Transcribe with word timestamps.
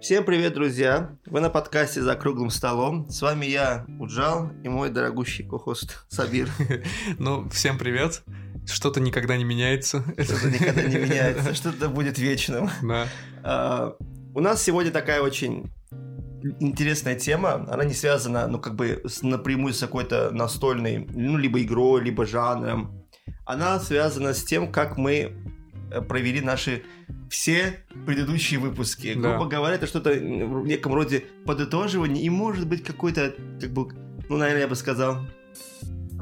Всем 0.00 0.24
привет, 0.24 0.54
друзья! 0.54 1.10
Вы 1.26 1.40
на 1.40 1.50
подкасте 1.50 2.00
«За 2.00 2.16
круглым 2.16 2.48
столом». 2.48 3.10
С 3.10 3.20
вами 3.20 3.44
я, 3.44 3.84
Уджал, 3.98 4.50
и 4.64 4.68
мой 4.70 4.88
дорогущий 4.88 5.44
кохост 5.46 6.06
Сабир. 6.08 6.48
Ну, 7.18 7.46
всем 7.50 7.76
привет. 7.76 8.22
Что-то 8.66 8.98
никогда 8.98 9.36
не 9.36 9.44
меняется. 9.44 10.02
Что-то 10.16 10.50
никогда 10.50 10.82
не 10.84 10.96
меняется, 10.96 11.54
что-то 11.54 11.90
будет 11.90 12.18
вечным. 12.18 12.70
Да. 12.82 13.08
А, 13.42 13.96
у 14.34 14.40
нас 14.40 14.62
сегодня 14.62 14.90
такая 14.90 15.20
очень 15.20 15.70
интересная 16.60 17.14
тема. 17.14 17.66
Она 17.70 17.84
не 17.84 17.92
связана, 17.92 18.46
ну, 18.46 18.58
как 18.58 18.76
бы 18.76 19.02
напрямую 19.20 19.74
с 19.74 19.80
какой-то 19.80 20.30
настольной, 20.30 21.06
ну, 21.12 21.36
либо 21.36 21.60
игрой, 21.60 22.02
либо 22.02 22.24
жанром. 22.24 23.04
Она 23.44 23.78
связана 23.78 24.32
с 24.32 24.42
тем, 24.44 24.72
как 24.72 24.96
мы 24.96 25.36
провели 26.08 26.40
наши 26.40 26.82
все 27.28 27.84
предыдущие 28.06 28.60
выпуски. 28.60 29.14
Да. 29.14 29.30
Грубо 29.30 29.46
говоря, 29.50 29.74
это 29.76 29.86
что-то 29.86 30.10
в 30.10 30.66
неком 30.66 30.94
роде 30.94 31.24
подытоживание 31.46 32.22
и 32.24 32.30
может 32.30 32.66
быть 32.66 32.82
какой-то, 32.84 33.34
как 33.60 33.70
бы, 33.72 33.88
ну, 34.28 34.36
наверное, 34.36 34.62
я 34.62 34.68
бы 34.68 34.76
сказал, 34.76 35.26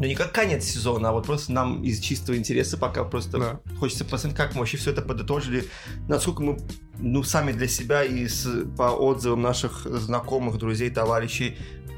ну, 0.00 0.06
не 0.06 0.14
как 0.14 0.32
конец 0.32 0.64
сезона, 0.64 1.08
а 1.08 1.12
вот 1.12 1.26
просто 1.26 1.52
нам 1.52 1.82
из 1.82 1.98
чистого 1.98 2.36
интереса 2.36 2.78
пока 2.78 3.02
просто 3.04 3.38
Да. 3.38 3.60
хочется 3.78 4.04
посмотреть, 4.04 4.36
как 4.36 4.54
мы 4.54 4.60
вообще 4.60 4.76
все 4.76 4.92
это 4.92 5.02
подытожили, 5.02 5.64
насколько 6.08 6.42
мы, 6.42 6.56
ну, 6.98 7.22
сами 7.24 7.50
для 7.52 7.66
себя 7.66 8.04
и 8.04 8.28
с- 8.28 8.64
по 8.76 8.90
отзывам 8.92 9.42
наших 9.42 9.80
знакомых, 9.86 10.58
друзей, 10.58 10.90
товарищей 10.90 11.56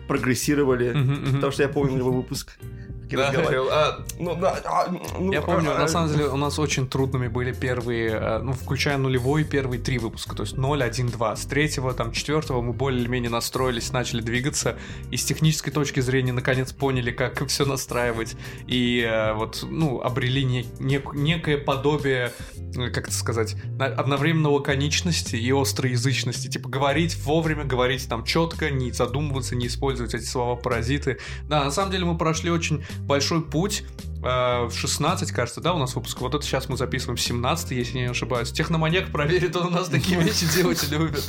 прогрессировали. 0.09 0.93
Мгм. 0.93 1.35
Потому 1.35 1.53
что 1.53 1.63
я 1.63 1.69
помню 1.69 1.99
его 1.99 2.11
выпуск, 2.11 2.59
Да. 3.17 3.29
разговаривал. 3.29 3.69
А, 3.71 4.05
ну, 4.19 4.37
да, 4.37 4.61
а, 4.65 4.89
ну, 5.19 5.33
Я 5.33 5.43
помню, 5.43 5.75
а, 5.75 5.79
на 5.79 5.89
самом 5.89 6.11
деле 6.11 6.27
у 6.29 6.37
нас 6.37 6.59
очень 6.59 6.89
трудными 6.89 7.29
были 7.29 7.53
первые, 7.53 8.11
э, 8.11 8.39
ну, 8.39 8.53
включая 8.53 8.97
нулевой, 8.99 9.45
первые 9.45 9.81
три 9.81 9.99
выпуска, 9.99 10.35
то 10.35 10.43
есть 10.43 10.57
0, 10.57 10.83
1, 10.83 11.09
2. 11.09 11.37
С 11.37 11.45
третьего, 11.47 11.93
там, 11.95 12.13
четвертого 12.13 12.61
мы 12.63 12.73
более-менее 12.73 13.31
настроились, 13.31 13.93
начали 13.93 14.21
двигаться, 14.21 14.77
и 15.11 15.17
с 15.17 15.25
технической 15.25 15.73
точки 15.73 16.01
зрения 16.01 16.33
наконец 16.33 16.73
поняли, 16.73 17.11
как 17.11 17.45
все 17.49 17.65
настраивать, 17.65 18.37
и 18.67 19.07
э, 19.07 19.33
вот, 19.35 19.65
ну, 19.69 20.01
обрели 20.01 20.45
не- 20.45 20.67
нек- 20.79 21.15
некое 21.15 21.59
подобие, 21.59 22.33
э, 22.77 22.91
как 22.91 23.09
это 23.09 23.15
сказать, 23.15 23.57
одновременно 23.79 24.51
лаконичности 24.51 25.37
и 25.37 25.53
острой 25.53 25.93
язычности, 25.93 26.49
типа 26.49 26.69
говорить 26.69 27.17
вовремя, 27.25 27.65
говорить 27.65 28.09
там 28.09 28.25
четко, 28.25 28.71
не 28.71 28.93
задумываться, 28.93 29.57
не 29.57 29.67
использовать 29.67 30.15
эти 30.15 30.25
слова-паразиты. 30.25 31.19
Да, 31.49 31.65
на 31.65 31.71
самом 31.71 31.91
деле 31.93 32.05
мы 32.05 32.17
прошли 32.19 32.51
очень 32.51 32.85
большой 33.07 33.43
путь, 33.43 33.85
в 34.23 34.73
16, 34.73 35.33
кажется, 35.33 35.61
да, 35.61 35.73
у 35.73 35.79
нас 35.79 35.95
выпуск. 35.95 36.21
Вот 36.21 36.35
это 36.35 36.45
сейчас 36.45 36.69
мы 36.69 36.77
записываем 36.77 37.17
17, 37.17 37.71
если 37.71 37.99
не 37.99 38.11
ошибаюсь. 38.11 38.53
Техноманьяк 38.53 39.11
проверит, 39.11 39.57
он 39.57 39.69
у 39.69 39.71
нас 39.71 39.89
такие 39.89 40.21
вещи 40.21 40.47
делать 40.55 40.89
любит. 40.91 41.25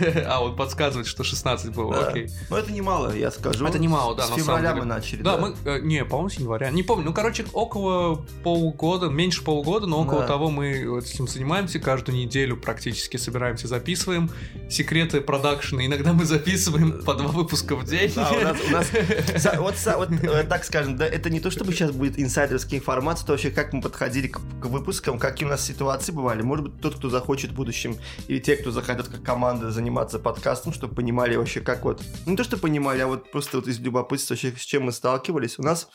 А, 0.26 0.42
он 0.42 0.56
подсказывает, 0.56 1.06
что 1.06 1.24
16 1.24 1.72
было, 1.72 2.08
окей. 2.08 2.30
Ну, 2.48 2.56
это 2.56 2.72
немало, 2.72 3.14
я 3.14 3.30
скажу. 3.30 3.66
Это 3.66 3.78
немало, 3.78 4.14
да, 4.14 4.24
С 4.24 4.30
февраля 4.30 4.74
мы 4.74 4.84
начали. 4.84 5.22
Да, 5.22 5.36
мы, 5.36 5.54
э, 5.64 5.80
не, 5.80 6.04
по-моему, 6.04 6.30
с 6.30 6.34
января. 6.34 6.70
Не 6.70 6.82
помню, 6.82 7.06
ну, 7.06 7.12
короче, 7.12 7.44
около 7.52 8.24
полугода, 8.42 9.08
меньше 9.08 9.42
полугода, 9.42 9.86
но 9.86 10.00
около 10.00 10.26
того 10.26 10.50
мы 10.50 11.00
этим 11.00 11.28
занимаемся. 11.28 11.78
Каждую 11.78 12.16
неделю 12.16 12.56
практически 12.56 13.16
собираемся, 13.16 13.68
записываем. 13.68 14.30
Секреты 14.68 15.20
продакшена. 15.20 15.84
Иногда 15.86 16.12
мы 16.12 16.24
записываем 16.24 17.02
по 17.04 17.14
два 17.14 17.28
выпуска 17.28 17.76
в 17.76 17.84
день. 17.84 18.12
Да, 18.14 18.30
у 18.30 18.40
нас, 18.40 18.56
у 18.66 18.72
нас 18.72 18.86
са- 19.36 19.60
вот, 19.96 20.10
э, 20.10 20.44
так 20.44 20.64
скажем, 20.64 20.96
да, 20.96 21.06
это 21.06 21.30
не 21.30 21.40
то, 21.40 21.50
чтобы 21.50 21.72
сейчас 21.72 21.90
будет 21.90 22.18
инсайдерская 22.30 22.78
информация, 22.78 23.26
то 23.26 23.32
вообще 23.32 23.50
как 23.50 23.72
мы 23.72 23.82
подходили 23.82 24.28
к, 24.28 24.38
к 24.38 24.66
выпускам, 24.66 25.18
какие 25.18 25.46
у 25.46 25.50
нас 25.50 25.64
ситуации 25.64 26.12
бывали. 26.12 26.42
Может 26.42 26.68
быть, 26.68 26.80
тот, 26.80 26.94
кто 26.94 27.10
захочет 27.10 27.50
в 27.50 27.54
будущем, 27.54 27.96
или 28.28 28.38
те, 28.38 28.56
кто 28.56 28.70
захотят 28.70 29.08
как 29.08 29.22
команда 29.22 29.72
заниматься 29.72 30.20
подкастом, 30.20 30.72
чтобы 30.72 30.94
понимали 30.94 31.34
вообще, 31.34 31.60
как 31.60 31.84
вот, 31.84 32.02
не 32.26 32.36
то, 32.36 32.44
что 32.44 32.56
понимали, 32.56 33.00
а 33.00 33.08
вот 33.08 33.30
просто 33.32 33.56
вот 33.56 33.66
из 33.66 33.80
любопытства 33.80 34.34
вообще, 34.34 34.52
с 34.56 34.60
чем 34.60 34.84
мы 34.84 34.92
сталкивались. 34.92 35.58
У 35.58 35.62
нас 35.62 35.88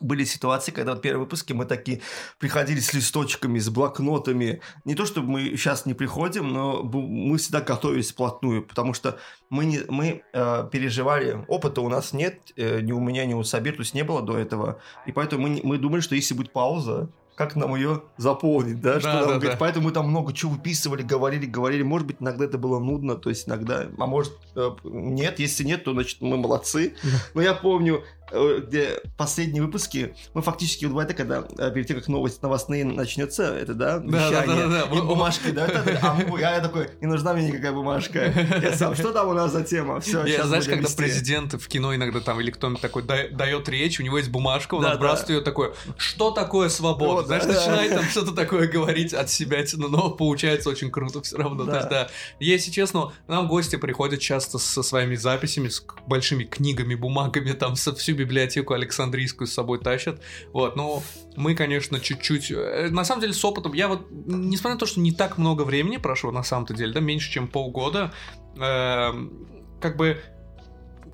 были 0.00 0.24
ситуации, 0.24 0.72
когда 0.72 0.92
вот 0.92 1.02
первые 1.02 1.24
выпуски 1.24 1.52
мы 1.52 1.64
такие 1.64 2.00
приходили 2.38 2.80
с 2.80 2.92
листочками, 2.94 3.58
с 3.58 3.68
блокнотами. 3.68 4.60
Не 4.84 4.94
то, 4.94 5.06
чтобы 5.06 5.28
мы 5.28 5.56
сейчас 5.56 5.86
не 5.86 5.94
приходим, 5.94 6.52
но 6.52 6.82
мы 6.82 7.38
всегда 7.38 7.60
готовились 7.60 8.12
вплотную, 8.12 8.64
потому 8.64 8.94
что 8.94 9.18
мы, 9.50 9.64
не, 9.64 9.80
мы 9.88 10.22
э, 10.32 10.68
переживали, 10.70 11.44
опыта 11.48 11.80
у 11.80 11.88
нас 11.88 12.12
нет, 12.12 12.52
э, 12.56 12.80
ни 12.80 12.92
у 12.92 13.00
меня, 13.00 13.24
ни 13.26 13.34
у 13.34 13.42
Сабир, 13.42 13.74
то 13.74 13.80
есть 13.80 13.94
не 13.94 14.02
было 14.02 14.22
до 14.22 14.36
этого, 14.36 14.80
и 15.06 15.12
поэтому 15.12 15.48
мы, 15.48 15.60
мы 15.62 15.78
думали, 15.78 16.00
что 16.00 16.14
если 16.14 16.34
будет 16.34 16.52
пауза, 16.52 17.10
как 17.36 17.54
нам 17.54 17.74
ее 17.76 18.02
заполнить, 18.16 18.80
да, 18.80 18.98
что 18.98 19.08
Да, 19.08 19.14
нам 19.14 19.22
да, 19.22 19.28
говорить. 19.34 19.50
да. 19.50 19.56
поэтому 19.58 19.86
мы 19.86 19.92
там 19.92 20.08
много 20.08 20.32
чего 20.32 20.52
выписывали, 20.52 21.02
говорили, 21.02 21.44
говорили, 21.44 21.82
может 21.82 22.06
быть, 22.06 22.16
иногда 22.18 22.46
это 22.46 22.56
было 22.56 22.78
нудно, 22.78 23.14
то 23.14 23.28
есть 23.28 23.46
иногда, 23.46 23.86
а 23.98 24.06
может, 24.06 24.32
э, 24.56 24.70
нет, 24.84 25.38
если 25.38 25.62
нет, 25.64 25.84
то, 25.84 25.92
значит, 25.92 26.22
мы 26.22 26.38
молодцы, 26.38 26.94
но 27.34 27.42
я 27.42 27.52
помню, 27.52 28.04
где 28.30 29.00
последние 29.16 29.62
выпуски, 29.62 30.14
мы 30.34 30.42
фактически 30.42 30.84
вот 30.84 30.90
бывает, 30.92 31.14
когда 31.14 31.44
э, 31.58 31.70
перед 31.70 31.86
тем, 31.86 31.98
как 31.98 32.08
новость 32.08 32.42
новостные 32.42 32.84
начнется, 32.84 33.44
это, 33.56 33.74
да, 33.74 33.98
Да, 33.98 34.30
да, 34.30 34.46
да, 34.46 34.56
да, 34.56 34.86
да. 34.86 34.96
и 34.96 35.00
бумажки, 35.00 35.50
да, 35.50 35.66
это- 35.66 35.98
а 36.02 36.14
мы- 36.28 36.40
я 36.40 36.60
такой, 36.60 36.88
не 37.00 37.06
нужна 37.06 37.34
мне 37.34 37.48
никакая 37.48 37.72
бумажка. 37.72 38.32
Я 38.62 38.76
сам, 38.76 38.94
что 38.94 39.12
там 39.12 39.28
у 39.28 39.32
нас 39.32 39.52
за 39.52 39.62
тема? 39.62 40.00
Все, 40.00 40.24
Я, 40.24 40.44
знаешь, 40.46 40.66
когда 40.66 40.88
президент 40.96 41.54
в 41.54 41.68
кино 41.68 41.94
иногда 41.94 42.20
там 42.20 42.40
или 42.40 42.50
кто-нибудь 42.50 42.80
такой 42.80 43.02
да- 43.02 43.28
дает 43.30 43.68
речь, 43.68 44.00
у 44.00 44.02
него 44.02 44.18
есть 44.18 44.30
бумажка, 44.30 44.74
он 44.74 44.82
Да, 44.82 44.92
отбрасывает 44.92 45.28
да. 45.28 45.34
ее 45.34 45.40
такой, 45.42 45.72
что 45.96 46.30
такое 46.30 46.68
свобода? 46.68 47.12
Вот, 47.14 47.26
знаешь, 47.26 47.44
да. 47.44 47.52
начинает 47.54 47.94
там 47.94 48.04
что-то 48.04 48.32
такое 48.32 48.66
говорить 48.68 49.14
от 49.14 49.30
себя, 49.30 49.62
но 49.76 50.10
получается 50.10 50.68
очень 50.68 50.90
круто 50.90 51.22
все 51.22 51.36
равно. 51.38 51.64
Да. 51.64 51.76
Есть, 51.76 51.88
да, 51.88 52.08
если 52.40 52.70
честно, 52.70 53.12
нам 53.28 53.48
гости 53.48 53.76
приходят 53.76 54.20
часто 54.20 54.58
со 54.58 54.82
своими 54.82 55.14
записями, 55.16 55.68
с 55.68 55.82
большими 56.06 56.44
книгами, 56.44 56.94
бумагами, 56.94 57.52
там 57.52 57.76
со 57.76 57.94
всю 57.94 58.14
библиотеку 58.26 58.74
Александрийскую 58.74 59.46
с 59.46 59.52
собой 59.52 59.78
тащат. 59.78 60.20
Вот, 60.52 60.76
но 60.76 61.02
мы, 61.36 61.54
конечно, 61.54 62.00
чуть-чуть... 62.00 62.50
э, 62.50 62.88
На 62.90 63.04
самом 63.04 63.20
деле, 63.22 63.32
с 63.32 63.44
опытом, 63.44 63.72
я 63.72 63.88
вот, 63.88 64.06
несмотря 64.10 64.74
на 64.74 64.80
то, 64.80 64.86
что 64.86 65.00
не 65.00 65.12
так 65.12 65.38
много 65.38 65.62
времени 65.62 65.96
прошло, 65.96 66.30
на 66.32 66.42
самом-то 66.42 66.74
деле, 66.74 66.92
да, 66.92 67.00
меньше, 67.00 67.30
чем 67.30 67.48
полгода, 67.48 68.12
эм, 68.58 69.78
как 69.80 69.96
бы 69.96 70.20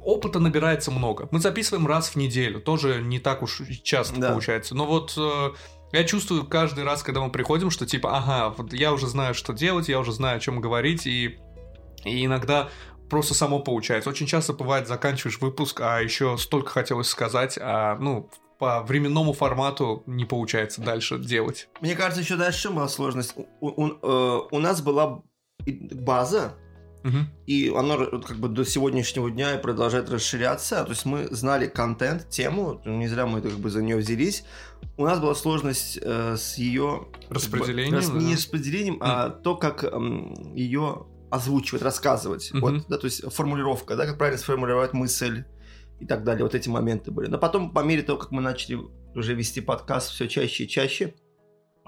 опыта 0.05 0.41
набирается 0.41 0.91
много. 0.91 1.29
Мы 1.31 1.39
записываем 1.41 1.87
раз 1.87 2.09
в 2.11 2.17
неделю, 2.17 2.61
тоже 2.61 3.01
не 3.03 3.21
так 3.21 3.43
уж 3.43 3.63
часто 3.85 4.21
Да. 4.21 4.31
получается. 4.31 4.75
Но 4.75 4.87
вот 4.87 5.15
э, 5.17 5.51
я 5.93 6.05
чувствую 6.05 6.45
каждый 6.45 6.85
раз, 6.85 7.03
когда 7.03 7.21
мы 7.21 7.31
приходим, 7.31 7.71
что 7.71 7.87
типа, 7.87 8.17
ага, 8.17 8.55
вот 8.57 8.73
я 8.73 8.93
уже 8.93 9.07
знаю, 9.07 9.35
что 9.35 9.53
делать, 9.53 9.89
я 9.89 10.01
уже 10.01 10.13
знаю, 10.13 10.39
о 10.39 10.41
чем 10.41 10.61
говорить, 10.61 11.07
и, 11.07 11.39
и 12.05 12.25
иногда 12.25 12.69
просто 13.13 13.35
само 13.35 13.61
получается. 13.61 14.09
Очень 14.09 14.27
часто 14.27 14.55
бывает, 14.55 14.89
заканчиваешь 14.89 15.39
выпуск, 15.39 15.81
а 15.83 16.01
еще 16.01 16.39
столько 16.39 16.71
хотелось 16.71 17.09
сказать, 17.09 17.59
а 17.61 17.97
ну 18.01 18.31
по 18.59 18.83
временному 18.83 19.35
формату 19.35 20.03
не 20.07 20.25
получается 20.25 20.81
дальше 20.81 21.19
делать. 21.19 21.69
Мне 21.83 21.95
кажется, 21.95 22.23
еще 22.23 22.37
дальше 22.37 22.71
была 22.71 22.89
сложность. 22.89 23.35
У, 23.61 23.69
у- 23.69 23.99
э, 24.03 24.41
у 24.51 24.59
нас 24.61 24.81
была 24.81 25.21
база, 25.67 26.55
Мгм. 27.03 27.27
и 27.47 27.73
она 27.77 27.97
как 27.97 28.37
бы 28.39 28.49
до 28.49 28.65
сегодняшнего 28.65 29.31
дня 29.31 29.57
и 29.57 29.61
продолжает 29.61 30.09
расширяться. 30.09 30.85
То 30.85 30.91
есть 30.91 31.05
мы 31.05 31.27
знали 31.33 31.67
контент, 31.67 32.29
тему, 32.31 32.81
не 32.85 33.09
зря 33.09 33.27
мы 33.27 33.43
как 33.43 33.53
бы 33.59 33.69
за 33.71 33.83
нее 33.83 33.97
взялись. 33.97 34.45
У 34.97 35.05
нас 35.05 35.19
была 35.21 35.35
сложность 35.35 35.99
э, 36.01 36.37
с 36.39 36.57
ее 36.57 37.09
Распределением, 37.29 37.95
рас- 37.97 38.09
да? 38.09 38.19
не 38.19 38.35
распределением, 38.35 38.99
а 39.01 39.29
то, 39.31 39.57
как 39.57 39.83
ее 40.55 41.07
озвучивать, 41.33 41.83
рассказывать. 41.83 42.53
Мгм. 42.53 42.61
Вот, 42.61 42.89
да, 42.89 42.99
то 42.99 43.07
есть 43.07 43.25
формулировка, 43.33 43.97
да, 43.97 44.07
как 44.07 44.19
правильно 44.19 44.39
сформулировать 44.39 44.93
мысль 44.93 45.45
и 45.99 46.07
так 46.07 46.25
далее. 46.25 46.45
Вот 46.45 46.55
эти 46.55 46.69
моменты 46.69 47.11
были. 47.11 47.29
Но 47.29 47.39
потом, 47.39 47.73
по 47.73 47.81
мере 47.81 48.03
того, 48.03 48.19
как 48.19 48.33
мы 48.33 48.43
начали 48.43 48.79
уже 49.15 49.33
вести 49.35 49.63
подкаст 49.63 50.11
все 50.11 50.29
чаще 50.29 50.65
и 50.65 50.69
чаще, 50.69 51.15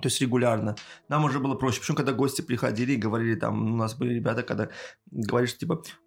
то 0.00 0.06
есть 0.08 0.18
регулярно, 0.22 0.76
нам 1.08 1.24
уже 1.24 1.40
было 1.40 1.56
проще. 1.56 1.80
Причем, 1.80 1.94
когда 1.94 2.12
гости 2.12 2.40
приходили 2.40 2.92
и 2.92 2.96
говорили, 2.96 3.34
там, 3.34 3.74
у 3.74 3.76
нас 3.76 3.94
были 3.94 4.14
ребята, 4.14 4.42
когда 4.42 4.70
говоришь, 5.10 5.58
типа, 5.58 5.74
«О, 5.74 5.82
а 5.82 6.03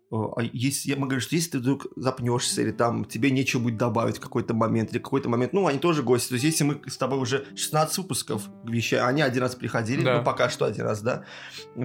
если, 0.53 0.93
мы 0.93 1.01
говорим, 1.01 1.19
что 1.19 1.35
если 1.35 1.51
ты 1.51 1.57
вдруг 1.59 1.87
запнешься, 1.97 2.61
или 2.61 2.71
там 2.71 3.03
тебе 3.03 3.29
нечего 3.29 3.59
будет 3.61 3.77
добавить 3.77 4.17
в 4.17 4.19
какой-то 4.21 4.53
момент, 4.53 4.91
или 4.91 4.99
какой-то 4.99 5.27
момент, 5.27 5.51
ну, 5.51 5.67
они 5.67 5.79
тоже 5.79 6.01
гости. 6.01 6.29
То 6.29 6.33
есть, 6.35 6.45
если 6.45 6.63
мы 6.63 6.79
с 6.87 6.97
тобой 6.97 7.19
уже 7.19 7.45
16 7.55 7.97
выпусков 7.97 8.43
вещаем, 8.63 9.05
они 9.05 9.21
один 9.21 9.41
раз 9.43 9.55
приходили, 9.55 10.03
Да. 10.03 10.17
ну, 10.19 10.23
пока 10.23 10.49
что 10.49 10.65
один 10.65 10.85
раз, 10.85 11.01
да, 11.01 11.23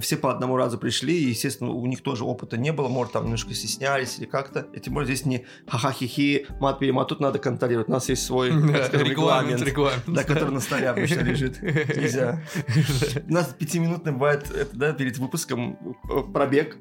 все 0.01 0.17
по 0.17 0.31
одному 0.31 0.57
разу 0.57 0.79
пришли, 0.79 1.19
и, 1.19 1.31
естественно, 1.31 1.71
у 1.71 1.85
них 1.87 2.03
тоже 2.03 2.25
опыта 2.25 2.57
не 2.57 2.73
было, 2.73 2.89
может, 2.89 3.13
там 3.13 3.25
немножко 3.25 3.55
стеснялись 3.55 4.19
или 4.19 4.27
как-то. 4.27 4.67
И 4.73 4.79
тем 4.81 4.95
более 4.95 5.13
здесь 5.15 5.27
не 5.27 5.45
ха-ха-хи-хи, 5.67 6.47
мат-перемат, 6.61 7.09
тут 7.09 7.19
надо 7.21 7.39
контролировать. 7.41 7.89
У 7.89 7.93
нас 7.93 8.09
есть 8.09 8.25
свой, 8.25 8.51
Да, 8.53 8.85
скажем, 8.87 9.09
Регламент, 9.09 9.65
да, 10.07 10.23
который 10.23 10.51
на 10.51 10.61
столе 10.61 10.91
обычно 10.91 11.21
лежит. 11.21 11.61
Нельзя. 11.61 12.43
У 13.29 13.33
нас 13.33 13.55
пятиминутный 13.59 14.13
бывает, 14.13 14.47
да, 14.73 14.93
перед 14.93 15.19
выпуском 15.19 15.97
э, 16.09 16.33
пробег, 16.33 16.77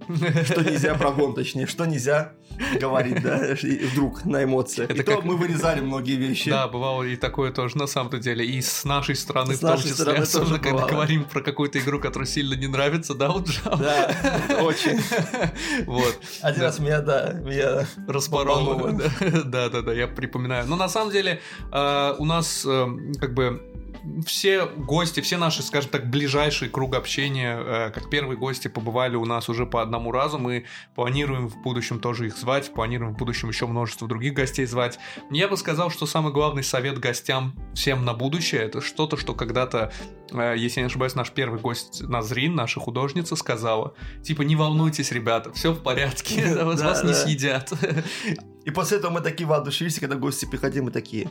что 0.46 0.62
нельзя 0.64 0.94
прогон 0.96 1.31
режиссером, 1.32 1.34
точнее, 1.34 1.68
что 1.68 1.86
нельзя 1.86 2.34
говорить, 2.80 3.22
да, 3.22 3.56
вдруг 3.92 4.26
на 4.26 4.44
эмоциях. 4.44 4.90
Это 4.90 5.02
и 5.02 5.04
как... 5.04 5.24
мы 5.24 5.38
вырезали 5.38 5.82
многие 5.82 6.16
вещи. 6.16 6.50
Да, 6.50 6.68
бывало 6.68 7.04
и 7.04 7.16
такое 7.16 7.52
тоже 7.52 7.78
на 7.78 7.88
самом-то 7.88 8.20
деле. 8.20 8.46
И 8.46 8.62
с 8.62 8.84
нашей 8.86 9.16
стороны 9.16 9.56
с 9.56 9.58
в 9.58 9.62
том 9.62 9.78
числе, 9.78 9.94
стороны 9.94 10.20
особенно 10.20 10.60
когда 10.60 10.72
бывало. 10.72 10.90
говорим 10.90 11.24
про 11.24 11.42
какую-то 11.42 11.80
игру, 11.80 12.00
которая 12.00 12.28
сильно 12.28 12.54
не 12.54 12.68
нравится, 12.68 13.14
да, 13.14 13.30
вот 13.30 13.48
Джава? 13.48 13.78
Да, 13.78 14.16
очень. 14.62 15.00
Вот. 15.86 16.20
Один 16.42 16.62
раз 16.62 16.80
меня, 16.80 17.02
да, 17.02 17.34
меня 17.34 17.88
распорол. 18.08 18.92
Да, 19.46 19.70
да, 19.70 19.82
да, 19.82 19.94
я 19.94 20.08
припоминаю. 20.08 20.68
Но 20.68 20.76
на 20.76 20.90
самом 20.90 21.12
деле 21.12 21.42
э, 21.72 22.16
у 22.18 22.26
нас 22.26 22.66
э, 22.66 22.88
как 23.20 23.34
бы 23.34 23.62
все 24.26 24.66
гости, 24.66 25.20
все 25.22 25.38
наши, 25.38 25.62
скажем 25.62 25.92
так, 25.92 26.10
ближайший 26.10 26.70
круг 26.70 26.96
общения, 26.96 27.58
э, 27.60 27.92
как 27.92 28.10
первые 28.10 28.38
гости, 28.38 28.68
побывали 28.68 29.16
у 29.16 29.26
нас 29.26 29.50
уже 29.50 29.66
по 29.66 29.82
одному 29.82 30.12
разу. 30.12 30.40
Мы 30.40 30.66
планируем 31.22 31.50
в 31.50 31.62
будущем 31.62 32.00
тоже 32.00 32.28
их 32.28 32.36
звать, 32.36 32.74
планируем 32.74 33.14
в 33.14 33.18
будущем 33.18 33.50
еще 33.50 33.68
множество 33.68 34.08
других 34.08 34.34
гостей 34.34 34.66
звать. 34.66 34.98
Я 35.30 35.48
бы 35.48 35.56
сказал, 35.56 35.92
что 35.92 36.08
самый 36.08 36.34
главный 36.34 36.64
совет 36.64 36.98
гостям 36.98 37.54
всем 37.76 38.06
на 38.06 38.16
будущее 38.16 38.62
это 38.62 38.82
что-то, 38.82 39.18
что 39.18 39.36
когда-то, 39.36 39.92
э, 40.32 40.56
если 40.58 40.80
я 40.80 40.86
не 40.86 40.88
ошибаюсь, 40.88 41.14
наш 41.14 41.30
первый 41.30 41.60
гость 41.60 42.02
Назрин, 42.02 42.56
наша 42.56 42.80
художница, 42.80 43.36
сказала. 43.36 43.94
Типа, 44.24 44.42
не 44.42 44.56
волнуйтесь, 44.56 45.12
ребята, 45.12 45.54
все 45.54 45.74
в 45.74 45.84
порядке, 45.84 46.56
вас 46.64 47.04
не 47.04 47.14
съедят. 47.14 47.72
И 48.66 48.72
после 48.72 48.98
этого 48.98 49.12
мы 49.12 49.22
такие 49.22 49.48
воодушевились, 49.48 50.00
когда 50.00 50.16
гости 50.16 50.46
приходили, 50.46 50.82
мы 50.82 50.90
такие, 50.92 51.30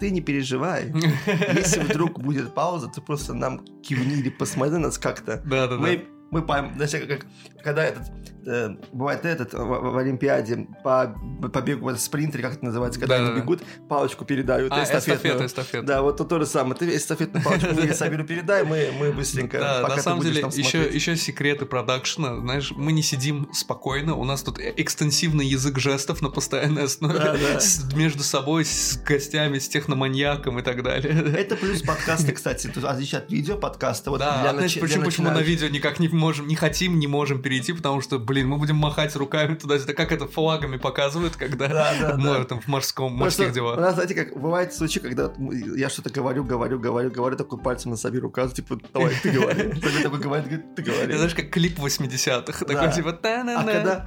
ты 0.00 0.10
не 0.10 0.22
переживай. 0.22 0.92
Если 1.54 1.80
вдруг 1.80 2.20
будет 2.20 2.52
пауза, 2.52 2.88
ты 2.88 3.00
просто 3.00 3.32
нам 3.32 3.64
кивни 3.80 4.16
или 4.16 4.30
посмотри 4.30 4.78
нас 4.78 4.98
как-то. 4.98 5.40
Да, 5.44 5.68
да, 5.68 5.76
мы, 5.76 5.98
да. 5.98 6.02
Мы 6.32 6.42
поймем, 6.42 6.74
знаешь, 6.74 6.90
как, 6.90 7.26
когда 7.62 7.84
этот 7.84 8.10
э, 8.46 8.76
бывает 8.92 9.24
этот 9.24 9.52
в, 9.52 9.58
в 9.58 9.96
Олимпиаде 9.96 10.66
по, 10.82 11.14
по 11.52 11.60
бегу, 11.60 11.82
вот 11.82 12.00
спринтере, 12.00 12.42
как 12.42 12.54
это 12.54 12.64
называется, 12.64 13.00
когда 13.00 13.18
да, 13.18 13.24
они 13.24 13.34
да. 13.34 13.40
бегут, 13.40 13.62
палочку 13.88 14.24
передают, 14.24 14.72
а, 14.72 14.82
эстафета, 14.82 15.46
эстафета. 15.46 15.86
Да, 15.86 16.02
вот 16.02 16.16
то, 16.16 16.24
то 16.24 16.38
же 16.38 16.46
самое. 16.46 16.76
Ты 16.76 16.94
эстафетную 16.96 17.44
палочку 17.44 17.68
Сабиру 17.94 18.24
передай, 18.24 18.64
мы, 18.64 18.90
мы 18.98 19.12
быстренько, 19.12 19.58
Да, 19.58 19.88
на 19.88 19.96
самом 19.98 20.22
деле, 20.22 20.40
еще, 20.40 20.84
еще 20.84 21.16
секреты 21.16 21.66
продакшена, 21.66 22.40
знаешь, 22.40 22.72
мы 22.76 22.92
не 22.92 23.02
сидим 23.02 23.48
спокойно, 23.52 24.14
у 24.14 24.24
нас 24.24 24.42
тут 24.42 24.58
экстенсивный 24.58 25.46
язык 25.46 25.78
жестов 25.78 26.22
на 26.22 26.30
постоянной 26.30 26.84
основе 26.84 27.14
да, 27.18 27.36
да. 27.36 27.60
С, 27.60 27.92
между 27.94 28.22
собой, 28.22 28.64
с 28.64 28.98
гостями, 28.98 29.58
с 29.58 29.68
техноманьяком 29.68 30.58
и 30.58 30.62
так 30.62 30.82
далее. 30.82 31.34
Это 31.36 31.56
плюс 31.56 31.82
подкасты, 31.86 32.32
кстати, 32.32 32.70
отличие 32.84 33.20
от 33.20 33.30
видео 33.30 33.56
подкаста. 33.56 34.10
Вот 34.10 34.18
да, 34.18 34.40
для 34.40 34.50
а 34.50 34.52
знаешь, 34.54 34.74
нач... 34.74 34.80
почему, 34.80 35.04
почему 35.04 35.30
на 35.30 35.40
видео 35.40 35.68
никак 35.68 35.98
не 35.98 36.08
можем, 36.08 36.46
не 36.46 36.56
хотим, 36.56 36.98
не 36.98 37.06
можем 37.06 37.42
перейти, 37.42 37.72
потому 37.72 38.00
что, 38.00 38.18
блин, 38.18 38.33
блин, 38.34 38.48
мы 38.48 38.58
будем 38.58 38.74
махать 38.74 39.14
руками 39.14 39.54
туда-сюда, 39.54 39.92
как 39.92 40.10
это 40.10 40.26
флагами 40.26 40.76
показывают, 40.76 41.36
когда 41.36 41.68
да, 41.68 41.94
да, 42.00 42.16
мы 42.16 42.38
да. 42.38 42.44
там 42.44 42.60
в 42.60 42.66
морском, 42.66 43.12
морских 43.12 43.52
делах. 43.52 43.78
У 43.78 43.80
нас, 43.80 43.94
знаете, 43.94 44.16
как 44.16 44.36
бывает 44.36 44.74
случаи, 44.74 44.98
когда 44.98 45.32
я 45.76 45.88
что-то 45.88 46.10
говорю, 46.10 46.42
говорю, 46.42 46.80
говорю, 46.80 47.12
говорю, 47.12 47.36
такой 47.36 47.60
пальцем 47.60 47.92
на 47.92 47.96
Сабиру 47.96 48.28
указываю, 48.28 48.56
типа, 48.56 48.80
давай, 48.92 49.14
ты 49.22 49.30
говори. 49.30 49.72
Сабир 49.80 50.02
такой 50.02 50.18
говорит, 50.18 50.46
говорит, 50.46 50.74
ты 50.74 50.82
говори. 50.82 51.14
Знаешь, 51.14 51.34
как 51.34 51.50
клип 51.50 51.78
80-х, 51.78 52.64
такой 52.64 52.92
типа, 52.92 53.10
а 53.22 53.64
когда, 53.64 54.04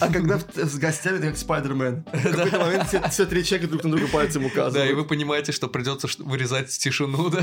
а 0.00 0.12
когда 0.12 0.38
с 0.38 0.76
гостями, 0.76 1.18
ты 1.18 1.28
как 1.28 1.36
Спайдермен. 1.36 2.04
В 2.12 2.32
какой-то 2.32 2.58
момент 2.58 2.88
все, 2.88 3.08
все 3.10 3.26
три 3.26 3.44
человека 3.44 3.70
друг 3.70 3.84
на 3.84 3.90
друга 3.92 4.08
пальцем 4.08 4.44
указывают. 4.44 4.74
Да, 4.74 4.90
и 4.90 4.92
вы 4.92 5.04
понимаете, 5.04 5.52
что 5.52 5.68
придется 5.68 6.08
вырезать 6.18 6.76
тишину, 6.76 7.30
да. 7.30 7.42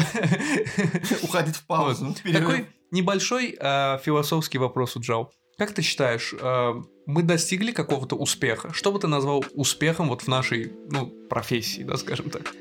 Уходить 1.22 1.56
в 1.56 1.66
паузу. 1.66 2.14
Такой 2.34 2.68
небольшой 2.92 3.58
э, 3.58 4.00
философский 4.04 4.58
вопрос 4.58 4.98
у 4.98 5.00
Джао. 5.00 5.32
Как 5.60 5.74
ты 5.74 5.82
считаешь, 5.82 6.34
э, 6.40 6.74
мы 7.06 7.22
достигли 7.22 7.74
какого-то 7.74 8.16
успеха? 8.16 8.72
Что 8.72 8.94
бы 8.94 9.00
ты 9.00 9.08
назвал 9.08 9.44
успехом 9.54 10.08
вот 10.08 10.22
в 10.22 10.28
нашей 10.30 10.72
ну, 10.90 11.08
профессии, 11.30 11.84
да, 11.84 11.98
скажем 11.98 12.30
так? 12.30 12.54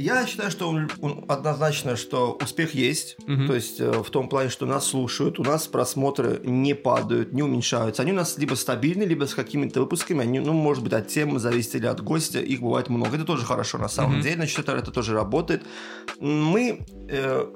Я 0.00 0.26
считаю, 0.26 0.50
что 0.50 0.68
он, 0.68 0.90
он 1.02 1.26
однозначно, 1.28 1.94
что 1.94 2.38
успех 2.42 2.74
есть. 2.74 3.16
Угу. 3.28 3.46
То 3.46 3.54
есть 3.54 3.80
э, 3.80 3.90
в 4.02 4.08
том 4.10 4.30
плане, 4.30 4.48
что 4.48 4.64
нас 4.64 4.86
слушают, 4.86 5.38
у 5.38 5.44
нас 5.44 5.66
просмотры 5.66 6.40
не 6.42 6.74
падают, 6.74 7.34
не 7.34 7.42
уменьшаются. 7.42 8.00
Они 8.00 8.12
у 8.12 8.14
нас 8.14 8.38
либо 8.38 8.54
стабильны, 8.54 9.02
либо 9.02 9.26
с 9.26 9.34
какими-то 9.34 9.80
выпусками. 9.80 10.22
Они, 10.22 10.40
ну, 10.40 10.54
может 10.54 10.82
быть, 10.82 10.94
от 10.94 11.08
темы 11.08 11.38
зависит 11.38 11.74
или 11.74 11.86
от 11.86 12.02
гостя. 12.02 12.40
Их 12.40 12.60
бывает 12.62 12.88
много. 12.88 13.14
Это 13.14 13.26
тоже 13.26 13.44
хорошо 13.44 13.76
на 13.76 13.88
самом 13.88 14.14
угу. 14.14 14.22
деле. 14.22 14.36
Значит, 14.36 14.60
это, 14.60 14.72
это 14.72 14.90
тоже 14.90 15.12
работает. 15.12 15.64
Мы 16.18 16.80
э, 17.08 17.46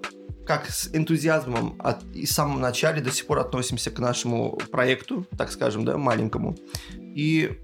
как 0.47 0.69
с 0.69 0.95
энтузиазмом 0.95 1.77
от, 1.79 2.05
и 2.13 2.27
в 2.27 2.31
самом 2.31 2.61
начале 2.61 3.01
до 3.01 3.11
сих 3.11 3.27
пор 3.27 3.39
относимся 3.39 3.91
к 3.91 3.99
нашему 3.99 4.59
проекту, 4.71 5.27
так 5.39 5.51
скажем, 5.51 5.87
да, 5.87 5.97
маленькому. 5.97 6.57
И 6.99 7.59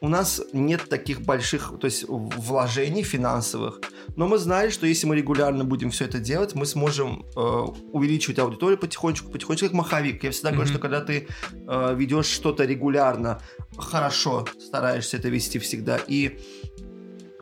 у 0.00 0.08
нас 0.08 0.40
нет 0.52 0.88
таких 0.88 1.20
больших, 1.22 1.72
то 1.80 1.86
есть 1.86 2.04
вложений 2.08 3.02
финансовых, 3.02 3.80
но 4.16 4.28
мы 4.28 4.38
знали, 4.38 4.70
что 4.70 4.86
если 4.86 5.06
мы 5.06 5.16
регулярно 5.16 5.64
будем 5.64 5.90
все 5.90 6.04
это 6.04 6.20
делать, 6.20 6.54
мы 6.54 6.66
сможем 6.66 7.26
э, 7.36 7.40
увеличивать 7.40 8.38
аудиторию 8.38 8.78
потихонечку, 8.78 9.30
потихонечку, 9.30 9.66
как 9.66 9.74
маховик. 9.74 10.24
Я 10.24 10.30
всегда 10.30 10.50
mm-hmm. 10.50 10.52
говорю, 10.54 10.70
что 10.70 10.78
когда 10.78 11.00
ты 11.00 11.28
э, 11.52 11.94
ведешь 11.96 12.26
что-то 12.26 12.64
регулярно, 12.64 13.40
хорошо 13.76 14.46
стараешься 14.60 15.16
это 15.16 15.28
вести 15.28 15.58
всегда, 15.58 15.98
и 16.06 16.38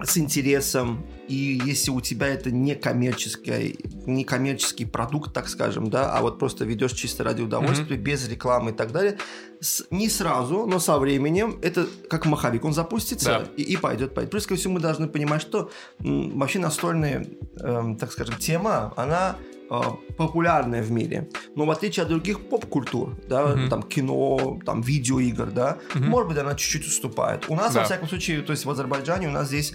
с 0.03 0.17
интересом, 0.17 1.07
и 1.29 1.61
если 1.65 1.91
у 1.91 2.01
тебя 2.01 2.29
это 2.29 2.51
не 2.51 2.75
коммерческий, 2.75 3.79
не 4.07 4.25
коммерческий 4.25 4.85
продукт, 4.85 5.33
так 5.33 5.49
скажем, 5.49 5.91
да, 5.91 6.13
а 6.13 6.21
вот 6.23 6.39
просто 6.39 6.65
ведешь 6.65 6.93
чисто 6.93 7.25
ради 7.25 7.43
удовольствия, 7.43 7.97
mm-hmm. 7.97 8.01
без 8.01 8.29
рекламы 8.29 8.71
и 8.71 8.75
так 8.75 8.93
далее, 8.93 9.19
с, 9.61 9.85
не 9.91 10.09
сразу, 10.09 10.67
но 10.67 10.79
со 10.79 10.99
временем 10.99 11.59
это 11.63 11.87
как 12.09 12.27
маховик, 12.27 12.65
он 12.65 12.73
запустится 12.73 13.27
да. 13.27 13.47
и, 13.57 13.63
и 13.63 13.77
пойдет, 13.77 14.15
пойдет. 14.15 14.31
Плюс 14.31 14.47
ко 14.47 14.55
всему 14.57 14.75
мы 14.75 14.81
должны 14.81 15.09
понимать, 15.09 15.43
что 15.43 15.71
м, 16.01 16.39
вообще 16.39 16.59
настольная, 16.59 17.27
эм, 17.61 17.97
так 17.97 18.13
скажем, 18.13 18.37
тема, 18.37 18.93
она 18.97 19.37
э, 19.71 19.81
популярная 20.17 20.83
в 20.83 20.91
мире. 20.91 21.29
Но 21.55 21.65
в 21.65 21.71
отличие 21.71 22.05
от 22.05 22.09
других 22.09 22.49
поп-культур, 22.49 23.17
да, 23.29 23.43
mm-hmm. 23.43 23.69
там 23.69 23.83
кино, 23.83 24.61
там 24.65 24.83
видеоигр, 24.83 25.51
да, 25.51 25.79
mm-hmm. 25.95 26.05
может 26.05 26.29
быть, 26.29 26.39
она 26.39 26.55
чуть-чуть 26.55 26.87
уступает. 26.87 27.47
У 27.49 27.57
нас, 27.57 27.73
да. 27.73 27.81
во 27.81 27.87
всяком 27.87 28.09
случае, 28.09 28.43
то 28.43 28.53
есть 28.53 28.65
в 28.65 28.71
Азербайджане 28.71 29.29
у 29.29 29.33
нас 29.33 29.49
здесь 29.49 29.75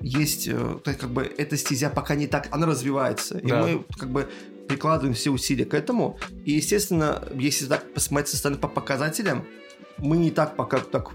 есть, 0.00 0.48
э, 0.48 0.78
есть 0.84 0.98
как 0.98 1.10
бы 1.10 1.22
эта 1.22 1.56
стезя 1.56 1.90
пока 1.90 2.14
не 2.14 2.26
так, 2.26 2.48
она 2.50 2.66
развивается. 2.66 3.38
И 3.38 3.46
мы 3.46 3.84
как 3.98 4.10
бы 4.10 4.28
прикладываем 4.68 5.14
все 5.14 5.30
усилия 5.30 5.64
к 5.64 5.74
этому. 5.74 6.18
И, 6.44 6.52
естественно, 6.52 7.26
если 7.34 7.66
так 7.66 7.92
посмотреть 7.92 8.28
со 8.28 8.36
стороны 8.36 8.60
по 8.60 8.68
показателям, 8.68 9.46
мы 9.98 10.16
не 10.16 10.30
так 10.30 10.56
пока 10.56 10.78
так 10.78 11.10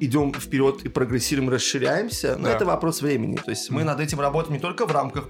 идем 0.00 0.32
вперед 0.32 0.84
и 0.84 0.88
прогрессируем, 0.88 1.50
расширяемся, 1.50 2.36
но 2.36 2.44
да. 2.44 2.54
это 2.54 2.64
вопрос 2.64 3.02
времени. 3.02 3.36
То 3.36 3.50
есть 3.50 3.70
мы 3.70 3.84
над 3.84 4.00
этим 4.00 4.20
работаем 4.20 4.54
не 4.54 4.60
только 4.60 4.86
в 4.86 4.92
рамках 4.92 5.24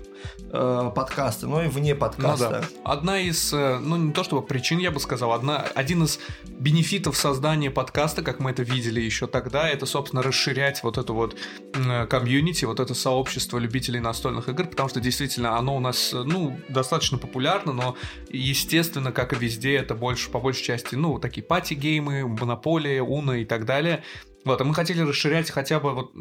э, 0.52 0.90
подкаста, 0.94 1.46
но 1.46 1.62
и 1.62 1.68
вне 1.68 1.94
подкаста. 1.94 2.44
Ну, 2.44 2.82
да. 2.84 2.90
Одна 2.92 3.20
из, 3.20 3.52
э, 3.52 3.78
ну 3.78 3.96
не 3.96 4.12
то 4.12 4.24
чтобы 4.24 4.42
причин, 4.42 4.78
я 4.78 4.90
бы 4.90 5.00
сказал, 5.00 5.32
одна, 5.32 5.66
один 5.74 6.04
из 6.04 6.18
бенефитов 6.46 7.16
создания 7.16 7.70
подкаста, 7.70 8.22
как 8.22 8.40
мы 8.40 8.50
это 8.50 8.62
видели 8.62 9.00
еще 9.00 9.26
тогда, 9.26 9.68
это, 9.68 9.86
собственно, 9.86 10.22
расширять 10.22 10.82
вот 10.82 10.98
это 10.98 11.12
вот 11.12 11.36
э, 11.74 12.06
комьюнити, 12.06 12.64
вот 12.64 12.80
это 12.80 12.94
сообщество 12.94 13.58
любителей 13.58 14.00
настольных 14.00 14.48
игр, 14.48 14.66
потому 14.66 14.88
что 14.88 15.00
действительно 15.00 15.56
оно 15.56 15.76
у 15.76 15.80
нас, 15.80 16.12
ну, 16.12 16.58
достаточно 16.68 17.18
популярно, 17.18 17.72
но, 17.72 17.96
естественно, 18.28 19.12
как 19.12 19.32
и 19.32 19.36
везде, 19.36 19.76
это 19.76 19.94
больше, 19.94 20.30
по 20.30 20.40
большей 20.40 20.64
части, 20.64 20.94
ну, 20.94 21.18
такие 21.18 21.42
пати-геймы, 21.42 22.24
монополия, 22.58 23.02
уна 23.02 23.32
и 23.32 23.44
так 23.44 23.64
далее. 23.64 24.02
Вот, 24.44 24.60
а 24.60 24.64
мы 24.64 24.74
хотели 24.74 25.00
расширять 25.00 25.50
хотя 25.50 25.80
бы, 25.80 25.94
вот, 25.94 26.12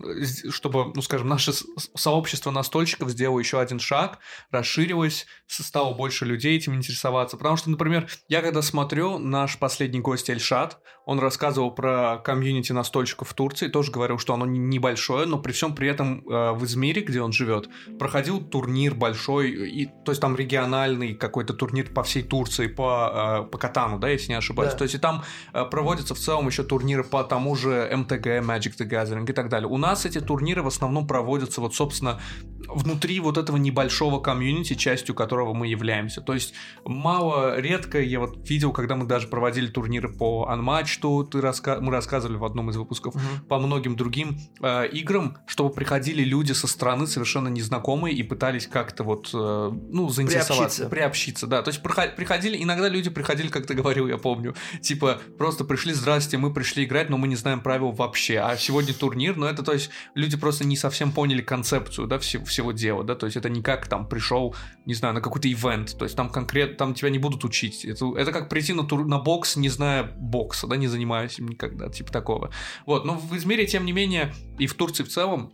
чтобы, 0.50 0.92
ну, 0.94 1.02
скажем, 1.02 1.28
наше 1.28 1.52
сообщество 1.96 2.52
настольщиков 2.52 3.10
сделало 3.10 3.40
еще 3.40 3.60
один 3.60 3.80
шаг, 3.80 4.20
расширилось, 4.52 5.26
стало 5.48 5.94
больше 5.94 6.26
людей 6.26 6.58
этим 6.58 6.76
интересоваться. 6.76 7.38
Потому 7.38 7.58
что, 7.58 7.70
например, 7.70 8.08
я 8.28 8.42
когда 8.42 8.62
смотрю 8.62 9.18
наш 9.20 9.58
последний 9.58 10.00
гость 10.00 10.30
Эльшат, 10.30 10.80
он 11.08 11.20
рассказывал 11.20 11.72
про 11.72 12.18
комьюнити 12.18 12.74
настольщиков 12.74 13.30
в 13.30 13.34
Турции, 13.34 13.70
тоже 13.70 13.94
говорил, 13.94 14.18
что 14.18 14.34
оно 14.34 14.46
небольшое, 14.46 15.26
но 15.26 15.40
при 15.40 15.54
всем 15.54 15.74
при 15.74 15.88
этом 15.88 16.20
э, 16.28 16.52
в 16.52 16.66
Измире, 16.66 17.02
где 17.02 17.22
он 17.22 17.32
живет, 17.32 17.70
проходил 17.98 18.42
турнир 18.42 18.94
большой, 18.94 19.52
и, 19.52 19.86
то 19.86 20.12
есть 20.12 20.20
там 20.20 20.36
региональный 20.36 21.16
какой-то 21.16 21.54
турнир 21.54 21.90
по 21.94 22.04
всей 22.04 22.24
Турции 22.24 22.68
по, 22.68 23.46
э, 23.46 23.50
по 23.50 23.58
Катану, 23.58 24.00
да, 24.00 24.10
если 24.10 24.30
не 24.30 24.38
ошибаюсь. 24.38 24.74
Да. 24.74 24.80
То 24.80 24.84
есть 24.84 24.96
и 24.96 24.98
там 24.98 25.24
э, 25.54 25.64
проводятся 25.64 26.14
в 26.14 26.20
целом 26.20 26.48
еще 26.48 26.64
турниры 26.64 27.06
по 27.06 27.24
тому 27.24 27.56
же 27.56 27.88
МТГ, 28.08 28.28
Magic 28.44 28.78
the 28.78 28.88
Gathering 28.90 29.30
и 29.30 29.34
так 29.34 29.50
далее. 29.50 29.68
У 29.68 29.78
нас 29.78 30.06
эти 30.06 30.20
турниры 30.20 30.64
в 30.64 30.68
основном 30.68 31.08
проводятся 31.08 31.62
вот, 31.62 31.76
собственно, 31.76 32.20
внутри 32.68 33.20
вот 33.20 33.38
этого 33.38 33.58
небольшого 33.58 34.20
комьюнити, 34.20 34.74
частью 34.76 35.16
которого 35.16 35.54
мы 35.54 35.68
являемся. 35.68 36.22
То 36.22 36.34
есть 36.34 36.54
мало, 36.86 37.60
редко 37.60 38.02
я 38.02 38.20
вот 38.20 38.50
видел, 38.50 38.72
когда 38.72 38.96
мы 38.96 39.06
даже 39.06 39.28
проводили 39.28 39.68
турниры 39.68 40.10
по 40.10 40.48
Unmatched, 40.52 41.28
ты 41.30 41.42
раска... 41.42 41.80
мы 41.80 41.92
рассказывали 41.92 42.38
в 42.38 42.46
одном 42.46 42.70
из 42.70 42.78
выпусков, 42.78 43.16
uh-huh. 43.16 43.48
по 43.48 43.60
многим 43.60 43.96
другим 43.96 44.40
э, 44.62 44.88
играм, 44.90 45.38
чтобы 45.46 45.74
приходили 45.74 46.24
люди 46.24 46.54
со 46.54 46.68
стороны 46.68 47.08
совершенно 47.08 47.48
незнакомые 47.48 48.16
и 48.16 48.24
пытались 48.24 48.68
как-то 48.68 49.04
вот, 49.04 49.30
э, 49.34 49.72
ну, 49.90 50.10
заинтересоваться. 50.10 50.88
Приобщиться. 50.88 50.90
Приобщиться, 50.90 51.48
да. 51.48 51.62
То 51.62 51.70
есть 51.70 51.82
приходили, 51.82 52.62
иногда 52.62 52.90
люди 52.90 53.10
приходили, 53.10 53.48
как 53.48 53.66
ты 53.66 53.74
говорил, 53.74 54.08
я 54.08 54.18
помню, 54.18 54.56
типа 54.82 55.20
просто 55.38 55.64
пришли, 55.64 55.94
здрасте, 55.94 56.38
мы 56.38 56.54
пришли 56.54 56.86
играть, 56.86 57.10
но 57.10 57.18
мы 57.18 57.28
не 57.28 57.36
знаем 57.36 57.62
правил 57.62 57.92
вообще, 57.98 58.40
а 58.40 58.56
сегодня 58.58 58.94
турнир, 58.94 59.36
но 59.36 59.48
это, 59.48 59.64
то 59.64 59.74
есть 59.74 59.90
люди 60.16 60.38
просто 60.38 60.66
не 60.66 60.78
совсем 60.78 61.12
поняли 61.12 61.42
концепцию, 61.42 62.08
да, 62.08 62.20
всего, 62.20 62.46
всего 62.46 62.72
дела, 62.72 63.04
да, 63.04 63.16
то 63.16 63.26
есть 63.26 63.38
это 63.38 63.50
не 63.50 63.62
как 63.62 63.88
там 63.88 64.08
пришел, 64.08 64.56
не 64.86 64.94
знаю, 64.94 65.14
на 65.14 65.22
какой-то 65.22 65.52
ивент, 65.52 65.98
то 65.98 66.06
есть 66.06 66.16
там 66.16 66.30
конкретно, 66.30 66.78
там 66.78 66.94
тебя 66.94 67.10
не 67.10 67.20
будут 67.20 67.44
учить, 67.44 67.86
это, 67.86 68.06
это 68.18 68.32
как 68.32 68.50
прийти 68.50 68.74
на, 68.74 68.84
тур, 68.84 69.06
на 69.06 69.20
бокс, 69.20 69.56
не 69.56 69.70
зная 69.70 70.04
бокса, 70.04 70.68
да, 70.68 70.78
не 70.78 70.88
занимаясь 70.88 71.40
им 71.40 71.48
никогда, 71.48 71.90
типа 71.90 72.12
такого. 72.12 72.52
Вот, 72.86 73.06
но 73.06 73.16
в 73.16 73.36
Измире, 73.36 73.66
тем 73.66 73.86
не 73.86 73.92
менее, 73.92 74.34
и 74.60 74.68
в 74.68 74.74
Турции 74.74 75.04
в 75.04 75.10
целом, 75.10 75.52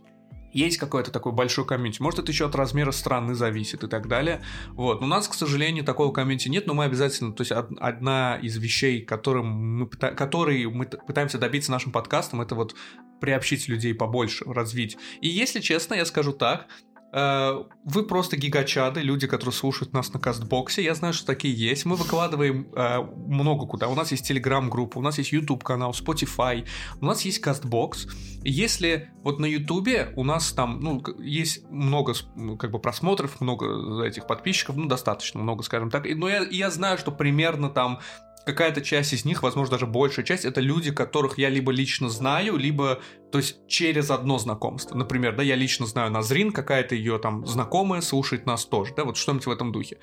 есть 0.54 0.78
какой-то 0.78 1.10
такой 1.10 1.32
большой 1.32 1.66
комьюнити. 1.66 2.00
Может, 2.00 2.20
это 2.20 2.32
еще 2.32 2.46
от 2.46 2.54
размера 2.54 2.92
страны 2.92 3.34
зависит 3.34 3.84
и 3.84 3.88
так 3.88 4.08
далее. 4.08 4.42
Вот. 4.70 5.02
У 5.02 5.06
нас, 5.06 5.28
к 5.28 5.34
сожалению, 5.34 5.84
такого 5.84 6.12
комьюнити 6.12 6.48
нет, 6.48 6.66
но 6.66 6.74
мы 6.74 6.84
обязательно, 6.84 7.32
то 7.32 7.42
есть 7.42 7.52
одна 7.52 8.38
из 8.40 8.56
вещей, 8.56 9.02
которым 9.02 9.46
мы, 9.46 9.86
которые 9.88 10.70
мы 10.70 10.86
пытаемся 10.86 11.38
добиться 11.38 11.70
нашим 11.70 11.92
подкастом, 11.92 12.40
это 12.40 12.54
вот 12.54 12.74
приобщить 13.20 13.68
людей 13.68 13.94
побольше, 13.94 14.44
развить. 14.46 14.96
И 15.20 15.28
если 15.28 15.60
честно, 15.60 15.94
я 15.94 16.04
скажу 16.04 16.32
так, 16.32 16.68
вы 17.14 18.02
просто 18.02 18.36
гигачады, 18.36 19.00
люди, 19.00 19.28
которые 19.28 19.52
слушают 19.52 19.92
нас 19.92 20.12
на 20.12 20.18
кастбоксе. 20.18 20.82
Я 20.82 20.94
знаю, 20.94 21.14
что 21.14 21.26
такие 21.26 21.54
есть. 21.54 21.84
Мы 21.84 21.94
выкладываем 21.94 22.66
э, 22.74 23.02
много 23.02 23.66
куда. 23.66 23.86
У 23.86 23.94
нас 23.94 24.10
есть 24.10 24.26
телеграм-группа, 24.26 24.98
у 24.98 25.00
нас 25.00 25.18
есть 25.18 25.30
YouTube 25.30 25.62
канал, 25.62 25.92
Spotify, 25.92 26.66
у 27.00 27.04
нас 27.04 27.22
есть 27.22 27.38
кастбокс. 27.38 28.08
Если 28.42 29.10
вот 29.22 29.38
на 29.38 29.46
YouTube 29.46 30.12
у 30.16 30.24
нас 30.24 30.52
там, 30.52 30.80
ну, 30.80 31.04
есть 31.22 31.70
много 31.70 32.14
ну, 32.34 32.56
как 32.56 32.72
бы 32.72 32.80
просмотров, 32.80 33.40
много 33.40 34.04
этих 34.04 34.26
подписчиков, 34.26 34.76
ну, 34.76 34.86
достаточно 34.86 35.40
много, 35.40 35.62
скажем 35.62 35.90
так. 35.90 36.06
Но 36.16 36.28
я, 36.28 36.42
я 36.50 36.70
знаю, 36.70 36.98
что 36.98 37.12
примерно 37.12 37.68
там 37.70 38.00
какая-то 38.46 38.80
часть 38.80 39.12
из 39.12 39.24
них, 39.24 39.42
возможно, 39.42 39.72
даже 39.72 39.86
большая 39.86 40.24
часть, 40.24 40.44
это 40.44 40.60
люди, 40.60 40.92
которых 40.92 41.38
я 41.38 41.48
либо 41.48 41.72
лично 41.72 42.08
знаю, 42.08 42.56
либо, 42.56 43.00
то 43.32 43.38
есть, 43.38 43.66
через 43.66 44.10
одно 44.10 44.38
знакомство. 44.38 44.96
Например, 44.96 45.34
да, 45.34 45.42
я 45.42 45.56
лично 45.56 45.86
знаю 45.86 46.10
Назрин, 46.10 46.52
какая-то 46.52 46.94
ее 46.94 47.18
там 47.18 47.46
знакомая 47.46 48.00
слушает 48.00 48.46
нас 48.46 48.64
тоже, 48.64 48.94
да, 48.94 49.04
вот 49.04 49.16
что-нибудь 49.16 49.46
в 49.46 49.50
этом 49.50 49.72
духе. 49.72 49.98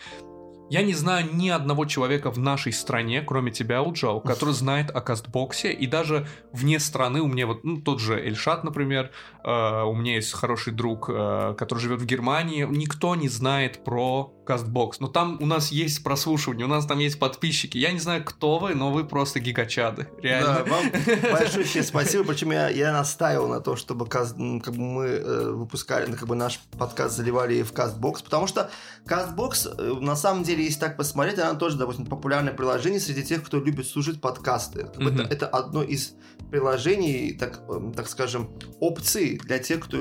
Я 0.71 0.83
не 0.83 0.93
знаю 0.93 1.27
ни 1.33 1.49
одного 1.49 1.83
человека 1.83 2.31
в 2.31 2.39
нашей 2.39 2.71
стране, 2.71 3.21
кроме 3.21 3.51
тебя, 3.51 3.83
Уджал, 3.83 4.21
который 4.21 4.53
знает 4.53 4.89
о 4.89 5.01
кастбоксе, 5.01 5.73
и 5.73 5.85
даже 5.85 6.27
вне 6.53 6.79
страны 6.79 7.19
у 7.19 7.27
меня 7.27 7.45
вот, 7.45 7.65
ну, 7.65 7.81
тот 7.81 7.99
же 7.99 8.17
Эльшат, 8.17 8.63
например, 8.63 9.11
э, 9.43 9.83
у 9.83 9.93
меня 9.93 10.15
есть 10.15 10.31
хороший 10.31 10.71
друг, 10.71 11.09
э, 11.09 11.55
который 11.57 11.79
живет 11.79 11.99
в 11.99 12.05
Германии, 12.05 12.65
никто 12.69 13.15
не 13.15 13.27
знает 13.27 13.83
про 13.83 14.33
Castbox. 14.51 14.93
Но 14.99 15.07
там 15.07 15.37
у 15.39 15.45
нас 15.45 15.71
есть 15.71 16.03
прослушивание, 16.03 16.65
у 16.65 16.69
нас 16.69 16.85
там 16.85 16.99
есть 16.99 17.19
подписчики. 17.19 17.77
Я 17.77 17.91
не 17.91 17.99
знаю, 17.99 18.23
кто 18.23 18.59
вы, 18.59 18.75
но 18.75 18.91
вы 18.91 19.03
просто 19.03 19.39
гигачады. 19.39 20.07
Реально. 20.21 20.63
Да, 20.65 20.71
вам 20.71 20.91
большое 21.31 21.65
спасибо. 21.83 22.23
Причем 22.23 22.51
я, 22.51 22.69
я 22.69 22.91
настаивал 22.91 23.47
на 23.47 23.61
то, 23.61 23.75
чтобы 23.75 24.07
как 24.07 24.35
бы 24.35 24.79
мы 24.79 25.05
э, 25.05 25.51
выпускали, 25.51 26.11
как 26.11 26.27
бы 26.27 26.35
наш 26.35 26.59
подкаст 26.77 27.15
заливали 27.15 27.61
в 27.61 27.71
Castbox, 27.71 28.23
потому 28.23 28.47
что 28.47 28.69
Castbox, 29.05 29.75
э, 29.77 29.99
на 29.99 30.15
самом 30.15 30.43
деле, 30.43 30.60
если 30.63 30.79
так 30.79 30.97
посмотреть, 30.97 31.39
она 31.39 31.55
тоже, 31.55 31.77
допустим, 31.77 32.05
популярное 32.05 32.53
приложение 32.53 32.99
среди 32.99 33.23
тех, 33.23 33.43
кто 33.43 33.59
любит 33.59 33.87
слушать 33.87 34.21
подкасты. 34.21 34.81
Mm-hmm. 34.81 35.23
это, 35.23 35.33
это 35.33 35.47
одно 35.47 35.83
из 35.83 36.15
приложений, 36.49 37.37
так, 37.39 37.61
эм, 37.69 37.93
так 37.93 38.09
скажем, 38.09 38.49
опций 38.79 39.39
для 39.43 39.59
тех, 39.59 39.79
кто 39.79 39.97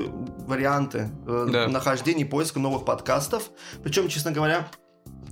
варианты 0.47 1.09
э, 1.25 1.47
да. 1.51 1.67
нахождения 1.67 2.23
и 2.23 2.25
поиска 2.25 2.59
новых 2.59 2.85
подкастов. 2.85 3.49
Причем, 3.83 4.09
честно 4.09 4.31
говоря, 4.31 4.67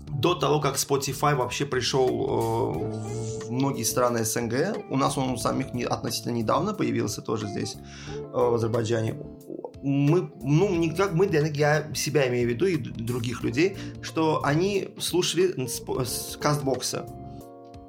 до 0.07 0.33
того, 0.33 0.59
как 0.59 0.75
Spotify 0.75 1.35
вообще 1.35 1.65
пришел 1.65 2.07
э, 2.07 3.45
в 3.45 3.51
многие 3.51 3.83
страны 3.83 4.23
СНГ, 4.23 4.77
у 4.89 4.97
нас 4.97 5.17
он 5.17 5.31
у 5.31 5.37
самих 5.37 5.73
не, 5.73 5.83
относительно 5.83 6.33
недавно 6.33 6.73
появился 6.73 7.21
тоже 7.21 7.47
здесь, 7.47 7.75
э, 7.75 8.21
в 8.31 8.55
Азербайджане. 8.55 9.17
Мы, 9.81 10.31
ну, 10.41 10.75
не 10.75 10.89
как 10.89 11.13
мы, 11.13 11.27
я 11.27 11.93
себя 11.93 12.27
имею 12.27 12.47
в 12.47 12.51
виду 12.51 12.65
и 12.65 12.77
других 12.77 13.43
людей, 13.43 13.77
что 14.01 14.41
они 14.43 14.89
слушали 14.99 15.67
с, 15.67 15.81
с 15.81 16.37
кастбокса. 16.37 17.07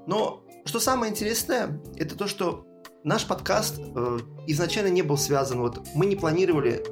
Но 0.07 0.45
что 0.65 0.79
самое 0.79 1.11
интересное, 1.11 1.81
это 1.97 2.17
то, 2.17 2.27
что 2.27 2.67
наш 3.03 3.27
подкаст 3.27 3.79
э, 3.79 4.19
изначально 4.47 4.89
не 4.89 5.03
был 5.03 5.17
связан, 5.17 5.61
вот 5.61 5.87
мы 5.95 6.07
не 6.07 6.17
планировали, 6.17 6.85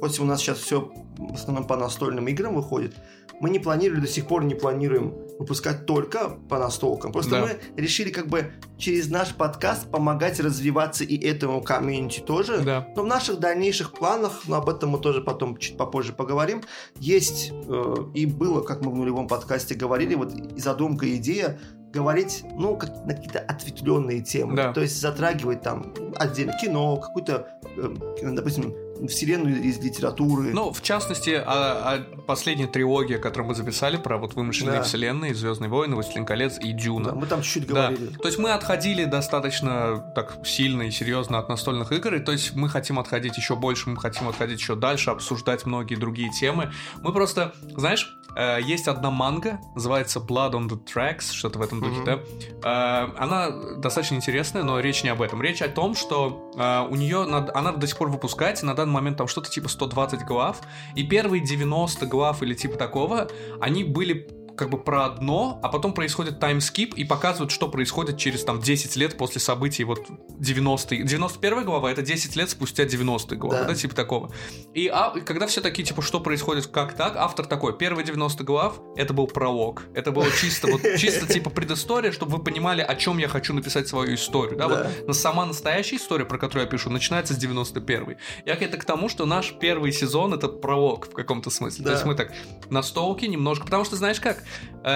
хоть 0.00 0.18
у 0.18 0.24
нас 0.24 0.40
сейчас 0.40 0.58
все 0.58 0.92
в 1.18 1.34
основном 1.34 1.66
по 1.66 1.76
настольным 1.76 2.28
играм 2.28 2.54
выходит, 2.54 2.94
мы 3.40 3.50
не 3.50 3.58
планировали, 3.58 4.00
до 4.00 4.08
сих 4.08 4.26
пор 4.26 4.44
не 4.44 4.54
планируем 4.54 5.14
выпускать 5.38 5.86
только 5.86 6.30
по 6.48 6.58
настолкам. 6.58 7.12
Просто 7.12 7.32
да. 7.32 7.40
мы 7.42 7.82
решили 7.82 8.10
как 8.10 8.28
бы 8.28 8.52
через 8.78 9.08
наш 9.08 9.34
подкаст 9.34 9.90
помогать 9.90 10.40
развиваться 10.40 11.04
и 11.04 11.16
этому 11.16 11.60
комьюнити 11.62 12.20
тоже. 12.20 12.60
Да. 12.60 12.88
Но 12.96 13.02
в 13.02 13.06
наших 13.06 13.38
дальнейших 13.38 13.92
планах, 13.92 14.42
но 14.46 14.56
об 14.56 14.68
этом 14.68 14.90
мы 14.90 14.98
тоже 14.98 15.20
потом 15.20 15.56
чуть 15.56 15.76
попозже 15.76 16.12
поговорим, 16.12 16.62
есть 16.98 17.52
э, 17.52 17.94
и 18.14 18.26
было, 18.26 18.60
как 18.62 18.82
мы 18.82 18.92
в 18.92 18.94
нулевом 18.94 19.28
подкасте 19.28 19.74
говорили, 19.74 20.14
вот 20.14 20.32
и 20.34 20.60
задумка, 20.60 21.06
и 21.06 21.16
идея 21.16 21.58
говорить, 21.92 22.44
ну, 22.56 22.76
как, 22.76 22.90
на 23.06 23.14
какие-то 23.14 23.38
ответвленные 23.38 24.20
темы. 24.20 24.56
Да. 24.56 24.72
То 24.72 24.80
есть 24.80 25.00
затрагивать 25.00 25.62
там 25.62 25.94
отдельно 26.16 26.52
кино, 26.60 26.96
какую-то, 26.96 27.48
э, 27.76 27.94
допустим, 28.32 28.74
вселенную 29.08 29.62
из 29.62 29.78
литературы. 29.78 30.52
Ну, 30.52 30.72
в 30.72 30.82
частности, 30.82 31.30
а, 31.30 31.44
а 31.46 32.20
последняя 32.26 32.66
трилогия, 32.66 33.18
которую 33.18 33.48
мы 33.48 33.54
записали 33.54 33.96
про 33.96 34.18
вот 34.18 34.34
вымышленные 34.34 34.78
да. 34.78 34.82
вселенные, 34.82 35.34
Звездные 35.34 35.68
войны, 35.68 35.94
Властелин 35.94 36.26
колец 36.26 36.58
и 36.58 36.72
Дюна. 36.72 37.10
Да, 37.10 37.14
мы 37.14 37.26
там 37.26 37.42
чуть-чуть 37.42 37.66
говорили. 37.66 38.06
Да. 38.06 38.18
То 38.18 38.28
есть 38.28 38.38
мы 38.38 38.50
отходили 38.52 39.04
достаточно 39.04 40.12
так 40.14 40.38
сильно 40.44 40.82
и 40.82 40.90
серьезно 40.90 41.38
от 41.38 41.48
настольных 41.48 41.92
игр, 41.92 42.14
и 42.14 42.20
то 42.20 42.32
есть 42.32 42.54
мы 42.54 42.68
хотим 42.68 42.98
отходить 42.98 43.36
еще 43.36 43.56
больше, 43.56 43.90
мы 43.90 43.96
хотим 43.96 44.28
отходить 44.28 44.60
еще 44.60 44.74
дальше, 44.74 45.10
обсуждать 45.10 45.66
многие 45.66 45.96
другие 45.96 46.30
темы. 46.30 46.72
Мы 47.02 47.12
просто, 47.12 47.54
знаешь, 47.76 48.16
есть 48.62 48.88
одна 48.88 49.10
манга, 49.10 49.60
называется 49.74 50.18
Blood 50.18 50.52
on 50.52 50.68
the 50.68 50.78
Tracks, 50.84 51.32
что-то 51.32 51.58
в 51.58 51.62
этом 51.62 51.80
духе, 51.80 52.00
mm-hmm. 52.00 52.58
да? 52.62 53.06
Э, 53.08 53.18
она 53.18 53.50
достаточно 53.76 54.16
интересная, 54.16 54.62
но 54.62 54.80
речь 54.80 55.04
не 55.04 55.10
об 55.10 55.22
этом. 55.22 55.42
Речь 55.42 55.62
о 55.62 55.68
том, 55.68 55.94
что 55.94 56.50
э, 56.56 56.86
у 56.90 56.96
нее, 56.96 57.22
она 57.22 57.72
до 57.72 57.86
сих 57.86 57.96
пор 57.96 58.08
выпускается, 58.08 58.66
на 58.66 58.74
данный 58.74 58.92
момент 58.92 59.18
там 59.18 59.28
что-то 59.28 59.50
типа 59.50 59.68
120 59.68 60.24
глав, 60.24 60.60
и 60.94 61.04
первые 61.04 61.42
90 61.42 62.06
глав 62.06 62.42
или 62.42 62.54
типа 62.54 62.76
такого, 62.76 63.28
они 63.60 63.84
были 63.84 64.43
как 64.56 64.70
бы 64.70 64.78
про 64.78 65.06
одно, 65.06 65.58
а 65.62 65.68
потом 65.68 65.92
происходит 65.92 66.38
таймскип 66.40 66.94
и 66.94 67.04
показывают, 67.04 67.50
что 67.50 67.68
происходит 67.68 68.18
через 68.18 68.44
там 68.44 68.60
10 68.60 68.96
лет 68.96 69.16
после 69.16 69.40
событий 69.40 69.84
вот 69.84 70.06
90-й. 70.38 71.02
91 71.02 71.64
глава 71.64 71.90
это 71.90 72.02
10 72.02 72.36
лет 72.36 72.50
спустя 72.50 72.84
90 72.84 73.36
глава, 73.36 73.60
да. 73.60 73.68
да, 73.68 73.74
типа 73.74 73.94
такого. 73.94 74.30
И 74.72 74.88
а, 74.88 75.10
когда 75.20 75.46
все 75.46 75.60
такие, 75.60 75.84
типа, 75.84 76.02
что 76.02 76.20
происходит, 76.20 76.66
как 76.66 76.94
так, 76.94 77.16
автор 77.16 77.46
такой, 77.46 77.76
первые 77.76 78.04
90 78.04 78.44
глав, 78.44 78.80
это 78.96 79.12
был 79.12 79.26
пролог. 79.26 79.82
Это 79.94 80.12
было 80.12 80.30
чисто, 80.30 80.68
вот, 80.68 80.82
чисто 80.98 81.26
типа 81.26 81.50
предыстория, 81.50 82.12
чтобы 82.12 82.36
вы 82.36 82.44
понимали, 82.44 82.80
о 82.80 82.94
чем 82.94 83.18
я 83.18 83.28
хочу 83.28 83.54
написать 83.54 83.88
свою 83.88 84.14
историю, 84.14 84.58
да, 84.58 84.68
да. 84.68 84.90
вот 85.06 85.16
сама 85.16 85.46
настоящая 85.46 85.96
история, 85.96 86.24
про 86.24 86.38
которую 86.38 86.64
я 86.64 86.70
пишу, 86.70 86.90
начинается 86.90 87.34
с 87.34 87.36
91 87.36 88.16
Я 88.46 88.54
это 88.54 88.76
к 88.76 88.84
тому, 88.84 89.08
что 89.08 89.26
наш 89.26 89.52
первый 89.58 89.92
сезон 89.92 90.34
это 90.34 90.48
пролог 90.48 91.06
в 91.06 91.12
каком-то 91.12 91.50
смысле. 91.50 91.84
Да. 91.84 91.90
То 91.90 91.94
есть 91.94 92.06
мы 92.06 92.14
так 92.14 92.32
на 92.70 92.82
столке 92.82 93.26
немножко, 93.28 93.64
потому 93.64 93.84
что 93.84 93.96
знаешь 93.96 94.20
как, 94.20 94.43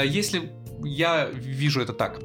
если 0.05 0.52
я 0.83 1.26
вижу 1.26 1.81
это 1.81 1.93
так, 1.93 2.21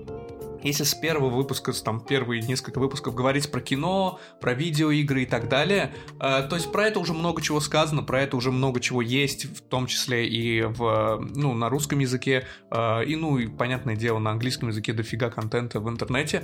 если 0.64 0.84
с 0.84 0.96
первого 0.96 1.30
выпуска, 1.30 1.74
там, 1.74 2.00
первые 2.00 2.42
несколько 2.42 2.80
выпусков 2.80 3.14
говорить 3.14 3.52
про 3.52 3.60
кино, 3.60 4.20
про 4.40 4.54
видеоигры 4.54 5.24
и 5.24 5.26
так 5.26 5.50
далее, 5.50 5.94
э, 6.20 6.44
то 6.50 6.56
есть 6.56 6.72
про 6.72 6.88
это 6.88 7.00
уже 7.00 7.14
много 7.14 7.42
чего 7.42 7.60
сказано, 7.60 8.02
про 8.04 8.22
это 8.22 8.38
уже 8.38 8.52
много 8.52 8.80
чего 8.80 9.02
есть, 9.02 9.46
в 9.46 9.62
том 9.62 9.88
числе 9.88 10.28
и 10.28 10.62
в, 10.64 11.20
ну, 11.36 11.54
на 11.54 11.70
русском 11.70 12.00
языке, 12.00 12.48
э, 12.72 13.06
и, 13.06 13.16
ну, 13.16 13.38
и, 13.38 13.48
понятное 13.48 13.96
дело, 13.96 14.20
на 14.20 14.32
английском 14.32 14.70
языке 14.70 14.94
дофига 14.94 15.30
контента 15.30 15.80
в 15.80 15.90
интернете. 15.90 16.44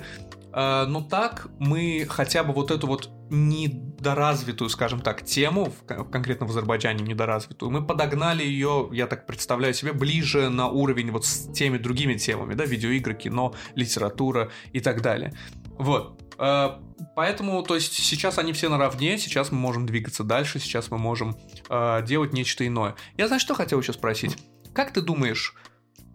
Э, 0.52 0.84
но 0.86 1.00
так 1.00 1.48
мы 1.58 2.06
хотя 2.08 2.44
бы 2.44 2.52
вот 2.52 2.70
эту 2.70 2.86
вот 2.86 3.10
недоразвитую, 3.30 4.68
скажем 4.68 5.00
так, 5.00 5.24
тему, 5.24 5.72
конкретно 5.86 6.46
в 6.46 6.50
Азербайджане 6.50 7.04
недоразвитую, 7.04 7.70
мы 7.70 7.84
подогнали 7.84 8.42
ее, 8.42 8.88
я 8.92 9.06
так 9.06 9.26
представляю 9.26 9.72
себе, 9.74 9.92
ближе 9.92 10.48
на 10.48 10.68
уровень 10.68 11.10
вот 11.10 11.24
с 11.24 11.52
теми 11.52 11.78
другими 11.78 12.14
темами, 12.14 12.54
да, 12.54 12.64
видеоигры, 12.64 13.14
кино, 13.14 13.54
литература 13.74 14.50
и 14.72 14.80
так 14.80 15.00
далее. 15.00 15.32
Вот. 15.78 16.20
Э, 16.38 16.78
поэтому, 17.14 17.62
то 17.62 17.74
есть, 17.74 17.92
сейчас 17.92 18.38
они 18.38 18.52
все 18.52 18.68
наравне, 18.68 19.18
сейчас 19.18 19.52
мы 19.52 19.58
можем 19.58 19.86
двигаться 19.86 20.24
дальше, 20.24 20.58
сейчас 20.58 20.90
мы 20.90 20.98
можем 20.98 21.36
э, 21.68 22.04
делать 22.06 22.32
нечто 22.32 22.66
иное. 22.66 22.96
Я, 23.16 23.28
знаешь, 23.28 23.42
что 23.42 23.54
хотел 23.54 23.80
еще 23.80 23.92
спросить? 23.92 24.36
Как 24.74 24.92
ты 24.92 25.02
думаешь, 25.02 25.54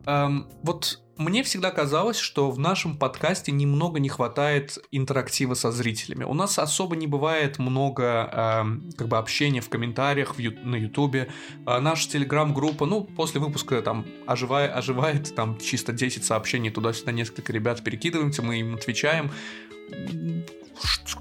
эм, 0.05 0.49
вот 0.63 1.04
мне 1.17 1.43
всегда 1.43 1.71
казалось, 1.71 2.17
что 2.17 2.51
в 2.51 2.59
нашем 2.59 2.97
подкасте 2.97 3.51
немного 3.51 3.99
не 3.99 4.09
хватает 4.09 4.77
интерактива 4.91 5.53
со 5.53 5.71
зрителями. 5.71 6.25
У 6.25 6.33
нас 6.33 6.59
особо 6.59 6.95
не 6.95 7.07
бывает 7.07 7.57
много 7.57 8.29
э, 8.31 8.95
как 8.97 9.07
бы 9.07 9.17
общения 9.17 9.61
в 9.61 9.69
комментариях 9.69 10.35
в 10.37 10.39
на 10.39 10.75
Ютубе. 10.75 11.29
Э, 11.65 11.79
наша 11.79 12.09
телеграм-группа, 12.09 12.85
ну, 12.85 13.03
после 13.03 13.39
выпуска 13.39 13.81
там 13.81 14.05
оживает, 14.27 14.75
оживает 14.75 15.33
там 15.35 15.57
чисто 15.57 15.93
10 15.93 16.25
сообщений 16.25 16.69
туда-сюда, 16.69 17.11
несколько 17.11 17.53
ребят 17.53 17.83
перекидываемся, 17.83 18.41
мы 18.41 18.59
им 18.59 18.75
отвечаем. 18.75 19.31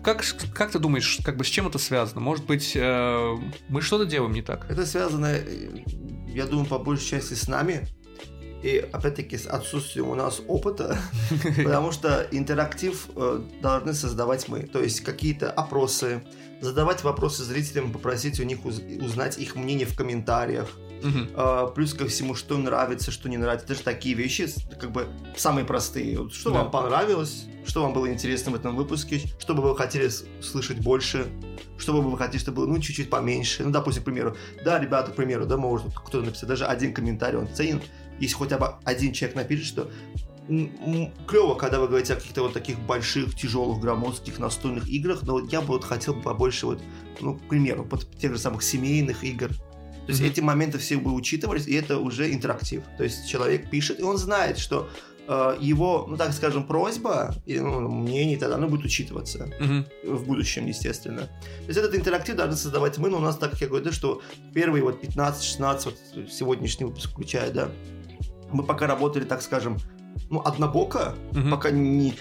Как, 0.02 0.24
как 0.52 0.72
ты 0.72 0.78
думаешь, 0.78 1.20
как 1.24 1.36
бы 1.36 1.44
с 1.44 1.48
чем 1.48 1.68
это 1.68 1.78
связано? 1.78 2.20
Может 2.20 2.46
быть, 2.46 2.72
э, 2.74 3.36
мы 3.68 3.80
что-то 3.80 4.06
делаем 4.06 4.32
не 4.32 4.42
так? 4.42 4.68
Это 4.68 4.84
связано, 4.86 5.26
э, 5.26 5.84
я 6.26 6.46
думаю, 6.46 6.66
по 6.66 6.78
большей 6.78 7.06
части 7.06 7.34
с 7.34 7.46
нами, 7.48 7.86
и 8.64 8.78
опять-таки 8.78 9.37
с 9.37 9.47
отсутствием 9.47 10.09
у 10.09 10.14
нас 10.14 10.40
опыта, 10.49 10.97
потому 11.56 11.92
что 11.92 12.26
интерактив 12.30 13.11
э, 13.14 13.42
должны 13.61 13.92
создавать 13.92 14.49
мы, 14.49 14.61
то 14.61 14.83
есть 14.83 15.00
какие-то 15.00 15.50
опросы, 15.50 16.25
задавать 16.62 17.04
вопросы 17.04 17.44
зрителям, 17.44 17.92
попросить 17.92 18.40
у 18.40 18.44
них 18.44 18.64
узнать 18.64 19.37
их 19.38 19.54
мнение 19.54 19.87
в 19.87 19.94
комментариях, 19.94 20.68
Uh-huh. 21.04 21.75
плюс 21.75 21.92
ко 21.92 22.06
всему, 22.06 22.35
что 22.35 22.56
нравится, 22.56 23.11
что 23.11 23.28
не 23.28 23.37
нравится. 23.37 23.66
Это 23.66 23.75
же 23.75 23.83
такие 23.83 24.14
вещи, 24.14 24.49
как 24.80 24.90
бы 24.90 25.06
самые 25.37 25.66
простые. 25.66 26.30
Что 26.30 26.50
да. 26.50 26.61
вам 26.61 26.71
понравилось, 26.71 27.44
что 27.66 27.83
вам 27.83 27.92
было 27.92 28.11
интересно 28.11 28.52
в 28.52 28.54
этом 28.54 28.75
выпуске, 28.75 29.21
что 29.38 29.54
бы 29.54 29.62
вы 29.62 29.76
хотели 29.76 30.09
слышать 30.40 30.78
больше, 30.78 31.26
что 31.78 31.92
бы 31.92 32.00
вы 32.00 32.16
хотели, 32.16 32.40
чтобы 32.40 32.59
было, 32.59 32.66
ну, 32.66 32.78
чуть-чуть 32.78 33.11
поменьше. 33.11 33.64
Ну, 33.64 33.71
допустим, 33.71 34.02
к 34.02 34.06
примеру, 34.06 34.37
да, 34.64 34.78
ребята, 34.78 35.11
к 35.11 35.14
примеру, 35.14 35.47
да, 35.47 35.56
может 35.56 35.87
кто-то 35.94 36.25
написать 36.25 36.49
даже 36.49 36.64
один 36.64 36.94
комментарий, 36.94 37.38
он 37.38 37.49
ценен, 37.49 37.83
если 38.21 38.37
хотя 38.37 38.59
бы 38.59 38.75
один 38.85 39.12
человек 39.12 39.37
напишет, 39.37 39.66
что 39.66 39.90
клево, 40.47 41.54
когда 41.54 41.80
вы 41.80 41.88
говорите 41.88 42.12
о 42.12 42.16
каких-то 42.16 42.42
вот 42.42 42.52
таких 42.52 42.78
больших, 42.80 43.35
тяжелых, 43.35 43.80
громоздких 43.80 44.38
настольных 44.38 44.88
играх, 44.88 45.23
но 45.23 45.35
вот 45.35 45.52
я 45.52 45.61
бы 45.61 45.68
вот 45.68 45.85
хотел 45.85 46.14
побольше 46.14 46.66
вот, 46.66 46.83
ну, 47.21 47.37
к 47.37 47.49
примеру, 47.49 47.87
вот 47.90 48.06
тех 48.18 48.33
же 48.33 48.38
самых 48.38 48.62
семейных 48.62 49.25
игр. 49.25 49.49
То 49.49 50.11
есть 50.11 50.21
mm-hmm. 50.21 50.26
эти 50.26 50.40
моменты 50.40 50.78
все 50.78 50.99
бы 50.99 51.14
учитывались, 51.14 51.66
и 51.66 51.75
это 51.75 51.99
уже 51.99 52.33
интерактив. 52.33 52.83
То 52.99 53.04
есть 53.04 53.26
человек 53.26 53.71
пишет, 53.71 54.00
и 54.00 54.02
он 54.02 54.18
знает, 54.18 54.59
что 54.59 54.90
э, 55.26 55.56
его, 55.61 56.04
ну 56.06 56.18
так 56.18 56.35
скажем, 56.35 56.66
просьба 56.66 57.35
и 57.47 57.59
ну, 57.59 57.88
мнение 57.88 58.37
тогда 58.37 58.56
оно 58.56 58.68
будет 58.68 58.85
учитываться 58.85 59.50
mm-hmm. 59.59 60.14
в 60.14 60.26
будущем, 60.26 60.66
естественно. 60.66 61.23
То 61.23 61.68
есть 61.68 61.78
этот 61.78 61.94
интерактив 61.94 62.37
должны 62.37 62.56
создавать 62.56 62.99
мы, 62.99 63.09
но 63.09 63.16
у 63.16 63.21
нас, 63.21 63.38
так 63.38 63.52
как 63.52 63.62
я 63.62 63.68
говорю, 63.68 63.87
да, 63.87 63.92
что 63.92 64.21
первые 64.52 64.85
вот 64.85 65.02
15-16, 65.02 65.85
вот 65.87 66.30
сегодняшний 66.30 66.85
выпуск 66.85 67.09
включая, 67.11 67.50
да, 67.50 67.71
мы 68.54 68.62
пока 68.62 68.87
работали, 68.87 69.25
так 69.25 69.42
скажем, 69.42 69.78
ну, 70.30 70.40
однобоко, 70.44 71.14
угу. 71.32 71.50
пока 71.50 71.70
не... 71.70 72.14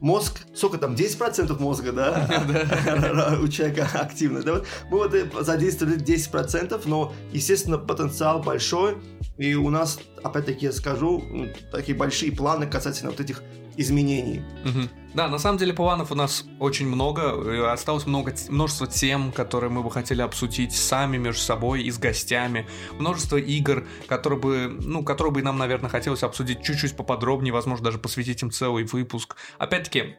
Мозг, 0.00 0.40
сколько 0.54 0.78
там, 0.78 0.94
10% 0.94 1.60
мозга, 1.60 1.92
да, 1.92 3.38
у 3.42 3.48
человека 3.48 3.88
активно. 3.94 4.42
Да? 4.42 4.62
Мы 4.90 4.98
вот 4.98 5.14
э, 5.14 5.28
задействовали 5.40 5.98
10%, 5.98 6.80
но, 6.86 7.12
естественно, 7.32 7.78
потенциал 7.78 8.42
большой, 8.42 8.96
и 9.38 9.54
у 9.54 9.70
нас, 9.70 9.98
опять-таки, 10.22 10.66
я 10.66 10.72
скажу, 10.72 11.22
такие 11.70 11.96
большие 11.96 12.32
планы 12.32 12.66
касательно 12.66 13.10
вот 13.10 13.20
этих 13.20 13.42
изменений. 13.76 14.42
Угу. 14.64 15.01
Да, 15.14 15.28
на 15.28 15.38
самом 15.38 15.58
деле 15.58 15.74
планов 15.74 16.10
у 16.10 16.14
нас 16.14 16.44
очень 16.58 16.86
много. 16.86 17.70
Осталось 17.70 18.06
много, 18.06 18.34
множество 18.48 18.86
тем, 18.86 19.30
которые 19.30 19.70
мы 19.70 19.82
бы 19.82 19.90
хотели 19.90 20.22
обсудить 20.22 20.72
сами 20.72 21.18
между 21.18 21.40
собой 21.40 21.82
и 21.82 21.90
с 21.90 21.98
гостями. 21.98 22.66
Множество 22.98 23.36
игр, 23.36 23.86
которые 24.06 24.40
бы, 24.40 24.78
ну, 24.80 25.04
которые 25.04 25.32
бы 25.34 25.42
нам, 25.42 25.58
наверное, 25.58 25.90
хотелось 25.90 26.22
обсудить 26.22 26.62
чуть-чуть 26.62 26.96
поподробнее, 26.96 27.52
возможно, 27.52 27.84
даже 27.84 27.98
посвятить 27.98 28.42
им 28.42 28.50
целый 28.50 28.84
выпуск. 28.84 29.36
Опять-таки, 29.58 30.16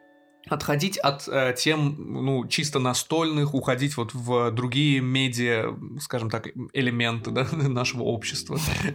отходить 0.47 0.97
от 0.97 1.27
э, 1.27 1.55
тем, 1.57 1.95
ну, 2.25 2.47
чисто 2.47 2.79
настольных, 2.79 3.53
уходить 3.53 3.97
вот 3.97 4.13
в 4.13 4.51
другие 4.51 4.99
медиа, 4.99 5.75
скажем 5.99 6.29
так, 6.29 6.49
элементы, 6.73 7.31
да, 7.31 7.47
нашего 7.51 8.03
общества. 8.03 8.59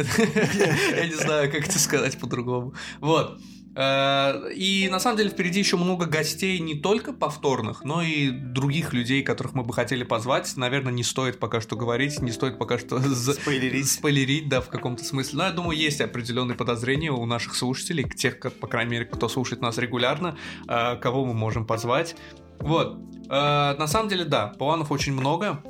Я 0.96 1.06
не 1.06 1.14
знаю, 1.14 1.50
как 1.50 1.66
это 1.66 1.78
сказать 1.78 2.18
по-другому. 2.18 2.74
Вот. 3.00 3.40
Э, 3.78 4.50
и 4.52 4.88
на 4.90 4.98
самом 4.98 5.18
деле 5.18 5.30
впереди 5.30 5.60
еще 5.60 5.76
много 5.76 6.06
гостей 6.06 6.58
не 6.58 6.74
только 6.74 7.12
повторных, 7.12 7.84
но 7.84 8.02
и 8.02 8.30
других 8.30 8.92
людей, 8.92 9.22
которых 9.22 9.54
мы 9.54 9.62
бы 9.62 9.72
хотели 9.72 10.02
позвать. 10.02 10.56
Наверное, 10.56 10.92
не 10.92 11.04
стоит 11.04 11.38
пока 11.38 11.60
что 11.60 11.76
говорить, 11.76 12.20
не 12.20 12.32
стоит 12.32 12.58
пока 12.58 12.76
что 12.78 13.00
спойлерить, 13.32 13.88
спойлерить 13.88 14.48
да, 14.48 14.60
в 14.60 14.68
каком-то 14.68 15.04
смысле. 15.04 15.38
Но 15.38 15.44
я 15.44 15.52
думаю, 15.52 15.78
есть 15.78 16.00
определенные 16.00 16.56
подозрения 16.56 17.12
у 17.12 17.24
наших 17.24 17.54
слушателей, 17.54 18.02
тех, 18.10 18.40
по 18.40 18.66
крайней 18.66 18.90
мере, 18.90 19.04
кто 19.04 19.28
слушает 19.28 19.62
нас 19.62 19.78
регулярно, 19.78 20.36
э, 20.66 20.96
кого 20.96 21.24
мы 21.24 21.34
можем 21.34 21.64
позвать. 21.64 22.16
Вот. 22.58 22.98
Э, 23.30 23.76
на 23.78 23.86
самом 23.86 24.08
деле, 24.08 24.24
да, 24.24 24.48
планов 24.48 24.90
очень 24.90 25.12
много. 25.12 25.62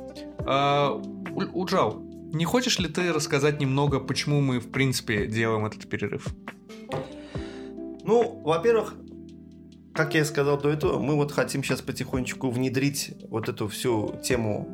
Уджал, 1.53 1.99
не 2.33 2.45
хочешь 2.45 2.79
ли 2.79 2.87
ты 2.87 3.13
рассказать 3.13 3.59
немного, 3.59 3.99
почему 3.99 4.41
мы, 4.41 4.59
в 4.59 4.71
принципе, 4.71 5.27
делаем 5.27 5.67
этот 5.67 5.87
перерыв? 5.87 6.25
Ну, 8.09 8.41
во-первых, 8.43 8.95
как 9.93 10.15
я 10.15 10.25
сказал 10.25 10.59
до 10.59 10.69
этого, 10.69 10.97
мы 10.97 11.13
вот 11.13 11.31
хотим 11.31 11.63
сейчас 11.63 11.83
потихонечку 11.83 12.49
внедрить 12.49 13.11
вот 13.29 13.49
эту 13.49 13.67
всю 13.67 14.19
тему 14.23 14.67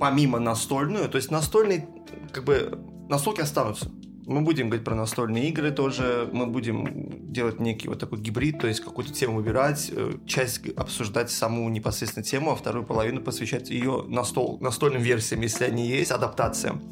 помимо 0.00 0.40
настольную. 0.40 1.08
То 1.08 1.14
есть 1.14 1.30
настольные, 1.30 1.88
как 2.32 2.42
бы, 2.42 2.76
настолки 3.08 3.40
останутся. 3.40 3.88
Мы 4.26 4.40
будем 4.40 4.66
говорить 4.66 4.84
про 4.84 4.96
настольные 4.96 5.48
игры 5.50 5.70
тоже, 5.70 6.28
мы 6.32 6.46
будем 6.46 7.32
делать 7.32 7.60
некий 7.60 7.86
вот 7.86 8.00
такой 8.00 8.18
гибрид, 8.18 8.58
то 8.58 8.66
есть 8.66 8.80
какую-то 8.80 9.12
тему 9.12 9.36
выбирать, 9.36 9.88
э, 9.94 10.14
часть 10.26 10.68
обсуждать 10.70 11.30
саму 11.30 11.68
непосредственно 11.68 12.24
тему, 12.24 12.50
а 12.50 12.56
вторую 12.56 12.84
половину 12.84 13.20
посвящать 13.20 13.70
ее 13.70 14.04
настол, 14.08 14.58
настольным 14.60 15.02
версиям, 15.02 15.40
если 15.42 15.66
они 15.66 15.86
есть, 15.86 16.10
адаптациям. 16.10 16.82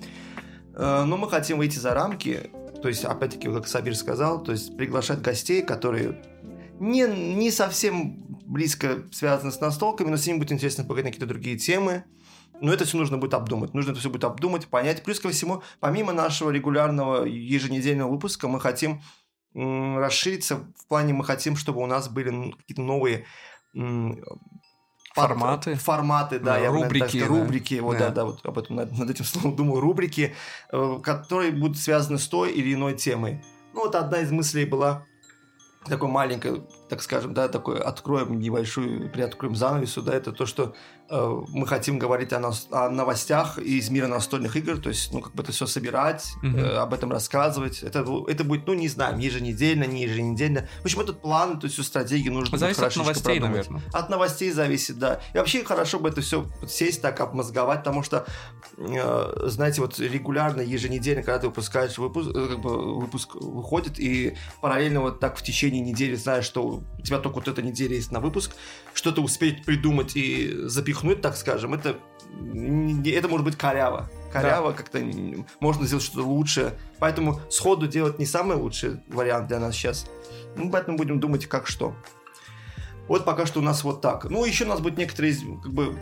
Э, 0.74 1.02
но 1.04 1.16
мы 1.16 1.28
хотим 1.28 1.58
выйти 1.58 1.78
за 1.78 1.94
рамки 1.94 2.50
то 2.82 2.88
есть, 2.88 3.04
опять-таки, 3.04 3.48
как 3.48 3.68
Сабир 3.68 3.94
сказал, 3.94 4.42
то 4.42 4.52
есть 4.52 4.76
приглашать 4.76 5.20
гостей, 5.20 5.62
которые 5.62 6.22
не, 6.78 7.02
не 7.02 7.50
совсем 7.50 8.16
близко 8.46 9.04
связаны 9.12 9.52
с 9.52 9.60
настолками, 9.60 10.08
но 10.08 10.16
с 10.16 10.26
ними 10.26 10.38
будет 10.38 10.52
интересно 10.52 10.84
поговорить 10.84 11.04
на 11.04 11.10
какие-то 11.10 11.26
другие 11.26 11.58
темы. 11.58 12.04
Но 12.60 12.72
это 12.72 12.84
все 12.84 12.98
нужно 12.98 13.16
будет 13.16 13.34
обдумать. 13.34 13.72
Нужно 13.72 13.92
это 13.92 14.00
все 14.00 14.10
будет 14.10 14.24
обдумать, 14.24 14.66
понять. 14.66 15.02
Плюс 15.02 15.18
ко 15.18 15.30
всему, 15.30 15.62
помимо 15.78 16.12
нашего 16.12 16.50
регулярного 16.50 17.24
еженедельного 17.24 18.10
выпуска, 18.10 18.48
мы 18.48 18.60
хотим 18.60 19.00
расшириться 19.54 20.72
в 20.76 20.86
плане, 20.86 21.12
мы 21.12 21.24
хотим, 21.24 21.56
чтобы 21.56 21.80
у 21.80 21.86
нас 21.86 22.08
были 22.08 22.52
какие-то 22.52 22.82
новые 22.82 23.24
Форматы. 25.28 25.74
Форматы, 25.76 26.38
да, 26.38 26.58
я 26.58 26.70
рубрики. 26.70 27.20
Так, 27.20 27.28
да. 27.28 27.34
Рубрики, 27.34 27.74
вот, 27.80 27.98
да. 27.98 28.08
да, 28.08 28.14
да, 28.14 28.24
вот 28.24 28.40
об 28.44 28.58
этом 28.58 28.76
над, 28.76 28.98
над 28.98 29.10
этим 29.10 29.24
словом 29.24 29.56
думаю, 29.56 29.80
рубрики, 29.80 30.34
э, 30.72 30.98
которые 31.02 31.52
будут 31.52 31.78
связаны 31.78 32.18
с 32.18 32.26
той 32.28 32.52
или 32.52 32.74
иной 32.74 32.94
темой. 32.94 33.42
Ну, 33.72 33.80
вот 33.84 33.94
одна 33.94 34.18
из 34.20 34.30
мыслей 34.30 34.64
была 34.64 35.06
такой 35.86 36.08
маленькой, 36.08 36.62
так 36.90 37.02
скажем, 37.02 37.32
да, 37.32 37.48
такой 37.48 37.78
откроем 37.78 38.38
небольшую, 38.40 39.08
приоткроем 39.10 39.54
занавесу, 39.54 40.02
да, 40.02 40.12
это 40.12 40.32
то, 40.32 40.44
что 40.44 40.74
Э, 41.10 41.42
мы 41.48 41.66
хотим 41.66 41.98
говорить 41.98 42.32
о, 42.32 42.38
нас, 42.38 42.68
о 42.70 42.88
новостях 42.88 43.58
из 43.58 43.90
мира 43.90 44.06
настольных 44.06 44.54
игр, 44.54 44.78
то 44.78 44.90
есть, 44.90 45.12
ну, 45.12 45.20
как 45.20 45.34
бы 45.34 45.42
это 45.42 45.50
все 45.50 45.66
собирать, 45.66 46.24
mm-hmm. 46.40 46.60
э, 46.60 46.76
об 46.76 46.94
этом 46.94 47.10
рассказывать. 47.10 47.82
Это, 47.82 48.06
это 48.28 48.44
будет, 48.44 48.66
ну, 48.68 48.74
не 48.74 48.86
знаю, 48.86 49.18
еженедельно, 49.18 49.84
не 49.84 50.02
еженедельно. 50.02 50.68
В 50.78 50.84
общем, 50.84 51.00
этот 51.00 51.20
план, 51.20 51.58
то 51.58 51.64
есть 51.64 51.74
всю 51.74 51.82
стратегию 51.82 52.32
нужно 52.32 52.56
Зависит 52.56 52.84
от 52.84 52.94
новостей, 52.94 53.40
продумать. 53.40 53.68
наверное. 53.68 53.82
От 53.92 54.08
новостей 54.08 54.52
зависит, 54.52 55.00
да. 55.00 55.20
И 55.34 55.38
вообще 55.38 55.64
хорошо 55.64 55.98
бы 55.98 56.10
это 56.10 56.20
все 56.20 56.46
сесть 56.68 57.02
так, 57.02 57.18
обмозговать, 57.18 57.80
потому 57.80 58.04
что, 58.04 58.24
э, 58.78 59.46
знаете, 59.48 59.80
вот 59.80 59.98
регулярно, 59.98 60.60
еженедельно, 60.60 61.24
когда 61.24 61.40
ты 61.40 61.48
выпускаешь 61.48 61.98
выпуск, 61.98 62.30
э, 62.32 62.46
как 62.50 62.60
бы 62.60 63.00
выпуск 63.00 63.34
выходит, 63.34 63.98
и 63.98 64.36
параллельно 64.60 65.00
вот 65.00 65.18
так 65.18 65.36
в 65.36 65.42
течение 65.42 65.80
недели 65.80 66.14
знаешь, 66.14 66.44
что 66.44 66.79
у 66.98 67.02
тебя 67.02 67.18
только 67.18 67.36
вот 67.36 67.48
эта 67.48 67.62
неделя 67.62 67.94
есть 67.94 68.12
на 68.12 68.20
выпуск, 68.20 68.52
что-то 68.94 69.22
успеть 69.22 69.64
придумать 69.64 70.16
и 70.16 70.52
запихнуть 70.66 71.00
пихнуть, 71.00 71.20
так 71.22 71.36
скажем, 71.36 71.74
это, 71.74 71.96
это 73.06 73.28
может 73.28 73.44
быть 73.44 73.56
коряво. 73.56 74.10
Коряво 74.32 74.70
да. 74.70 74.76
как-то 74.76 75.02
можно 75.58 75.86
сделать 75.86 76.04
что-то 76.04 76.26
лучше. 76.26 76.78
Поэтому 76.98 77.40
сходу 77.50 77.86
делать 77.88 78.18
не 78.18 78.26
самый 78.26 78.56
лучший 78.56 79.00
вариант 79.08 79.48
для 79.48 79.58
нас 79.58 79.74
сейчас. 79.74 80.06
Мы 80.56 80.70
поэтому 80.70 80.96
будем 80.96 81.18
думать, 81.20 81.46
как 81.46 81.66
что. 81.66 81.94
Вот 83.10 83.24
пока 83.24 83.44
что 83.44 83.58
у 83.58 83.62
нас 83.62 83.82
вот 83.82 84.00
так. 84.00 84.30
Ну, 84.30 84.44
еще 84.44 84.66
у 84.66 84.68
нас 84.68 84.78
будет 84.78 84.96
некоторые 84.96 85.34
как 85.34 85.72
бы 85.72 85.96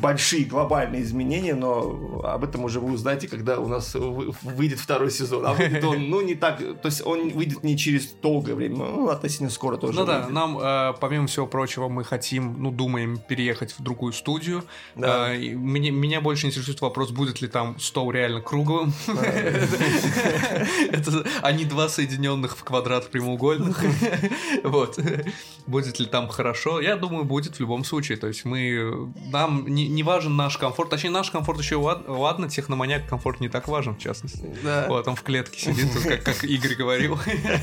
большие 0.00 0.44
глобальные 0.44 1.02
изменения, 1.02 1.56
но 1.56 2.20
об 2.22 2.44
этом 2.44 2.64
уже 2.64 2.78
вы 2.78 2.92
узнаете, 2.92 3.26
когда 3.26 3.58
у 3.58 3.66
нас 3.66 3.94
выйдет 3.94 4.78
второй 4.78 5.10
сезон. 5.10 5.44
А 5.44 5.54
выйдет 5.54 5.82
он, 5.84 6.08
ну, 6.08 6.20
не 6.20 6.36
так, 6.36 6.58
то 6.58 6.86
есть 6.86 7.04
он 7.04 7.30
выйдет 7.30 7.64
не 7.64 7.76
через 7.76 8.06
долгое 8.12 8.54
время, 8.54 8.76
ну, 8.76 9.08
относительно 9.08 9.50
скоро 9.50 9.76
тоже. 9.76 9.98
Ну 9.98 10.06
да, 10.06 10.28
нам, 10.28 10.56
э, 10.56 10.94
помимо 11.00 11.26
всего 11.26 11.48
прочего, 11.48 11.88
мы 11.88 12.04
хотим, 12.04 12.62
ну, 12.62 12.70
думаем 12.70 13.18
переехать 13.18 13.72
в 13.72 13.82
другую 13.82 14.12
студию. 14.12 14.62
Да. 14.94 15.34
Э, 15.34 15.56
мне, 15.56 15.90
меня 15.90 16.20
больше 16.20 16.46
интересует 16.46 16.80
вопрос, 16.80 17.10
будет 17.10 17.40
ли 17.40 17.48
там 17.48 17.78
стол 17.80 18.12
реально 18.12 18.40
круглым. 18.40 18.92
Это 20.92 21.24
они 21.42 21.64
два 21.64 21.88
соединенных 21.88 22.56
в 22.56 22.62
квадрат 22.62 23.08
прямоугольных. 23.10 23.82
Вот. 24.64 24.98
Будет 25.66 25.98
ли 25.98 26.06
там 26.06 26.28
хорошо? 26.28 26.51
Я 26.80 26.96
думаю, 26.96 27.24
будет 27.24 27.56
в 27.56 27.60
любом 27.60 27.84
случае. 27.84 28.18
То 28.18 28.28
есть 28.28 28.44
мы... 28.44 29.12
Нам 29.30 29.66
не, 29.66 29.88
не 29.88 30.02
важен 30.02 30.36
наш 30.36 30.58
комфорт. 30.58 30.90
Точнее, 30.90 31.10
наш 31.10 31.30
комфорт 31.30 31.60
еще 31.60 31.76
ладно, 31.76 32.18
ладно 32.18 32.48
техноманьяк 32.48 33.08
комфорт 33.08 33.40
не 33.40 33.48
так 33.48 33.68
важен, 33.68 33.94
в 33.94 33.98
частности. 33.98 34.54
Да. 34.62 34.86
Вот, 34.88 35.06
он 35.08 35.16
в 35.16 35.22
клетке 35.22 35.60
сидит, 35.60 35.90
как, 36.02 36.22
как 36.22 36.44
Игорь 36.44 36.74
говорил. 36.74 37.18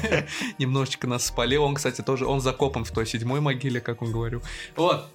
Немножечко 0.60 1.08
нас 1.08 1.26
спалил. 1.26 1.64
Он, 1.64 1.76
кстати, 1.76 2.02
тоже... 2.02 2.26
Он 2.26 2.42
закопан 2.42 2.86
в 2.86 2.92
той 2.92 3.06
седьмой 3.06 3.42
могиле, 3.42 3.82
как 3.82 4.02
он 4.02 4.12
говорил. 4.12 4.42
Вот. 4.76 5.06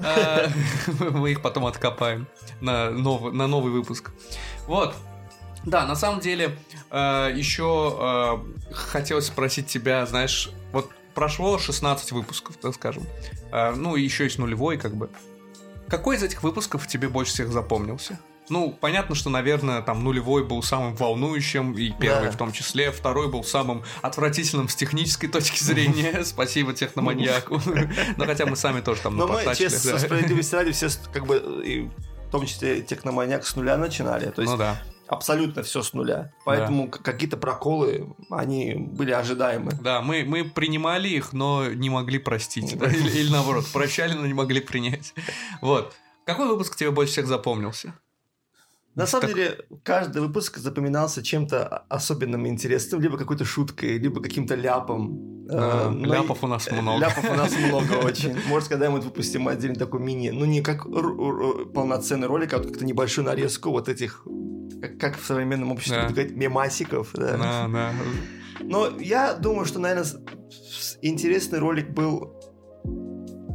А, 0.00 0.48
мы 1.10 1.32
их 1.32 1.42
потом 1.42 1.66
откопаем 1.66 2.26
на 2.60 2.90
новый, 2.90 3.32
на 3.32 3.46
новый 3.46 3.72
выпуск. 3.72 4.12
Вот. 4.66 4.94
Да, 5.64 5.86
на 5.86 5.96
самом 5.96 6.20
деле, 6.20 6.56
э, 6.90 7.32
еще 7.34 7.96
э, 8.00 8.72
хотелось 8.72 9.26
спросить 9.26 9.66
тебя, 9.66 10.06
знаешь, 10.06 10.50
прошло 11.18 11.58
16 11.58 12.12
выпусков, 12.12 12.56
так 12.58 12.72
скажем. 12.76 13.02
Э, 13.50 13.74
ну, 13.74 13.96
еще 13.96 14.22
есть 14.22 14.38
нулевой, 14.38 14.78
как 14.78 14.94
бы. 14.94 15.10
Какой 15.88 16.14
из 16.14 16.22
этих 16.22 16.44
выпусков 16.44 16.86
тебе 16.86 17.08
больше 17.08 17.32
всех 17.32 17.50
запомнился? 17.50 18.20
Ну, 18.50 18.70
понятно, 18.70 19.16
что, 19.16 19.28
наверное, 19.28 19.82
там 19.82 20.04
нулевой 20.04 20.44
был 20.44 20.62
самым 20.62 20.94
волнующим, 20.94 21.72
и 21.72 21.90
первый 21.90 22.26
да. 22.26 22.30
в 22.30 22.36
том 22.36 22.52
числе, 22.52 22.92
второй 22.92 23.28
был 23.28 23.42
самым 23.42 23.82
отвратительным 24.00 24.68
с 24.68 24.76
технической 24.76 25.28
точки 25.28 25.60
зрения. 25.60 26.22
Спасибо 26.24 26.72
техноманьяку. 26.72 27.60
Но 28.16 28.24
хотя 28.24 28.46
мы 28.46 28.54
сами 28.54 28.80
тоже 28.80 29.00
там 29.00 29.16
Но 29.16 29.26
мы, 29.26 29.42
честно, 29.56 29.98
справедливости 29.98 30.54
ради, 30.54 30.70
все 30.70 30.88
как 31.12 31.26
бы, 31.26 31.90
в 32.28 32.30
том 32.30 32.46
числе 32.46 32.80
техноманьяк 32.80 33.44
с 33.44 33.56
нуля 33.56 33.76
начинали. 33.76 34.30
То 34.30 34.42
есть, 34.42 34.52
ну 34.52 34.56
да 34.56 34.80
абсолютно 35.08 35.62
все 35.62 35.82
с 35.82 35.92
нуля. 35.92 36.32
Поэтому 36.44 36.88
да. 36.88 36.98
какие-то 36.98 37.36
проколы, 37.36 38.14
они 38.30 38.74
были 38.74 39.10
ожидаемы. 39.10 39.72
Да, 39.80 40.00
мы, 40.02 40.24
мы 40.24 40.44
принимали 40.44 41.08
их, 41.08 41.32
но 41.32 41.66
не 41.66 41.90
могли 41.90 42.18
простить. 42.18 42.72
Или, 42.72 43.20
или 43.20 43.30
наоборот, 43.30 43.66
прощали, 43.72 44.12
но 44.12 44.26
не 44.26 44.34
могли 44.34 44.60
принять. 44.60 45.14
Вот. 45.60 45.94
Какой 46.24 46.46
выпуск 46.46 46.76
тебе 46.76 46.90
больше 46.90 47.12
всех 47.12 47.26
запомнился? 47.26 47.94
На 48.94 49.06
самом 49.06 49.26
так... 49.26 49.36
деле, 49.36 49.58
каждый 49.84 50.22
выпуск 50.22 50.58
запоминался 50.58 51.22
чем-то 51.22 51.84
особенным 51.88 52.46
интересным, 52.46 53.00
либо 53.00 53.16
какой-то 53.16 53.44
шуткой, 53.44 53.98
либо 53.98 54.20
каким-то 54.20 54.54
ляпом. 54.54 55.46
А, 55.50 55.92
э, 55.92 56.04
ляпов 56.04 56.42
у 56.42 56.46
нас 56.46 56.70
много. 56.70 57.00
Ляпов 57.00 57.30
у 57.30 57.34
нас 57.34 57.56
много 57.56 57.92
очень. 58.04 58.36
Может, 58.48 58.68
когда 58.68 58.90
мы 58.90 59.00
выпустим 59.00 59.46
отдельно 59.48 59.76
такой 59.76 60.00
мини, 60.00 60.30
ну 60.30 60.44
не 60.44 60.62
как 60.62 60.84
полноценный 60.84 62.26
ролик, 62.26 62.52
а 62.54 62.58
как-то 62.58 62.84
небольшую 62.84 63.24
нарезку 63.26 63.70
вот 63.70 63.88
этих, 63.88 64.26
как, 64.98 65.18
в 65.18 65.24
современном 65.24 65.72
обществе 65.72 66.08
говорить, 66.08 66.34
мемасиков. 66.34 67.10
Да, 67.14 67.68
да. 67.68 67.92
Но 68.60 68.88
я 68.98 69.34
думаю, 69.34 69.64
что, 69.64 69.78
наверное, 69.78 70.06
интересный 71.02 71.58
ролик 71.58 71.90
был 71.90 72.37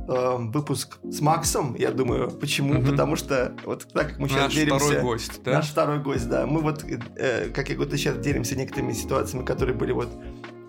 э, 0.08 0.36
выпуск 0.40 1.00
с 1.04 1.22
Максом, 1.22 1.76
я 1.76 1.92
думаю. 1.92 2.32
Почему? 2.32 2.80
Угу. 2.80 2.92
Потому 2.92 3.16
что 3.16 3.56
вот 3.66 3.88
так 3.94 4.10
как 4.10 4.20
мы 4.20 4.28
сейчас 4.28 4.44
наш 4.44 4.54
делимся... 4.54 4.74
Наш 4.74 4.84
второй 4.84 5.02
гость, 5.04 5.42
да? 5.44 5.52
Наш 5.52 5.70
второй 5.70 6.00
гость, 6.00 6.30
да. 6.30 6.46
Мы 6.46 6.62
вот, 6.62 6.84
э, 7.16 7.50
как 7.50 7.70
я 7.70 7.76
говорю, 7.76 7.92
сейчас 7.98 8.18
делимся 8.20 8.56
некоторыми 8.56 8.94
ситуациями, 8.94 9.46
которые 9.46 9.76
были 9.76 9.92
вот 9.92 10.10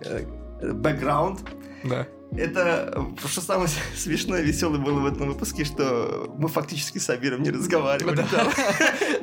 э, 0.05 0.25
бэкграунд. 0.73 1.41
Да 1.85 2.07
это 2.37 3.07
что 3.27 3.41
самое 3.41 3.69
смешное 3.97 4.43
и 4.43 4.47
веселое 4.47 4.79
было 4.79 5.01
в 5.01 5.07
этом 5.07 5.29
выпуске, 5.29 5.65
что 5.65 6.33
мы 6.39 6.49
фактически 6.49 6.99
с 6.99 7.09
Абиром 7.11 7.43
не 7.43 7.51
разговаривали. 7.51 8.25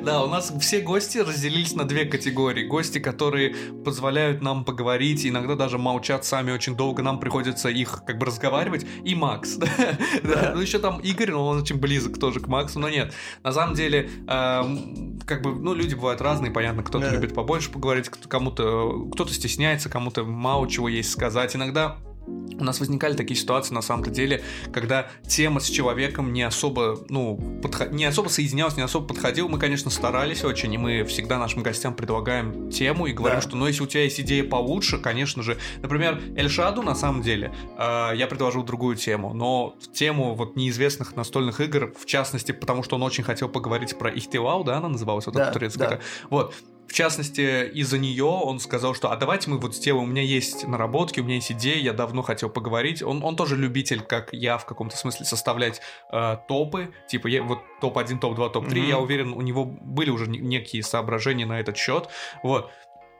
Да, 0.02 0.24
у 0.24 0.28
нас 0.28 0.52
все 0.60 0.80
гости 0.80 1.18
разделились 1.18 1.74
на 1.74 1.84
две 1.84 2.04
категории. 2.04 2.66
Гости, 2.66 2.98
которые 2.98 3.54
позволяют 3.84 4.42
нам 4.42 4.64
поговорить, 4.64 5.24
иногда 5.24 5.54
даже 5.54 5.78
молчат 5.78 6.24
сами 6.24 6.50
очень 6.50 6.74
долго, 6.74 7.02
нам 7.02 7.20
приходится 7.20 7.68
их 7.68 8.02
как 8.04 8.18
бы 8.18 8.26
разговаривать, 8.26 8.84
и 9.04 9.14
Макс. 9.14 9.58
Ну 10.54 10.60
еще 10.60 10.78
там 10.78 10.98
Игорь, 11.00 11.30
но 11.30 11.46
он 11.46 11.58
очень 11.62 11.76
близок 11.76 12.18
тоже 12.18 12.40
к 12.40 12.48
Максу, 12.48 12.80
но 12.80 12.88
нет. 12.88 13.14
На 13.44 13.52
самом 13.52 13.74
деле, 13.74 14.10
эм, 14.26 15.20
как 15.24 15.42
бы, 15.42 15.54
ну, 15.54 15.74
люди 15.74 15.94
бывают 15.94 16.20
разные, 16.20 16.50
понятно, 16.50 16.82
кто-то 16.82 17.08
любит 17.10 17.34
побольше 17.34 17.70
поговорить, 17.70 18.08
кому-то 18.08 19.08
кто-то 19.12 19.32
стесняется, 19.32 19.88
кому-то 19.88 20.24
мало 20.24 20.68
чего 20.68 20.88
есть 20.88 21.10
сказать. 21.10 21.54
Иногда 21.54 21.98
у 22.26 22.64
нас 22.64 22.80
возникали 22.80 23.14
такие 23.14 23.38
ситуации 23.38 23.74
на 23.74 23.82
самом-то 23.82 24.10
деле, 24.10 24.42
когда 24.72 25.08
тема 25.26 25.60
с 25.60 25.68
человеком 25.68 26.32
не 26.32 26.42
особо, 26.42 27.04
ну, 27.08 27.36
подход... 27.62 27.90
не 27.92 28.04
особо 28.04 28.28
соединялась, 28.28 28.76
не 28.76 28.82
особо 28.82 29.06
подходила. 29.06 29.48
Мы, 29.48 29.58
конечно, 29.58 29.90
старались 29.90 30.44
очень, 30.44 30.72
и 30.72 30.78
мы 30.78 31.04
всегда 31.04 31.38
нашим 31.38 31.62
гостям 31.62 31.94
предлагаем 31.94 32.70
тему 32.70 33.06
и 33.06 33.12
говорим, 33.12 33.38
да. 33.38 33.42
что, 33.42 33.56
ну, 33.56 33.66
если 33.66 33.82
у 33.82 33.86
тебя 33.86 34.04
есть 34.04 34.20
идея 34.20 34.44
получше, 34.44 34.98
конечно 34.98 35.42
же. 35.42 35.58
Например, 35.80 36.20
Эльшаду, 36.36 36.82
на 36.82 36.94
самом 36.94 37.22
деле, 37.22 37.52
э, 37.76 38.10
я 38.14 38.26
предложил 38.26 38.62
другую 38.62 38.96
тему, 38.96 39.34
но 39.34 39.74
тему 39.92 40.34
вот 40.34 40.56
неизвестных 40.56 41.16
настольных 41.16 41.60
игр, 41.60 41.92
в 41.98 42.06
частности, 42.06 42.52
потому 42.52 42.82
что 42.82 42.96
он 42.96 43.02
очень 43.02 43.24
хотел 43.24 43.48
поговорить 43.48 43.98
про 43.98 44.10
Ихтивау, 44.10 44.64
да, 44.64 44.78
она 44.78 44.88
называлась, 44.88 45.26
вот 45.26 45.34
да, 45.34 45.44
эта 45.44 45.52
турецкая. 45.52 45.88
Да. 45.90 46.00
Вот. 46.30 46.54
В 46.88 46.92
частности, 46.92 47.68
из-за 47.68 47.98
нее 47.98 48.24
он 48.24 48.60
сказал, 48.60 48.94
что 48.94 49.10
а 49.10 49.16
давайте 49.16 49.48
мы 49.48 49.58
вот 49.58 49.74
сделаем, 49.74 50.04
у 50.04 50.06
меня 50.06 50.22
есть 50.22 50.66
наработки, 50.66 51.20
у 51.20 51.24
меня 51.24 51.36
есть 51.36 51.50
идеи, 51.52 51.78
я 51.78 51.92
давно 51.92 52.22
хотел 52.22 52.50
поговорить. 52.50 53.02
Он, 53.02 53.24
он 53.24 53.34
тоже 53.34 53.56
любитель, 53.56 54.00
как 54.00 54.28
я 54.32 54.58
в 54.58 54.66
каком-то 54.66 54.96
смысле, 54.96 55.24
составлять 55.24 55.80
э, 56.12 56.36
топы, 56.48 56.92
типа 57.08 57.28
я, 57.28 57.42
вот 57.42 57.60
топ-1, 57.80 58.18
топ-2, 58.18 58.52
топ-3. 58.52 58.68
Mm-hmm. 58.68 58.88
Я 58.88 58.98
уверен, 58.98 59.32
у 59.32 59.40
него 59.40 59.64
были 59.64 60.10
уже 60.10 60.26
некие 60.28 60.82
соображения 60.82 61.46
на 61.46 61.60
этот 61.60 61.76
счет. 61.76 62.08
Вот. 62.42 62.70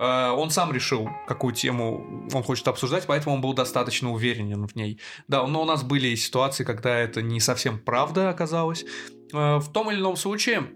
Э, 0.03 0.31
он 0.31 0.51
сам 0.51 0.72
решил, 0.72 1.09
какую 1.27 1.55
тему 1.55 2.29
он 2.33 2.42
хочет 2.42 2.66
обсуждать, 2.66 3.07
поэтому 3.07 3.37
он 3.37 3.40
был 3.40 3.55
достаточно 3.55 4.12
уверенен 4.12 4.66
в 4.66 4.75
ней. 4.75 5.01
Да, 5.29 5.46
но 5.46 5.62
у 5.62 5.64
нас 5.64 5.85
были 5.85 6.14
ситуации, 6.16 6.64
когда 6.64 6.98
это 6.98 7.22
не 7.22 7.40
совсем 7.40 7.79
правда 7.79 8.29
оказалось. 8.29 8.85
Э, 9.33 9.59
в 9.59 9.72
том 9.72 9.90
или 9.90 10.01
ином 10.01 10.16
случае, 10.16 10.70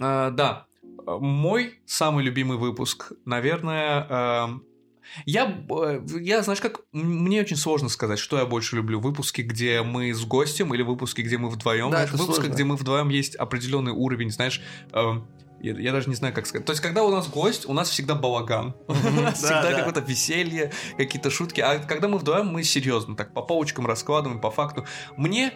э, 0.00 0.30
да, 0.30 0.66
мой 1.06 1.80
самый 1.86 2.24
любимый 2.24 2.58
выпуск, 2.58 3.12
наверное, 3.24 4.06
э, 4.08 4.58
я, 5.26 5.64
э, 5.68 6.00
я, 6.20 6.42
знаешь, 6.42 6.60
как 6.60 6.80
мне 6.92 7.40
очень 7.40 7.56
сложно 7.56 7.88
сказать, 7.88 8.18
что 8.18 8.38
я 8.38 8.46
больше 8.46 8.76
люблю. 8.76 9.00
Выпуски, 9.00 9.42
где 9.42 9.82
мы 9.82 10.12
с 10.12 10.24
гостем, 10.24 10.74
или 10.74 10.82
выпуски, 10.82 11.22
где 11.22 11.38
мы 11.38 11.50
вдвоем. 11.50 11.90
Да, 11.90 12.06
выпуски, 12.12 12.46
где 12.46 12.64
мы 12.64 12.76
вдвоем 12.76 13.08
есть 13.08 13.36
определенный 13.36 13.92
уровень, 13.92 14.30
знаешь. 14.30 14.60
Э, 14.92 15.20
я, 15.60 15.72
я 15.78 15.92
даже 15.92 16.08
не 16.08 16.14
знаю, 16.14 16.34
как 16.34 16.46
сказать. 16.46 16.66
То 16.66 16.72
есть, 16.72 16.82
когда 16.82 17.04
у 17.04 17.10
нас 17.10 17.28
гость, 17.28 17.66
у 17.66 17.72
нас 17.72 17.88
всегда 17.88 18.14
балаган. 18.14 18.74
У 18.88 19.20
нас 19.20 19.38
всегда 19.38 19.72
какое-то 19.72 20.00
веселье, 20.00 20.72
какие-то 20.96 21.30
шутки. 21.30 21.60
А 21.60 21.78
когда 21.78 22.08
мы 22.08 22.18
вдвоем, 22.18 22.48
мы 22.48 22.62
серьезно, 22.64 23.16
так 23.16 23.32
по 23.32 23.42
полочкам 23.42 23.86
раскладываем, 23.86 24.40
по 24.40 24.50
факту. 24.50 24.84
Мне 25.16 25.54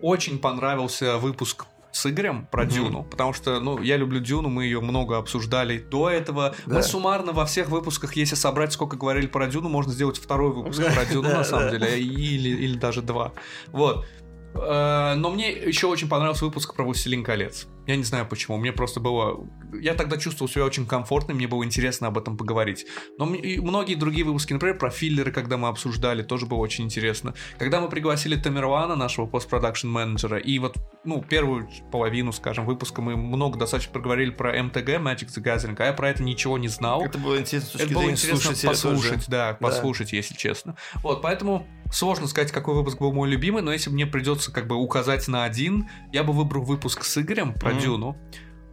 очень 0.00 0.38
понравился 0.38 1.18
выпуск 1.18 1.66
с 1.92 2.06
Игорем 2.06 2.46
про 2.46 2.64
mm-hmm. 2.64 2.68
Дюну, 2.68 3.04
потому 3.04 3.32
что, 3.32 3.60
ну, 3.60 3.80
я 3.80 3.96
люблю 3.96 4.20
Дюну, 4.20 4.48
мы 4.48 4.64
ее 4.64 4.80
много 4.80 5.16
обсуждали 5.18 5.78
до 5.78 6.10
этого. 6.10 6.54
Да. 6.66 6.76
Мы 6.76 6.82
суммарно 6.82 7.32
во 7.32 7.46
всех 7.46 7.68
выпусках, 7.68 8.16
если 8.16 8.34
собрать, 8.34 8.72
сколько 8.72 8.96
говорили 8.96 9.26
про 9.26 9.46
Дюну, 9.46 9.68
можно 9.68 9.92
сделать 9.92 10.18
второй 10.18 10.52
выпуск 10.52 10.82
про 10.94 11.04
Дюну, 11.10 11.28
на 11.28 11.44
самом 11.44 11.70
деле, 11.70 11.98
или, 11.98 12.50
или 12.50 12.76
даже 12.76 13.02
два. 13.02 13.32
Вот. 13.68 14.06
Э, 14.54 15.14
но 15.16 15.30
мне 15.30 15.50
еще 15.50 15.86
очень 15.86 16.08
понравился 16.08 16.44
выпуск 16.44 16.74
про 16.74 16.84
«Властелин 16.84 17.24
колец». 17.24 17.66
Я 17.88 17.96
не 17.96 18.04
знаю 18.04 18.26
почему, 18.26 18.58
мне 18.58 18.70
просто 18.70 19.00
было... 19.00 19.48
Я 19.72 19.94
тогда 19.94 20.18
чувствовал 20.18 20.50
себя 20.50 20.66
очень 20.66 20.84
комфортно, 20.84 21.32
мне 21.32 21.48
было 21.48 21.64
интересно 21.64 22.08
об 22.08 22.18
этом 22.18 22.36
поговорить. 22.36 22.84
Но 23.16 23.24
многие 23.24 23.94
другие 23.94 24.26
выпуски, 24.26 24.52
например, 24.52 24.76
про 24.76 24.90
филлеры, 24.90 25.32
когда 25.32 25.56
мы 25.56 25.68
обсуждали, 25.68 26.22
тоже 26.22 26.44
было 26.44 26.58
очень 26.58 26.84
интересно. 26.84 27.32
Когда 27.56 27.80
мы 27.80 27.88
пригласили 27.88 28.36
Тамерлана, 28.36 28.94
нашего 28.94 29.24
постпродакшн 29.24 29.88
менеджера, 29.88 30.36
и 30.36 30.58
вот, 30.58 30.76
ну, 31.04 31.22
первую 31.22 31.66
половину, 31.90 32.32
скажем, 32.32 32.66
выпуска 32.66 33.00
мы 33.00 33.16
много 33.16 33.58
достаточно 33.58 33.90
проговорили 33.90 34.32
про 34.32 34.62
МТГ, 34.62 34.88
Magic 35.00 35.28
the 35.28 35.42
Gathering, 35.42 35.76
а 35.78 35.86
я 35.86 35.94
про 35.94 36.10
это 36.10 36.22
ничего 36.22 36.58
не 36.58 36.68
знал. 36.68 37.02
Это 37.06 37.16
было 37.16 37.38
интересно, 37.38 37.78
это 37.78 37.94
было 37.94 38.10
интересно 38.10 38.68
послушать, 38.68 39.24
да, 39.28 39.54
послушать, 39.54 40.10
да. 40.10 40.16
если 40.18 40.34
честно. 40.34 40.76
Вот, 41.02 41.22
поэтому 41.22 41.66
Сложно 41.90 42.26
сказать, 42.26 42.52
какой 42.52 42.74
выпуск 42.74 42.98
был 42.98 43.12
мой 43.12 43.30
любимый, 43.30 43.62
но 43.62 43.72
если 43.72 43.88
мне 43.88 44.04
придется 44.06 44.52
как 44.52 44.66
бы 44.66 44.76
указать 44.76 45.26
на 45.26 45.44
один, 45.44 45.88
я 46.12 46.22
бы 46.22 46.34
выбрал 46.34 46.62
выпуск 46.62 47.02
с 47.02 47.18
Игорем 47.18 47.54
про 47.54 47.72
mm-hmm. 47.78 47.84
Дюну. 47.84 48.16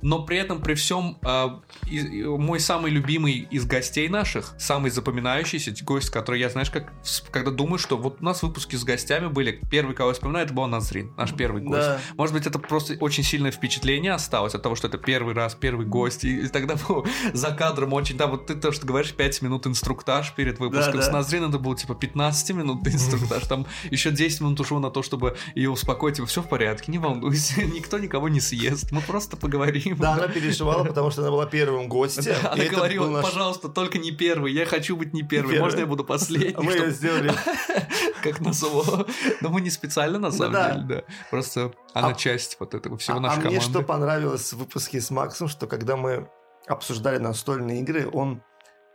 Но 0.06 0.22
при 0.22 0.38
этом, 0.38 0.62
при 0.62 0.76
всем, 0.76 1.18
э, 1.24 1.48
и, 1.89 2.24
мой 2.26 2.60
самый 2.60 2.91
любимый 2.91 3.48
из 3.50 3.65
гостей 3.65 4.08
наших, 4.08 4.54
самый 4.60 4.91
запоминающийся 4.91 5.74
гость, 5.84 6.12
который 6.12 6.39
я, 6.39 6.50
знаешь, 6.50 6.70
как 6.70 6.94
когда 7.32 7.50
думаю, 7.50 7.80
что 7.80 7.98
вот 7.98 8.18
у 8.22 8.24
нас 8.24 8.44
выпуски 8.44 8.76
с 8.76 8.84
гостями 8.84 9.28
были, 9.28 9.60
первый, 9.72 9.96
кого 9.96 10.10
я 10.10 10.13
вспоминаю, 10.13 10.46
это 10.46 10.54
был 10.54 10.68
Назрин, 10.68 11.12
наш 11.18 11.34
первый 11.34 11.63
гость. 11.63 11.88
Да. 11.88 12.00
Может 12.18 12.36
быть, 12.36 12.46
это 12.46 12.60
просто 12.60 12.98
очень 13.00 13.24
сильное 13.24 13.50
впечатление 13.50 14.13
осталось 14.13 14.54
от 14.54 14.62
того, 14.62 14.76
что 14.76 14.88
это 14.88 15.00
первый 15.00 15.34
раз, 15.34 15.56
первый 15.56 15.88
гость, 15.88 16.24
и, 16.24 16.41
и 16.41 16.48
тогда 16.50 16.76
был 16.88 17.08
за 17.34 17.50
кадром 17.50 17.91
очень, 17.94 18.15
да, 18.15 18.28
вот 18.28 18.46
ты 18.46 18.54
то, 18.54 18.72
что 18.72 18.86
говоришь, 18.86 19.12
5 19.12 19.41
минут 19.41 19.65
инструктаж 19.65 20.36
перед 20.36 20.60
выпуском, 20.60 20.98
да, 20.98 21.00
да. 21.00 21.04
с 21.04 21.12
Назрин 21.12 21.46
это 21.46 21.58
был 21.58 21.74
типа 21.74 21.96
15 21.96 22.52
минут 22.52 22.88
инструктаж, 22.88 23.41
там 23.48 23.65
еще 23.89 24.12
10 24.12 24.41
минут 24.41 24.60
ушло 24.60 24.78
на 24.78 24.91
то, 24.91 25.02
чтобы 25.02 25.36
ее 25.56 25.72
успокоить, 25.72 26.18
типа, 26.18 26.28
все 26.28 26.44
в 26.44 26.48
порядке, 26.48 26.91
не 26.91 27.00
волнуйся, 27.00 27.63
никто 27.65 27.98
никого 27.98 28.30
не 28.30 28.39
съест, 28.39 28.91
мы 28.91 29.02
просто 29.02 29.36
поговорим. 29.36 29.95
Да, 30.00 30.14
она 30.14 30.28
переживала, 30.28 30.84
потому 30.84 31.12
что 31.12 31.22
она 31.22 31.32
была 31.32 31.46
первым 31.46 31.88
гостем. 31.88 32.24
Да, 32.24 32.52
она 32.52 32.66
говорила, 32.66 33.10
наш... 33.10 33.26
пожалуйста, 33.26 33.70
только 33.70 33.98
не 33.98 34.12
первый, 34.12 34.54
я 34.54 34.66
хочу 34.66 34.96
быть 34.96 35.14
не 35.14 35.24
первый, 35.24 35.52
первый. 35.54 35.64
можно 35.64 35.80
я 35.80 35.86
буду 35.86 36.04
последний? 36.04 36.64
Мы 36.64 36.74
ее 36.74 36.92
сделали. 36.92 37.34
Как 38.24 38.40
назло. 38.40 39.06
Но 39.42 39.50
мы 39.50 39.62
не 39.62 39.70
специально, 39.70 40.20
на 40.20 40.32
самом 40.32 40.54
деле, 40.54 40.86
да. 40.88 41.14
Просто 41.30 41.74
она 41.94 42.10
а 42.10 42.14
часть 42.14 42.58
вот 42.60 42.74
этого 42.74 42.98
всего 42.98 43.18
а, 43.18 43.20
нашей 43.20 43.36
команды. 43.36 43.58
А 43.58 43.60
мне 43.60 43.62
что 43.62 43.82
понравилось 43.82 44.54
в 44.54 44.58
выпуске 44.58 45.02
с 45.02 45.12
Максом, 45.12 45.48
что 45.48 45.68
когда 45.68 45.96
мы 45.96 46.30
обсуждали 46.68 47.18
настольные 47.18 47.82
игры, 47.82 48.10
он 48.12 48.42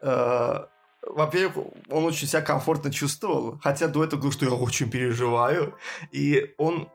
э, 0.03 0.65
во-первых, 1.03 1.67
он 1.89 2.05
очень 2.05 2.29
себя 2.29 2.43
комфортно 2.43 2.93
чувствовал, 2.93 3.59
хотя 3.63 3.89
до 3.89 4.05
этого 4.05 4.21
говорил, 4.21 4.33
что 4.33 4.47
я 4.47 4.53
очень 4.53 4.91
переживаю, 4.91 5.77
и 6.11 6.55
он 6.59 6.89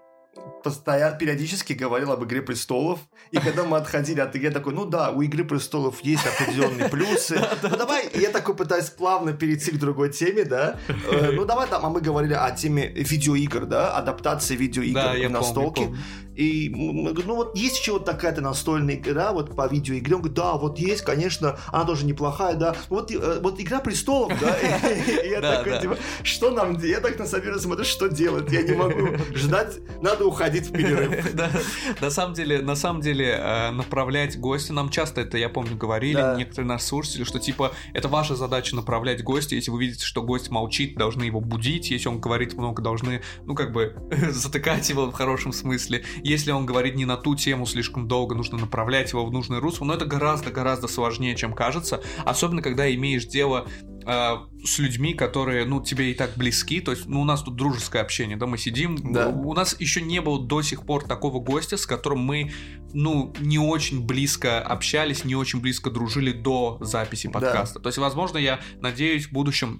постоянно, 0.65 1.15
периодически 1.15 1.73
говорил 1.73 2.11
об 2.11 2.23
«Игре 2.23 2.41
престолов», 2.41 2.99
и 3.29 3.37
когда 3.37 3.63
мы 3.63 3.77
отходили 3.77 4.19
от 4.19 4.35
игры, 4.35 4.47
я 4.47 4.51
такой, 4.51 4.73
ну 4.73 4.85
да, 4.85 5.11
у 5.11 5.21
«Игры 5.21 5.45
престолов» 5.45 6.01
есть 6.01 6.23
определенные 6.25 6.89
плюсы, 6.89 7.39
ну 7.61 7.69
давай, 7.77 8.09
я 8.15 8.31
такой 8.31 8.55
пытаюсь 8.55 8.89
плавно 8.89 9.33
перейти 9.33 9.69
к 9.69 9.77
другой 9.77 10.11
теме, 10.11 10.43
да, 10.43 10.79
э, 10.87 11.31
ну 11.33 11.45
давай 11.45 11.67
там, 11.67 11.85
а 11.85 11.89
мы 11.89 12.01
говорили 12.01 12.33
о 12.33 12.49
теме 12.49 12.87
видеоигр, 12.87 13.67
да, 13.67 13.95
адаптации 13.95 14.55
видеоигр 14.55 15.27
в 15.27 15.31
настолке, 15.31 15.95
и 16.35 16.69
ну 16.69 17.35
вот 17.35 17.55
есть 17.55 17.79
еще 17.79 17.93
вот 17.93 18.05
такая-то 18.05 18.41
настольная 18.41 18.95
игра 18.95 19.31
вот 19.31 19.55
по 19.55 19.67
видеоигре. 19.67 20.15
Он 20.15 20.21
говорит, 20.21 20.37
да, 20.37 20.53
вот 20.53 20.77
есть, 20.77 21.03
конечно, 21.03 21.57
она 21.67 21.85
тоже 21.85 22.05
неплохая, 22.05 22.55
да. 22.55 22.75
Вот, 22.89 23.11
э, 23.11 23.39
вот 23.41 23.59
Игра 23.59 23.79
престолов, 23.79 24.31
да. 24.39 24.55
Я 25.23 25.41
такой, 25.41 25.79
типа, 25.81 25.97
что 26.23 26.51
нам, 26.51 26.77
я 26.83 26.99
так 26.99 27.17
на 27.17 27.25
деле 27.25 27.59
смотрю, 27.59 27.85
что 27.85 28.07
делать. 28.07 28.51
Я 28.51 28.63
не 28.63 28.73
могу 28.73 29.17
ждать, 29.33 29.77
надо 30.01 30.25
уходить 30.25 30.67
в 30.67 30.71
перерыв. 30.71 31.33
На 32.01 32.09
самом 32.09 32.33
деле, 32.33 32.61
на 32.61 32.75
самом 32.75 33.01
деле, 33.01 33.37
э, 33.39 33.71
направлять 33.71 34.39
гостя, 34.39 34.73
нам 34.73 34.89
часто 34.89 35.21
это, 35.21 35.37
я 35.37 35.49
помню, 35.49 35.77
говорили, 35.77 36.37
некоторые 36.37 36.67
нас 36.67 36.85
слушатели, 36.85 37.23
что 37.23 37.39
типа, 37.39 37.71
это 37.93 38.07
ваша 38.07 38.35
задача 38.35 38.75
направлять 38.75 39.23
гостя, 39.23 39.55
если 39.55 39.71
вы 39.71 39.79
видите, 39.79 40.05
что 40.05 40.21
гость 40.21 40.49
молчит, 40.49 40.95
должны 40.95 41.23
его 41.23 41.39
будить, 41.39 41.91
если 41.91 42.09
он 42.09 42.19
говорит 42.19 42.53
много, 42.53 42.81
должны, 42.81 43.21
ну, 43.45 43.55
как 43.55 43.71
бы, 43.71 43.95
затыкать 44.31 44.89
его 44.89 45.07
в 45.07 45.13
хорошем 45.13 45.53
смысле. 45.53 46.03
Если 46.25 46.49
он 46.49 46.65
говорит 46.65 46.95
не 46.95 47.05
на 47.05 47.17
ту 47.17 47.35
тему 47.35 47.67
слишком 47.67 48.07
долго, 48.07 48.33
нужно 48.33 48.57
направлять 48.57 49.11
его 49.11 49.23
в 49.27 49.31
нужное 49.31 49.59
русло, 49.59 49.85
но 49.85 49.93
это 49.93 50.05
гораздо-гораздо 50.05 50.87
сложнее, 50.87 51.35
чем 51.35 51.53
кажется, 51.53 52.01
особенно 52.25 52.63
когда 52.63 52.91
имеешь 52.95 53.27
дело 53.27 53.67
э, 54.07 54.35
с 54.63 54.79
людьми, 54.79 55.13
которые, 55.13 55.65
ну, 55.65 55.83
тебе 55.83 56.09
и 56.09 56.13
так 56.15 56.31
близки, 56.35 56.81
то 56.81 56.89
есть, 56.89 57.05
ну, 57.05 57.21
у 57.21 57.25
нас 57.25 57.43
тут 57.43 57.55
дружеское 57.55 58.01
общение, 58.01 58.37
да, 58.37 58.47
мы 58.47 58.57
сидим, 58.57 59.13
да. 59.13 59.29
у 59.29 59.53
нас 59.53 59.79
еще 59.79 60.01
не 60.01 60.19
было 60.19 60.43
до 60.43 60.63
сих 60.63 60.87
пор 60.87 61.03
такого 61.03 61.39
гостя, 61.39 61.77
с 61.77 61.85
которым 61.85 62.21
мы, 62.21 62.51
ну, 62.91 63.31
не 63.39 63.59
очень 63.59 64.03
близко 64.03 64.59
общались, 64.59 65.25
не 65.25 65.35
очень 65.35 65.61
близко 65.61 65.91
дружили 65.91 66.31
до 66.31 66.79
записи 66.81 67.27
подкаста. 67.27 67.77
Да. 67.77 67.83
То 67.83 67.89
есть, 67.89 67.99
возможно, 67.99 68.39
я 68.39 68.61
надеюсь, 68.81 69.27
в 69.27 69.31
будущем 69.31 69.79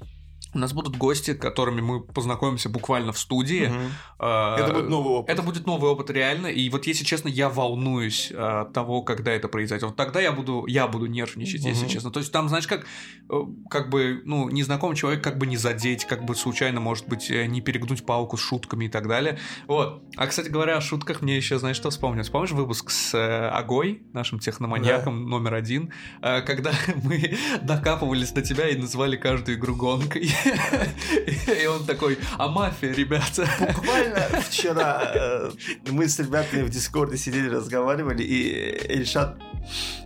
у 0.55 0.59
нас 0.59 0.73
будут 0.73 0.97
гости, 0.97 1.33
которыми 1.33 1.81
мы 1.81 2.01
познакомимся 2.01 2.69
буквально 2.69 3.11
в 3.11 3.19
студии. 3.19 3.65
Угу. 3.65 4.25
Это 4.25 4.71
будет 4.73 4.89
новый 4.89 5.13
опыт. 5.15 5.33
Это 5.33 5.43
будет 5.43 5.67
новый 5.67 5.91
опыт 5.91 6.09
реально. 6.09 6.47
И 6.47 6.69
вот 6.69 6.87
если 6.87 7.03
честно, 7.03 7.27
я 7.27 7.49
волнуюсь 7.49 8.31
от 8.31 8.73
того, 8.73 9.01
когда 9.01 9.31
это 9.31 9.47
произойдет. 9.47 9.89
Вот 9.89 9.95
тогда 9.95 10.21
я 10.21 10.31
буду, 10.31 10.65
я 10.67 10.87
буду 10.87 11.05
нервничать, 11.05 11.61
угу. 11.61 11.69
если 11.69 11.87
честно. 11.87 12.11
То 12.11 12.19
есть 12.19 12.31
там, 12.31 12.47
знаешь, 12.49 12.67
как, 12.67 12.85
э, 13.29 13.41
как 13.69 13.89
бы, 13.89 14.21
ну, 14.25 14.49
незнакомый 14.49 14.95
человек 14.95 15.23
как 15.23 15.37
бы 15.37 15.47
не 15.47 15.57
задеть, 15.57 16.05
как 16.05 16.25
бы 16.25 16.35
случайно, 16.35 16.79
может 16.79 17.07
быть, 17.07 17.29
э, 17.29 17.45
не 17.45 17.61
перегнуть 17.61 18.05
палку 18.05 18.37
с 18.37 18.41
шутками 18.41 18.85
и 18.85 18.89
так 18.89 19.07
далее. 19.07 19.37
Вот. 19.67 20.03
А, 20.15 20.27
кстати 20.27 20.49
говоря, 20.49 20.77
о 20.77 20.81
шутках 20.81 21.21
мне 21.21 21.35
еще, 21.35 21.59
знаешь, 21.59 21.75
что 21.75 21.89
вспомнилось? 21.89 22.29
Помнишь 22.29 22.51
выпуск 22.51 22.89
с 22.89 23.13
э, 23.13 23.49
Агой, 23.49 24.03
нашим 24.13 24.39
техноманьяком 24.39 25.23
да. 25.23 25.29
номер 25.29 25.53
один, 25.55 25.91
когда 26.21 26.71
мы 27.03 27.37
докапывались 27.61 28.31
до 28.31 28.41
тебя 28.41 28.69
и 28.69 28.77
называли 28.77 29.17
каждую 29.17 29.57
игру 29.57 29.75
гонкой. 29.75 30.29
И 30.45 31.65
он 31.65 31.85
такой, 31.85 32.17
а 32.37 32.47
мафия, 32.47 32.93
ребята. 32.93 33.47
Буквально 33.59 34.21
вчера 34.41 35.11
э, 35.13 35.51
мы 35.89 36.07
с 36.07 36.19
ребятами 36.19 36.63
в 36.63 36.69
Дискорде 36.69 37.17
сидели, 37.17 37.49
разговаривали, 37.49 38.23
и 38.23 38.91
Эльшат 38.91 39.37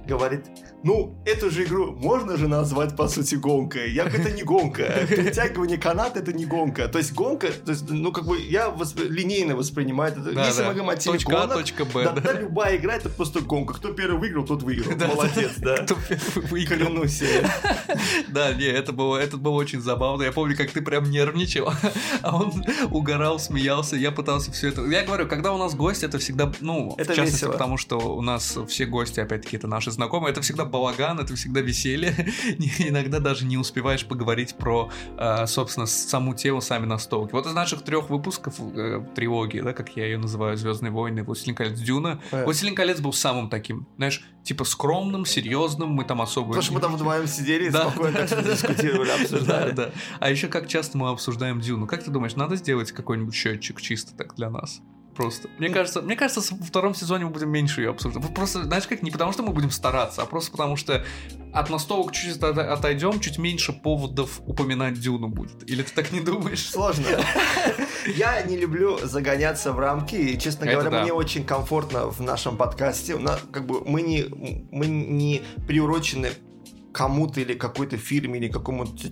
говорит, 0.06 0.46
ну, 0.84 1.22
эту 1.26 1.52
же 1.52 1.64
игру 1.64 1.92
можно 1.92 2.38
же 2.38 2.48
назвать, 2.48 2.96
по 2.96 3.08
сути, 3.08 3.36
гонкой. 3.36 3.92
Я 3.92 4.06
это 4.06 4.32
не 4.32 4.44
гонка. 4.44 4.84
Перетягивание 5.10 5.78
каната 5.78 6.20
это 6.20 6.32
не 6.34 6.46
гонка. 6.46 6.88
То 6.88 6.98
есть 7.00 7.14
гонка, 7.14 7.50
то 7.52 7.72
есть, 7.72 7.90
ну, 7.90 8.12
как 8.12 8.26
бы 8.26 8.40
я 8.40 8.70
восп... 8.70 9.00
линейно 9.00 9.56
воспринимаю 9.56 10.14
это. 10.14 10.22
Да, 10.22 10.46
Если 10.46 10.62
да. 10.62 10.68
мы 10.70 10.74
говорим 10.74 10.90
о 10.90 10.96
теме 10.96 11.18
точка 11.18 11.32
гонок, 11.32 11.52
а, 11.52 11.60
точка 11.60 11.86
Б, 11.86 12.04
да, 12.06 12.12
да. 12.12 12.22
да, 12.22 12.34
любая 12.40 12.78
игра 12.78 12.96
это 12.96 13.10
просто 13.10 13.42
гонка. 13.42 13.74
Кто 13.74 13.94
первый 13.94 14.20
выиграл, 14.20 14.46
тот 14.46 14.64
выиграл. 14.64 14.90
Да, 15.00 15.08
Молодец, 15.08 15.52
да. 15.58 15.78
Кто 15.84 15.96
первый 16.08 16.48
выиграл. 16.50 16.78
Клянусь. 16.78 17.24
Да, 18.28 18.54
не, 18.54 18.66
это 18.66 18.94
было, 18.94 19.18
это 19.18 19.38
было 19.38 19.56
очень 19.56 19.82
забавно. 19.82 20.24
Я 20.24 20.32
помню, 20.32 20.56
как 20.56 20.72
ты 20.72 20.82
прям 20.82 21.10
нервничал, 21.10 21.72
а 22.22 22.36
он 22.36 22.64
угорал, 22.92 23.40
смеялся. 23.40 23.96
Я 23.96 24.12
пытался 24.12 24.52
все 24.52 24.70
это... 24.70 24.86
Я 24.86 25.04
говорю, 25.04 25.28
когда 25.28 25.54
у 25.54 25.58
нас 25.58 25.74
гости, 25.74 26.06
это 26.06 26.20
всегда, 26.20 26.52
ну, 26.60 26.94
это 26.98 27.14
в 27.14 27.16
частности, 27.16 27.44
весело. 27.44 27.52
потому 27.54 27.78
что 27.78 27.98
у 27.98 28.22
нас 28.22 28.58
все 28.68 28.86
гости, 28.86 29.20
опять-таки, 29.20 29.58
это 29.58 29.68
наши 29.68 29.92
знакомые, 29.92 30.32
это 30.32 30.42
всегда 30.42 30.66
балаган, 30.70 31.20
это 31.20 31.36
всегда 31.36 31.62
веселье. 31.62 32.14
Иногда 32.80 33.20
даже 33.20 33.46
не 33.46 33.58
успеваешь 33.58 34.06
поговорить 34.06 34.56
про, 34.56 34.90
э, 35.18 35.46
собственно, 35.48 35.86
саму 35.86 36.34
тему 36.34 36.62
сами 36.62 36.86
настолки. 36.86 37.34
Вот 37.34 37.46
из 37.46 37.54
наших 37.54 37.84
трех 37.84 38.10
выпусков 38.10 38.56
э, 38.60 39.04
трилогии, 39.16 39.62
да, 39.62 39.74
как 39.74 39.96
я 39.96 40.06
ее 40.06 40.18
называю, 40.18 40.58
Звездные 40.58 40.92
войны, 40.92 41.24
Властелин 41.24 41.56
колец, 41.56 41.80
Дюна. 41.80 42.22
Э. 42.32 42.46
Властелин 42.46 42.76
колец 42.76 43.00
был 43.00 43.14
самым 43.14 43.50
таким, 43.50 43.88
знаешь, 43.98 44.24
типа 44.44 44.64
скромным, 44.64 45.26
серьезным, 45.26 45.90
мы 45.90 46.06
там 46.06 46.22
особо... 46.22 46.48
Потому 46.50 46.64
что 46.64 46.74
мы 46.74 46.80
там 46.80 46.96
вдвоем 46.96 47.28
сидели 47.28 47.68
и 47.68 47.72
спокойно 47.72 48.22
дискутировали, 48.22 49.10
обсуждали. 49.22 49.72
Да, 49.72 49.86
да. 49.88 49.92
А 50.20 50.30
еще 50.30 50.48
как 50.48 50.68
часто 50.68 50.98
мы 50.98 51.10
обсуждаем 51.10 51.62
Дюну. 51.62 51.88
Как 51.88 52.04
ты 52.04 52.12
думаешь, 52.12 52.36
надо 52.36 52.56
сделать 52.56 52.92
какой-нибудь 52.92 53.34
счетчик 53.34 53.82
чисто 53.82 54.16
так 54.16 54.36
для 54.36 54.50
нас? 54.50 54.82
Просто. 55.20 55.50
Мне 55.58 55.70
кажется, 55.70 56.02
мне 56.02 56.16
кажется, 56.16 56.56
во 56.56 56.66
втором 56.66 56.96
сезоне 56.96 57.26
мы 57.26 57.32
будем 57.32 57.50
меньше 57.50 57.82
ее 57.82 57.90
обсуждать. 57.90 58.34
Просто, 58.34 58.64
знаешь, 58.64 58.88
как 58.88 59.02
не 59.04 59.12
потому, 59.12 59.34
что 59.34 59.44
мы 59.44 59.52
будем 59.52 59.70
стараться, 59.70 60.22
а 60.22 60.26
просто 60.26 60.50
потому, 60.52 60.78
что 60.78 61.04
от 61.52 61.70
настолок 61.70 62.14
чуть-чуть 62.14 62.42
отойдем, 62.42 63.20
чуть 63.20 63.38
меньше 63.38 63.74
поводов 63.74 64.40
упоминать 64.46 64.98
Дюну 64.98 65.28
будет. 65.28 65.70
Или 65.70 65.84
ты 65.84 65.92
так 65.94 66.14
не 66.14 66.22
думаешь? 66.22 66.70
Сложно. 66.70 67.06
Я 68.16 68.42
не 68.44 68.56
люблю 68.56 68.98
загоняться 69.04 69.74
в 69.74 69.80
рамки, 69.80 70.16
и, 70.16 70.40
честно 70.40 70.68
говоря, 70.68 71.02
мне 71.02 71.12
очень 71.12 71.44
комфортно 71.44 72.06
в 72.06 72.22
нашем 72.22 72.56
подкасте. 72.56 73.20
Как 73.52 73.66
бы 73.66 73.84
мы 73.84 74.02
не, 74.02 74.26
мы 74.72 74.88
не 74.88 75.42
приурочены 75.68 76.30
кому-то 76.92 77.40
или 77.40 77.54
какой-то 77.54 77.98
фирме 77.98 78.40
или 78.40 78.48
какому-то 78.48 79.12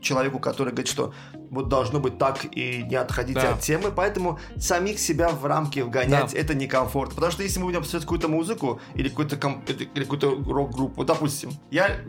человеку, 0.00 0.38
который 0.38 0.72
говорит, 0.72 0.88
что 0.88 1.12
вот 1.50 1.68
должно 1.68 1.98
быть 1.98 2.18
так 2.18 2.46
и 2.56 2.84
не 2.84 2.94
отходить 2.94 3.34
да. 3.34 3.54
от 3.54 3.60
темы, 3.60 3.90
поэтому 3.94 4.38
самих 4.56 4.98
себя 4.98 5.30
в 5.30 5.44
рамки 5.44 5.80
вгонять 5.80 6.32
да. 6.32 6.38
это 6.38 6.54
некомфортно. 6.54 7.16
Потому 7.16 7.32
что 7.32 7.42
если 7.42 7.58
мы 7.58 7.66
будем 7.66 7.80
обсуждать 7.80 8.02
какую-то 8.02 8.28
музыку 8.28 8.80
или 8.94 9.08
какую-то 9.08 9.36
комп... 9.36 9.68
или 9.68 10.02
какую-то 10.02 10.30
рок-группу, 10.30 11.04
допустим, 11.04 11.50
я 11.70 12.00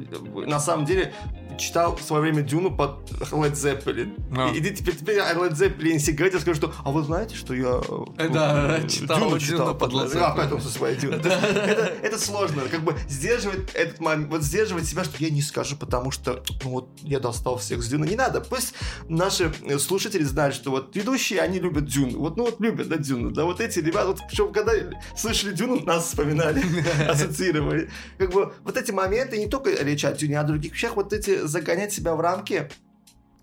на 0.45 0.59
самом 0.59 0.85
деле 0.85 1.13
читал 1.57 1.95
в 1.95 2.01
свое 2.01 2.21
время 2.21 2.43
Дюну 2.43 2.75
под 2.75 3.09
Led 3.31 3.53
Zeppelin. 3.53 4.15
No. 4.29 4.53
И, 4.53 4.59
и 4.59 4.75
теперь, 4.75 4.95
теперь 4.95 5.17
Led 5.17 5.53
Zeppelin 5.53 6.13
говорить, 6.13 6.33
я 6.33 6.39
скажу, 6.39 6.55
что 6.55 6.73
а 6.83 6.91
вы 6.91 7.03
знаете, 7.03 7.35
что 7.35 7.53
я 7.53 7.81
э, 8.17 8.29
да, 8.29 8.77
ну, 8.79 8.87
читал 8.87 9.19
Дюну 9.19 9.39
читал 9.39 9.75
под 9.75 9.91
Led 9.93 10.13
Zeppelin. 10.13 10.21
А, 10.21 10.33
поэтому 10.35 10.61
со 10.61 10.69
своей 10.69 10.97
Дюну. 10.97 11.15
это, 11.17 11.93
это 12.01 12.19
сложно, 12.19 12.63
как 12.69 12.81
бы 12.81 12.95
сдерживать 13.09 13.71
этот 13.73 13.99
момент, 13.99 14.29
вот 14.29 14.43
сдерживать 14.43 14.90
себя, 14.91 15.04
что 15.04 15.15
я 15.19 15.30
не 15.30 15.41
скажу, 15.41 15.75
потому 15.75 16.12
что 16.12 16.43
ну, 16.63 16.69
вот 16.69 16.89
я 17.01 17.19
достал 17.19 17.58
всех 17.58 17.82
с 17.82 17.88
Дюны. 17.88 18.06
Не 18.06 18.15
надо, 18.15 18.41
пусть 18.41 18.73
наш 19.10 19.32
наши 19.32 19.51
э, 19.65 19.80
слушатели 19.80 20.23
знают, 20.23 20.56
что 20.56 20.71
вот 20.71 20.95
ведущие, 20.95 21.41
они 21.41 21.60
любят 21.60 21.86
Дюну. 21.86 22.19
Вот, 22.19 22.38
ну 22.38 22.45
вот 22.45 22.60
любят, 22.60 22.89
да, 22.89 22.97
Дюну. 22.97 23.32
Да, 23.32 23.45
вот 23.45 23.62
эти 23.62 23.80
ребята, 23.80 24.08
вот, 24.08 24.19
причем, 24.27 24.51
когда 24.51 24.73
слышали 25.15 25.54
Дюну, 25.54 25.84
нас 25.86 26.06
вспоминали, 26.06 26.63
ассоциировали. 27.10 27.89
Как 28.17 28.32
бы 28.32 28.54
вот 28.63 28.77
эти 28.77 28.91
моменты, 28.91 29.38
не 29.38 29.47
только 29.47 29.71
речь 29.84 30.06
о 30.06 30.12
Дюне, 30.12 30.38
а 30.38 30.41
о 30.41 30.45
других 30.45 30.73
вещах, 30.73 30.95
вот 30.95 31.13
эти 31.13 31.45
загонять 31.45 31.93
себя 31.93 32.15
в 32.15 32.21
рамки, 32.21 32.69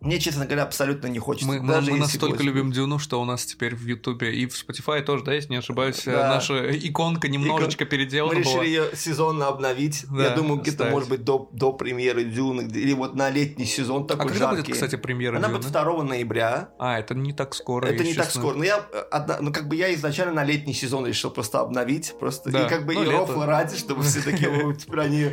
Мне, 0.01 0.21
честно 0.21 0.45
говоря, 0.45 0.63
абсолютно 0.63 1.09
не 1.09 1.19
хочется. 1.19 1.47
Мы, 1.49 1.61
мы, 1.61 1.73
даже 1.73 1.91
мы 1.91 1.99
настолько 1.99 2.35
гости. 2.37 2.43
любим 2.47 2.71
Дюну, 2.71 2.99
что 3.01 3.21
у 3.21 3.25
нас 3.25 3.45
теперь 3.45 3.75
в 3.75 3.85
Ютубе 3.85 4.33
и 4.33 4.47
в 4.47 4.53
Spotify 4.53 5.03
тоже, 5.03 5.25
да, 5.25 5.35
если 5.35 5.51
не 5.51 5.57
ошибаюсь, 5.57 6.07
э, 6.07 6.13
Да. 6.13 6.29
наша 6.29 6.71
иконка 6.71 7.27
немножечко 7.29 7.85
Мы 7.85 7.91
переделана 7.91 8.39
решили 8.39 8.55
была. 8.55 8.65
ее 8.65 8.85
сезонно 8.95 9.49
обновить. 9.49 10.05
Да, 10.11 10.25
Я 10.25 10.31
думаю, 10.37 10.61
где-то, 10.61 10.85
может 10.87 11.09
быть, 11.09 11.25
до, 11.25 11.49
до 11.53 11.73
премьеры 11.73 12.25
Дюны, 12.25 12.63
или 12.71 12.93
вот 12.93 13.17
на 13.17 13.29
летний 13.31 13.65
сезон 13.65 14.05
А 14.05 14.07
такой 14.07 14.29
когда 14.29 14.49
будет, 14.51 14.59
жаркий. 14.59 14.73
кстати, 14.73 14.95
премьера 14.97 15.37
Она 15.39 15.49
Дюны? 15.49 15.59
будет 15.59 15.73
2 15.73 16.05
ноября. 16.05 16.71
А, 16.79 16.99
это 16.99 17.15
не 17.15 17.33
так 17.33 17.55
скоро. 17.55 17.87
Это 17.87 18.05
не 18.05 18.15
так 18.15 18.31
скоро. 18.31 18.55
Но 18.55 18.65
я, 18.65 18.79
э, 18.93 18.99
одна- 19.11 19.39
ну, 19.41 19.53
как 19.53 19.67
бы 19.69 19.75
я 19.75 19.93
изначально 19.95 20.33
на 20.35 20.45
летний 20.45 20.75
сезон 20.75 21.07
решил 21.07 21.31
просто 21.31 21.59
обновить. 21.61 22.15
Просто, 22.21 22.51
Да. 22.51 22.67
и 22.67 22.69
как 22.69 22.87
бы 22.87 22.95
Ну, 22.95 23.03
и 23.03 23.07
лето. 23.07 23.19
рофла 23.19 23.47
ради, 23.47 23.77
чтобы 23.77 24.03
все 24.05 24.21
такие, 24.21 24.49
теперь 24.79 25.01
они... 25.01 25.31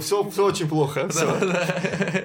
Все, 0.00 0.28
все 0.28 0.44
очень 0.44 0.68
плохо. 0.68 1.04
Да, 1.04 1.08
всё. 1.10 1.36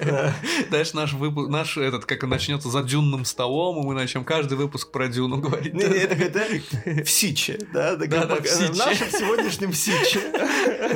да. 0.06 0.34
Знаешь, 0.70 0.94
наш 0.94 1.14
выпуск, 1.14 1.50
наш 1.50 1.78
этот, 1.88 2.06
как 2.06 2.24
начнется 2.24 2.70
за 2.70 2.84
дюнным 2.84 3.26
столом, 3.26 3.82
и 3.82 3.86
мы 3.86 3.94
начнем 3.94 4.24
каждый 4.24 4.58
выпуск 4.58 4.92
про 4.92 5.08
Дюну 5.08 5.38
говорить. 5.38 5.74
Не, 5.74 5.86
не, 5.86 5.96
это 5.96 6.16
это 6.16 7.04
в 7.04 7.10
Сиче, 7.10 7.60
да? 7.74 7.96
Да, 7.96 8.26
да, 8.26 8.36
в 8.36 8.48
Сиче. 8.48 8.74
В 8.74 8.78
нашем 8.78 9.10
сегодняшнем 9.10 9.74
Сиче 9.74 10.20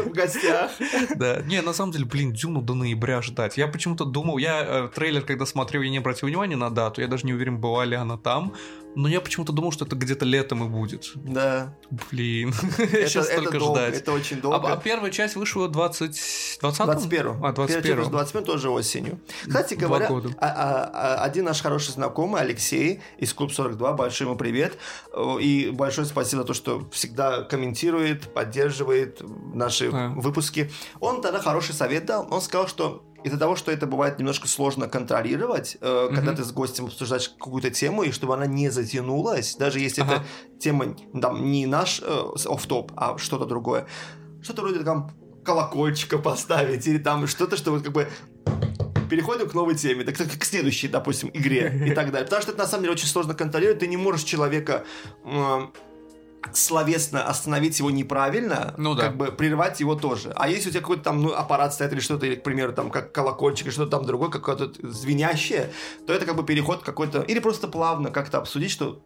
в 0.03 0.11
гостях. 0.11 0.71
Да. 1.15 1.41
Не, 1.43 1.61
на 1.61 1.73
самом 1.73 1.91
деле, 1.91 2.05
блин, 2.05 2.33
Дюну 2.33 2.61
до 2.61 2.73
ноября 2.73 3.21
ждать. 3.21 3.57
Я 3.57 3.67
почему-то 3.67 4.05
думал, 4.05 4.37
я 4.37 4.63
э, 4.65 4.89
трейлер, 4.93 5.21
когда 5.21 5.45
смотрел, 5.45 5.81
я 5.81 5.89
не 5.89 5.97
обратил 5.97 6.27
внимания 6.27 6.55
на 6.55 6.69
дату, 6.69 7.01
я 7.01 7.07
даже 7.07 7.25
не 7.25 7.33
уверен, 7.33 7.57
была 7.57 7.85
ли 7.85 7.95
она 7.95 8.17
там, 8.17 8.53
но 8.97 9.07
я 9.07 9.21
почему-то 9.21 9.53
думал, 9.53 9.71
что 9.71 9.85
это 9.85 9.95
где-то 9.95 10.25
летом 10.25 10.63
и 10.65 10.67
будет. 10.67 11.11
Да. 11.15 11.75
Блин, 12.11 12.51
Это, 12.79 13.07
сейчас 13.07 13.29
это 13.29 13.43
только 13.43 13.59
долго, 13.59 13.79
ждать. 13.81 14.01
это 14.01 14.11
очень 14.11 14.39
А, 14.39 14.41
долго. 14.41 14.73
а 14.73 14.77
первая 14.77 15.11
часть 15.11 15.35
вышла 15.35 15.69
20... 15.69 16.57
20 16.61 16.85
21 16.85 17.27
А, 17.43 17.51
21 17.53 18.09
21 18.09 18.43
тоже 18.45 18.69
осенью. 18.71 19.19
Кстати 19.45 19.75
говоря, 19.75 20.09
а- 20.09 20.21
а- 20.39 20.89
а- 20.93 21.23
один 21.23 21.45
наш 21.45 21.61
хороший 21.61 21.91
знакомый, 21.91 22.41
Алексей, 22.41 23.01
из 23.19 23.33
Клуб 23.33 23.53
42, 23.53 23.93
большой 23.93 24.25
ему 24.25 24.35
привет. 24.35 24.77
И 25.39 25.69
большое 25.71 26.07
спасибо 26.07 26.41
за 26.41 26.47
то, 26.47 26.53
что 26.55 26.89
всегда 26.91 27.43
комментирует, 27.43 28.33
поддерживает 28.33 29.21
наши 29.53 29.89
выпуски. 29.91 30.71
Он 30.99 31.21
тогда 31.21 31.39
хороший 31.39 31.75
совет 31.75 32.05
дал. 32.05 32.27
Он 32.31 32.41
сказал, 32.41 32.67
что 32.67 33.03
из-за 33.27 33.37
того, 33.37 33.55
что 33.55 33.71
это 33.71 33.85
бывает 33.87 34.19
немножко 34.19 34.47
сложно 34.47 34.87
контролировать, 34.87 35.77
э, 35.81 36.07
когда 36.13 36.31
Мгм. 36.31 36.37
ты 36.37 36.43
с 36.43 36.51
гостем 36.51 36.85
обсуждаешь 36.85 37.29
какую-то 37.29 37.69
тему, 37.69 38.03
и 38.03 38.11
чтобы 38.11 38.33
она 38.33 38.45
не 38.45 38.69
затянулась, 38.69 39.55
даже 39.55 39.79
если 39.79 40.01
Ага. 40.01 40.13
это 40.15 40.23
тема 40.59 40.95
там, 41.21 41.51
не 41.51 41.65
наш 41.65 42.01
э, 42.01 42.23
офф-топ, 42.45 42.91
а 42.95 43.17
что-то 43.17 43.45
другое. 43.45 43.87
Что-то 44.41 44.61
вроде 44.63 44.79
там 44.83 45.11
колокольчика 45.45 46.17
поставить, 46.17 46.87
или 46.87 46.97
там 46.97 47.27
что-то, 47.27 47.55
что 47.57 47.71
вот 47.71 47.83
как 47.83 47.93
бы 47.93 48.07
переходим 49.09 49.47
к 49.47 49.53
новой 49.53 49.75
теме, 49.75 50.03
так 50.03 50.15
к 50.17 50.43
следующей, 50.43 50.89
допустим, 50.89 51.29
игре 51.33 51.83
и 51.87 51.91
так 51.91 52.11
далее. 52.11 52.25
Потому 52.25 52.41
что 52.41 52.51
это 52.51 52.59
на 52.61 52.67
самом 52.67 52.83
деле 52.83 52.93
очень 52.93 53.07
сложно 53.07 53.33
контролировать. 53.33 53.79
Ты 53.79 53.87
не 53.87 53.95
можешь 53.97 54.23
человека 54.23 54.83
словесно 56.53 57.23
остановить 57.25 57.79
его 57.79 57.91
неправильно, 57.91 58.73
Ну 58.77 58.95
да. 58.95 59.03
как 59.03 59.17
бы 59.17 59.27
прервать 59.31 59.79
его 59.79 59.95
тоже. 59.95 60.33
А 60.35 60.49
если 60.49 60.69
у 60.69 60.71
тебя 60.71 60.81
какой-то 60.81 61.03
там 61.03 61.21
ну, 61.21 61.33
аппарат 61.33 61.73
стоит 61.73 61.93
или 61.93 61.99
что-то, 61.99 62.25
или, 62.25 62.35
к 62.35 62.43
примеру, 62.43 62.73
там 62.73 62.89
как 62.89 63.11
колокольчик 63.11 63.67
или 63.67 63.73
что-то 63.73 63.91
там 63.91 64.05
другое, 64.05 64.29
какое-то 64.29 64.71
звенящее, 64.87 65.71
то 66.05 66.13
это 66.13 66.25
как 66.25 66.35
бы 66.35 66.43
переход 66.43 66.83
какой-то... 66.83 67.21
Или 67.21 67.39
просто 67.39 67.67
плавно 67.67 68.11
как-то 68.11 68.37
обсудить, 68.37 68.71
что... 68.71 69.01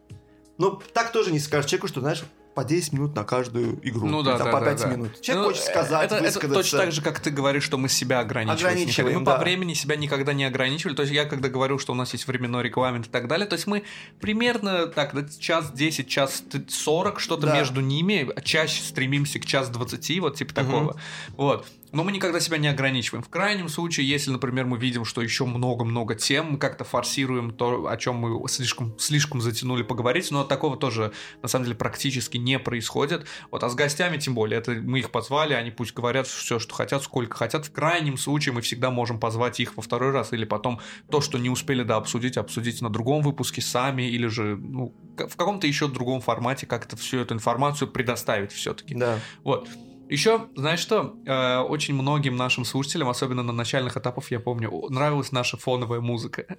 Ну, 0.58 0.80
так 0.94 1.12
тоже 1.12 1.32
не 1.32 1.40
скажешь 1.40 1.70
человеку, 1.70 1.88
что, 1.88 2.02
знаешь, 2.02 2.24
по 2.54 2.64
10 2.66 2.94
минут 2.94 3.16
на 3.16 3.24
каждую 3.24 3.80
игру. 3.88 4.08
Ну 4.08 4.24
да, 4.24 4.38
да, 4.38 4.46
по 4.46 4.60
да, 4.60 4.66
5 4.68 4.80
да. 4.82 4.88
минут. 4.88 5.22
Человек 5.22 5.44
Ну, 5.44 5.50
хочет 5.50 5.64
сказать, 5.64 6.12
это, 6.12 6.16
это 6.24 6.54
точно 6.54 6.80
так 6.80 6.92
же, 6.92 7.02
как 7.02 7.20
ты 7.20 7.30
говоришь, 7.30 7.64
что 7.64 7.78
мы 7.78 7.88
себя 7.90 8.20
ограничиваем. 8.20 8.74
Ограничиваем, 8.74 9.20
Мы 9.20 9.26
да. 9.26 9.36
по 9.36 9.42
времени 9.44 9.74
себя 9.74 9.96
никогда 9.96 10.34
не 10.34 10.44
ограничивали. 10.44 10.96
То 10.96 11.04
есть 11.04 11.14
я 11.14 11.26
когда 11.26 11.50
говорю, 11.50 11.78
что 11.80 11.94
у 11.94 11.96
нас 11.96 12.12
есть 12.14 12.28
временной 12.28 12.64
регламент 12.64 13.08
и 13.08 13.10
так 13.10 13.28
далее, 13.28 13.48
то 13.48 13.56
есть 13.56 13.68
мы 13.68 13.84
примерно 14.20 14.88
так, 14.88 15.14
час 15.40 15.72
10, 15.72 16.08
час 16.08 16.44
40, 16.68 17.20
что-то 17.20 17.48
Да. 17.48 17.56
между 17.58 17.82
ними, 17.82 18.30
чаще 18.44 18.84
стремимся 18.84 19.40
к 19.40 19.46
час 19.46 19.70
20, 19.70 20.20
вот 20.20 20.36
типа 20.36 20.52
Мгм. 20.52 20.66
такого. 20.72 20.96
Вот. 21.38 21.68
Но 21.92 22.04
мы 22.04 22.12
никогда 22.12 22.40
себя 22.40 22.58
не 22.58 22.68
ограничиваем. 22.68 23.24
В 23.24 23.30
крайнем 23.30 23.68
случае, 23.68 24.08
если, 24.08 24.32
например, 24.32 24.66
мы 24.66 24.78
видим, 24.78 25.04
что 25.06 25.22
еще 25.22 25.46
много-много 25.46 26.16
тем, 26.16 26.54
мы 26.54 26.58
как-то 26.58 26.84
форсируем 26.84 27.52
то, 27.52 27.88
о 27.88 27.98
чем 27.98 28.16
мы 28.16 28.48
слишком, 28.48 28.98
слишком 28.98 29.42
затянули 29.42 29.84
поговорить, 29.84 30.32
но 30.32 30.44
такого 30.44 30.78
тоже, 30.78 31.12
на 31.42 31.48
самом 31.48 31.66
деле, 31.66 31.76
практически 31.76 32.38
не 32.38 32.60
происходит. 32.60 33.26
Вот, 33.50 33.64
а 33.64 33.70
с 33.70 33.76
гостями 33.76 34.18
тем 34.18 34.36
более, 34.36 34.60
это 34.60 34.72
мы 34.72 35.00
их 35.00 35.12
позвали, 35.12 35.54
они 35.54 35.72
пусть 35.72 35.94
говорят 35.94 36.28
все, 36.28 36.60
что 36.60 36.74
хотят, 36.74 37.04
сколько 37.04 37.36
хотят. 37.36 37.66
В 37.66 37.72
крайнем 37.72 38.18
случае 38.18 38.54
мы 38.54 38.62
всегда 38.62 38.90
можем 38.90 39.20
позвать 39.20 39.60
их 39.60 39.76
во 39.76 39.82
второй 39.82 40.12
раз 40.12 40.32
или 40.34 40.46
потом 40.46 40.80
то, 41.10 41.22
что 41.22 41.38
не 41.38 41.50
успели 41.50 41.84
да 41.84 41.98
обсудить, 41.98 42.38
обсудить 42.38 42.82
на 42.82 42.90
другом 42.90 43.22
выпуске 43.22 43.62
сами 43.62 44.04
или 44.04 44.28
же 44.28 44.56
ну, 44.56 44.94
в 45.18 45.36
каком-то 45.36 45.68
еще 45.68 45.88
другом 45.88 46.22
формате 46.22 46.66
как-то 46.66 46.96
всю 46.96 47.20
эту 47.20 47.34
информацию 47.34 47.90
предоставить 47.90 48.52
все-таки. 48.52 48.96
Да. 48.96 49.20
Вот. 49.44 49.68
Еще, 50.12 50.50
знаешь 50.56 50.80
что, 50.80 51.16
Э, 51.26 51.60
очень 51.60 51.94
многим 51.94 52.36
нашим 52.36 52.66
слушателям, 52.66 53.08
особенно 53.08 53.44
на 53.44 53.54
начальных 53.54 53.96
этапах, 53.96 54.30
я 54.32 54.40
помню, 54.40 54.70
нравилась 54.90 55.32
наша 55.32 55.58
фоновая 55.58 56.02
музыка. 56.02 56.46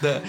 Да, 0.00 0.22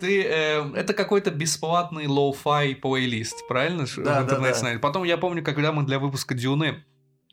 ты, 0.00 0.22
э, 0.22 0.72
это 0.74 0.92
какой-то 0.92 1.30
бесплатный 1.30 2.06
lo-fi 2.06 2.74
плейлист, 2.76 3.48
правильно? 3.48 3.86
Да, 3.96 4.20
да. 4.22 4.78
Потом 4.80 5.04
я 5.04 5.16
помню, 5.16 5.42
когда 5.42 5.72
мы 5.72 5.84
для 5.84 5.98
выпуска 5.98 6.34
Дюны 6.34 6.84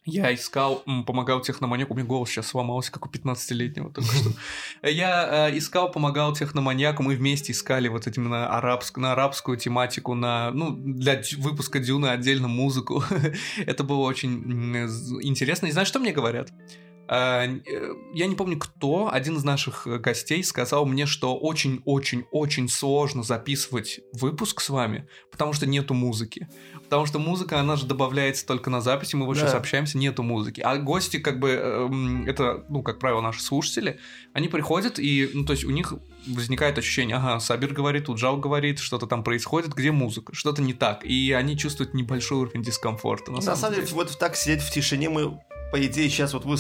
я 0.05 0.33
искал, 0.33 0.83
помогал 1.05 1.41
техноманьяку, 1.41 1.93
у 1.93 1.95
меня 1.95 2.07
голос 2.07 2.29
сейчас 2.29 2.47
сломался, 2.47 2.91
как 2.91 3.05
у 3.05 3.09
15-летнего 3.09 3.91
только 3.91 4.11
что. 4.11 4.31
Я 4.89 5.49
э, 5.49 5.57
искал, 5.57 5.91
помогал 5.91 6.33
техноманьяку, 6.33 7.03
мы 7.03 7.15
вместе 7.15 7.51
искали 7.51 7.87
вот 7.87 8.07
этим 8.07 8.27
на, 8.27 8.47
арабск, 8.47 8.97
на 8.97 9.11
арабскую 9.11 9.57
тематику, 9.57 10.15
на, 10.15 10.49
ну, 10.51 10.71
для 10.71 11.21
выпуска 11.37 11.79
Дюны 11.79 12.07
отдельно 12.07 12.47
музыку. 12.47 13.03
Это 13.57 13.83
было 13.83 13.99
очень 13.99 14.41
интересно. 15.21 15.67
И 15.67 15.71
знаешь, 15.71 15.87
что 15.87 15.99
мне 15.99 16.13
говорят? 16.13 16.51
А, 17.13 17.43
э, 17.45 17.93
Я 18.13 18.27
не 18.27 18.35
помню, 18.35 18.57
кто, 18.57 19.09
один 19.11 19.35
из 19.35 19.43
наших 19.43 19.85
э, 19.85 19.97
гостей 19.97 20.41
сказал 20.45 20.85
мне, 20.85 21.05
что 21.05 21.37
очень-очень-очень 21.37 22.69
сложно 22.69 23.21
записывать 23.21 23.99
выпуск 24.13 24.61
с 24.61 24.69
вами, 24.69 25.09
потому 25.29 25.51
что 25.51 25.65
нету 25.65 25.93
музыки. 25.93 26.47
Потому 26.83 27.05
что 27.05 27.19
музыка, 27.19 27.59
она 27.59 27.75
же 27.75 27.85
добавляется 27.85 28.45
только 28.45 28.69
на 28.69 28.79
записи, 28.79 29.17
мы 29.17 29.25
вот 29.25 29.35
Да. 29.35 29.41
сейчас 29.41 29.55
общаемся, 29.55 29.97
нету 29.97 30.23
музыки. 30.23 30.61
А 30.61 30.77
гости, 30.77 31.17
как 31.17 31.39
бы, 31.39 31.49
эм, 31.49 32.25
это, 32.27 32.65
ну, 32.69 32.81
как 32.81 32.99
правило, 32.99 33.19
наши 33.19 33.41
слушатели, 33.41 33.99
они 34.31 34.47
приходят, 34.47 34.97
и, 34.97 35.29
ну, 35.33 35.43
то 35.43 35.51
есть 35.51 35.65
у 35.65 35.69
них 35.69 35.93
возникает 36.27 36.77
ощущение, 36.77 37.17
ага, 37.17 37.41
Сабир 37.41 37.73
говорит, 37.73 38.07
Уджал 38.07 38.37
говорит, 38.37 38.79
что-то 38.79 39.05
там 39.05 39.25
происходит, 39.25 39.73
где 39.73 39.91
музыка, 39.91 40.33
что-то 40.33 40.61
не 40.61 40.73
так. 40.73 41.03
И 41.03 41.33
они 41.33 41.57
чувствуют 41.57 41.93
небольшой 41.93 42.37
уровень 42.37 42.63
дискомфорта. 42.63 43.31
На, 43.31 43.41
На 43.41 43.55
самом 43.57 43.75
деле, 43.75 43.87
вот 43.91 44.17
так 44.17 44.37
сидеть 44.37 44.61
в 44.61 44.71
тишине 44.71 45.09
мы 45.09 45.37
по 45.71 45.85
идее, 45.85 46.09
сейчас 46.09 46.33
вот 46.33 46.43
вы 46.45 46.57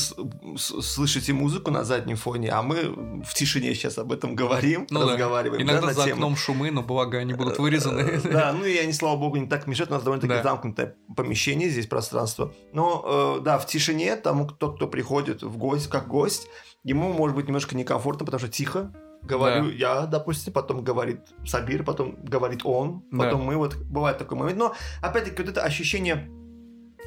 слышите 0.57 1.33
музыку 1.33 1.69
на 1.71 1.83
заднем 1.83 2.15
фоне, 2.15 2.49
а 2.51 2.61
мы 2.61 3.21
в 3.23 3.33
тишине 3.33 3.73
сейчас 3.75 3.97
об 3.97 4.11
этом 4.11 4.35
говорим, 4.35 4.87
Ну 4.89 5.01
да. 5.05 5.11
разговариваем. 5.13 5.65
да, 5.65 5.73
Иногда 5.73 5.87
на 5.87 5.93
за 5.93 6.03
тему. 6.05 6.13
окном 6.15 6.35
шумы, 6.35 6.71
но 6.71 6.81
благо 6.81 7.17
они 7.17 7.33
будут 7.33 7.59
вырезаны. 7.59 7.99
Э, 8.01 8.21
Да, 8.31 8.53
ну 8.53 8.63
и 8.65 8.77
они, 8.77 8.93
слава 8.93 9.17
богу, 9.17 9.37
не 9.37 9.47
так 9.47 9.67
мешают. 9.67 9.91
У 9.91 9.93
нас 9.95 10.03
довольно-таки 10.03 10.33
Да. 10.35 10.43
замкнутое 10.43 10.95
помещение 11.15 11.69
здесь, 11.69 11.87
пространство. 11.87 12.53
Но, 12.73 13.37
э, 13.39 13.43
да, 13.43 13.57
в 13.59 13.67
тишине 13.67 14.15
тому, 14.15 14.47
кто, 14.47 14.71
кто 14.71 14.87
приходит 14.87 15.43
в 15.43 15.57
гость, 15.57 15.87
как 15.89 16.07
гость, 16.07 16.47
ему 16.83 17.11
может 17.13 17.35
быть 17.35 17.47
немножко 17.47 17.75
некомфортно, 17.75 18.25
потому 18.25 18.39
что 18.39 18.49
тихо. 18.49 18.93
Говорю 19.23 19.69
я, 19.69 20.07
допустим, 20.07 20.51
потом 20.51 20.83
говорит 20.83 21.19
Сабир, 21.45 21.83
потом 21.83 22.15
говорит 22.23 22.61
он, 22.63 23.03
Да. 23.11 23.25
потом 23.25 23.41
мы. 23.43 23.55
Вот 23.55 23.75
бывает 23.75 24.17
такой 24.17 24.35
момент. 24.37 24.57
Но, 24.57 24.73
опять-таки, 25.01 25.43
вот 25.43 25.51
это 25.51 25.61
ощущение 25.61 26.27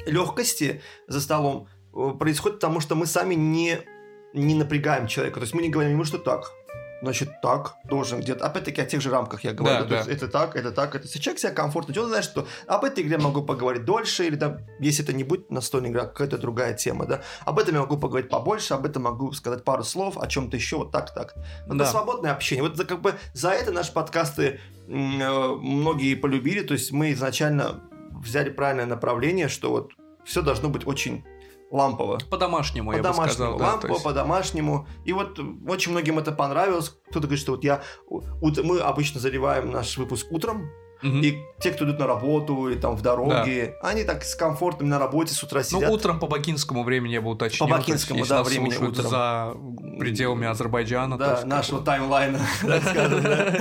легкости 0.05 0.81
за 1.07 1.19
столом 1.19 1.67
происходит 2.19 2.59
потому, 2.59 2.79
что 2.79 2.95
мы 2.95 3.05
сами 3.05 3.35
не, 3.35 3.79
не 4.33 4.55
напрягаем 4.55 5.07
человека. 5.07 5.39
То 5.39 5.43
есть 5.43 5.53
мы 5.53 5.61
не 5.61 5.69
говорим 5.69 5.93
ему, 5.93 6.03
что 6.03 6.17
так. 6.17 6.51
Значит, 7.01 7.41
так 7.41 7.75
должен 7.83 8.21
где-то. 8.21 8.45
Опять-таки 8.45 8.81
о 8.81 8.85
тех 8.85 9.01
же 9.01 9.11
рамках 9.11 9.43
я 9.43 9.53
говорю. 9.53 9.83
Да, 9.83 9.85
да. 9.85 9.97
есть 9.97 10.09
это 10.09 10.27
так, 10.27 10.55
это 10.55 10.71
так. 10.71 10.95
Это... 10.95 11.05
Если 11.05 11.19
человек 11.19 11.39
себя 11.39 11.51
комфортно 11.51 11.93
чувствует, 11.93 12.05
он 12.05 12.23
знает, 12.23 12.25
что 12.25 12.47
об 12.67 12.83
этой 12.83 13.03
игре 13.03 13.17
могу 13.17 13.43
поговорить 13.43 13.85
дольше, 13.85 14.25
или 14.25 14.35
там, 14.37 14.59
если 14.79 15.03
это 15.03 15.13
не 15.13 15.23
будет 15.23 15.51
настольная 15.51 15.91
игра, 15.91 16.05
какая-то 16.05 16.37
другая 16.37 16.73
тема, 16.73 17.05
да. 17.05 17.21
Об 17.43 17.59
этом 17.59 17.75
я 17.75 17.81
могу 17.81 17.97
поговорить 17.97 18.29
побольше, 18.29 18.73
об 18.73 18.85
этом 18.85 19.03
могу 19.03 19.31
сказать 19.33 19.63
пару 19.63 19.83
слов, 19.83 20.17
о 20.17 20.25
чем-то 20.25 20.55
еще, 20.55 20.77
вот 20.77 20.91
так, 20.91 21.13
так. 21.13 21.35
Это 21.65 21.75
Да. 21.75 21.85
свободное 21.85 22.31
общение. 22.31 22.63
Вот 22.63 22.77
за, 22.77 22.85
как 22.85 23.01
бы 23.01 23.13
за 23.33 23.49
это 23.51 23.71
наши 23.71 23.91
подкасты 23.93 24.59
э, 24.87 24.89
многие 24.89 26.15
полюбили. 26.15 26.61
То 26.61 26.73
есть 26.73 26.91
мы 26.91 27.11
изначально 27.11 27.81
взяли 28.23 28.49
правильное 28.49 28.85
направление, 28.85 29.49
что 29.49 29.69
вот 29.69 29.91
все 30.23 30.41
должно 30.41 30.69
быть 30.69 30.87
очень 30.87 31.23
лампово. 31.75 32.19
По-домашнему, 32.29 32.91
я 32.91 32.97
бы 32.97 33.03
По-домашнему, 33.03 33.33
сказал. 33.33 33.57
да, 33.57 33.65
лампово, 33.71 33.91
есть- 33.93 34.03
по-домашнему. 34.03 34.87
И 35.05 35.13
вот 35.13 35.39
очень 35.67 35.91
многим 35.91 36.19
это 36.19 36.31
понравилось. 36.31 36.89
Кто-то 37.09 37.27
говорит, 37.27 37.39
что 37.39 37.51
вот 37.53 37.63
я... 37.63 37.81
мы 38.09 38.79
обычно 38.79 39.19
заливаем 39.19 39.71
наш 39.71 39.97
выпуск 39.97 40.27
утром, 40.31 40.69
Мгм. 41.01 41.21
И 41.21 41.37
те, 41.59 41.71
кто 41.71 41.85
идут 41.85 41.99
на 41.99 42.07
работу 42.07 42.67
или 42.69 42.77
там 42.79 42.95
в 42.95 43.01
дороге, 43.01 43.75
они 43.81 44.03
так 44.03 44.23
с 44.23 44.35
комфортом 44.35 44.89
на 44.89 44.97
работе 44.99 45.33
с 45.33 45.43
утра 45.43 45.59
Ну, 45.71 45.79
сидят. 45.79 45.91
утром 45.91 46.19
по 46.19 46.27
бакинскому 46.27 46.83
времени 46.83 47.13
я 47.13 47.21
бы 47.21 47.29
уточнил. 47.31 47.67
По 47.69 47.77
бакинскому, 47.77 48.19
есть, 48.19 48.29
да, 48.29 48.43
времени 48.43 48.75
утром. 48.75 49.07
за 49.07 49.53
пределами 49.99 50.47
Азербайджана. 50.47 51.17
Да, 51.17 51.35
как 51.35 51.45
нашего 51.45 51.81
таймлайна, 51.83 52.39
так 52.61 52.83
скажем, 52.83 53.23
да. 53.23 53.55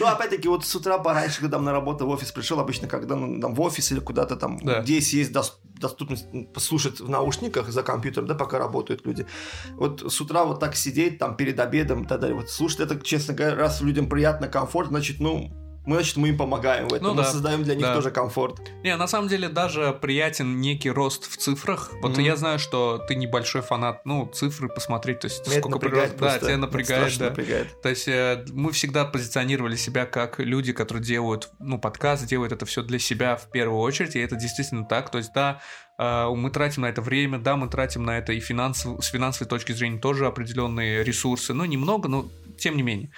Ну, 0.00 0.06
опять-таки, 0.06 0.48
вот 0.48 0.64
с 0.64 0.74
утра 0.74 0.98
пораньше, 0.98 1.40
когда 1.40 1.58
на 1.58 1.72
работу 1.72 2.06
в 2.06 2.10
офис 2.10 2.32
пришел, 2.32 2.60
обычно, 2.60 2.86
когда 2.88 3.16
ну, 3.16 3.40
там 3.40 3.54
в 3.54 3.60
офис 3.60 3.90
или 3.92 4.00
куда-то 4.00 4.36
там, 4.36 4.58
Да. 4.62 4.82
здесь 4.82 5.12
есть 5.14 5.32
дос- 5.32 5.52
доступность 5.80 6.26
послушать 6.54 7.00
в 7.00 7.08
наушниках 7.08 7.68
за 7.70 7.82
компьютером, 7.82 8.26
да, 8.28 8.34
пока 8.34 8.58
работают 8.58 9.04
люди. 9.06 9.26
Вот 9.74 10.02
с 10.12 10.20
утра 10.20 10.44
вот 10.44 10.60
так 10.60 10.76
сидеть, 10.76 11.18
там, 11.18 11.36
перед 11.36 11.58
обедом 11.60 12.04
и 12.04 12.06
так 12.06 12.20
далее. 12.20 12.36
Вот 12.36 12.50
слушать 12.50 12.80
это, 12.80 12.98
честно 13.00 13.34
говоря, 13.34 13.56
раз 13.56 13.80
людям 13.80 14.08
приятно, 14.08 14.48
комфорт, 14.48 14.88
значит, 14.88 15.20
ну, 15.20 15.50
мы, 15.86 15.94
значит, 15.94 16.16
мы 16.16 16.28
им 16.28 16.36
помогаем 16.36 16.88
в 16.88 16.92
этом. 16.92 17.08
Ну 17.08 17.14
мы 17.14 17.22
да, 17.22 17.30
создаем 17.30 17.62
для 17.62 17.76
них 17.76 17.86
да. 17.86 17.94
тоже 17.94 18.10
комфорт. 18.10 18.60
Не, 18.82 18.96
на 18.96 19.06
самом 19.06 19.28
деле 19.28 19.48
даже 19.48 19.96
приятен 20.00 20.60
некий 20.60 20.90
рост 20.90 21.30
в 21.30 21.36
цифрах. 21.36 21.92
Вот 22.02 22.12
Мгм. 22.12 22.20
я 22.20 22.36
знаю, 22.36 22.58
что 22.58 22.98
ты 23.06 23.14
небольшой 23.14 23.62
фанат, 23.62 24.04
ну, 24.04 24.26
цифры 24.26 24.68
посмотреть, 24.68 25.20
то 25.20 25.28
есть 25.28 25.46
Меня 25.46 25.60
сколько 25.60 25.78
напрягает 25.78 26.14
прирост- 26.14 26.18
Да, 26.18 26.38
тебя 26.40 26.56
напрягает, 26.56 27.18
да. 27.18 27.24
напрягает. 27.26 27.80
То 27.82 27.88
есть 27.88 28.08
э, 28.08 28.44
мы 28.52 28.72
всегда 28.72 29.04
позиционировали 29.04 29.76
себя 29.76 30.06
как 30.06 30.40
люди, 30.40 30.72
которые 30.72 31.04
делают, 31.04 31.50
ну, 31.60 31.78
подкаст, 31.78 32.26
делают 32.26 32.52
это 32.52 32.66
все 32.66 32.82
для 32.82 32.98
себя 32.98 33.36
в 33.36 33.50
первую 33.52 33.80
очередь, 33.80 34.16
и 34.16 34.18
это 34.18 34.34
действительно 34.34 34.84
так. 34.84 35.10
То 35.10 35.18
есть, 35.18 35.32
да, 35.34 35.60
э, 35.98 36.28
мы 36.34 36.50
тратим 36.50 36.82
на 36.82 36.86
это 36.86 37.00
время, 37.00 37.38
да, 37.38 37.56
мы 37.56 37.68
тратим 37.68 38.04
на 38.04 38.18
это 38.18 38.32
и 38.32 38.40
финансово, 38.40 39.00
с 39.00 39.06
финансовой 39.06 39.48
точки 39.48 39.70
зрения 39.70 40.00
тоже 40.00 40.26
определенные 40.26 41.04
ресурсы, 41.04 41.54
ну, 41.54 41.64
немного, 41.64 42.08
но 42.08 42.28
тем 42.58 42.76
не 42.76 42.82
менее. 42.82 43.12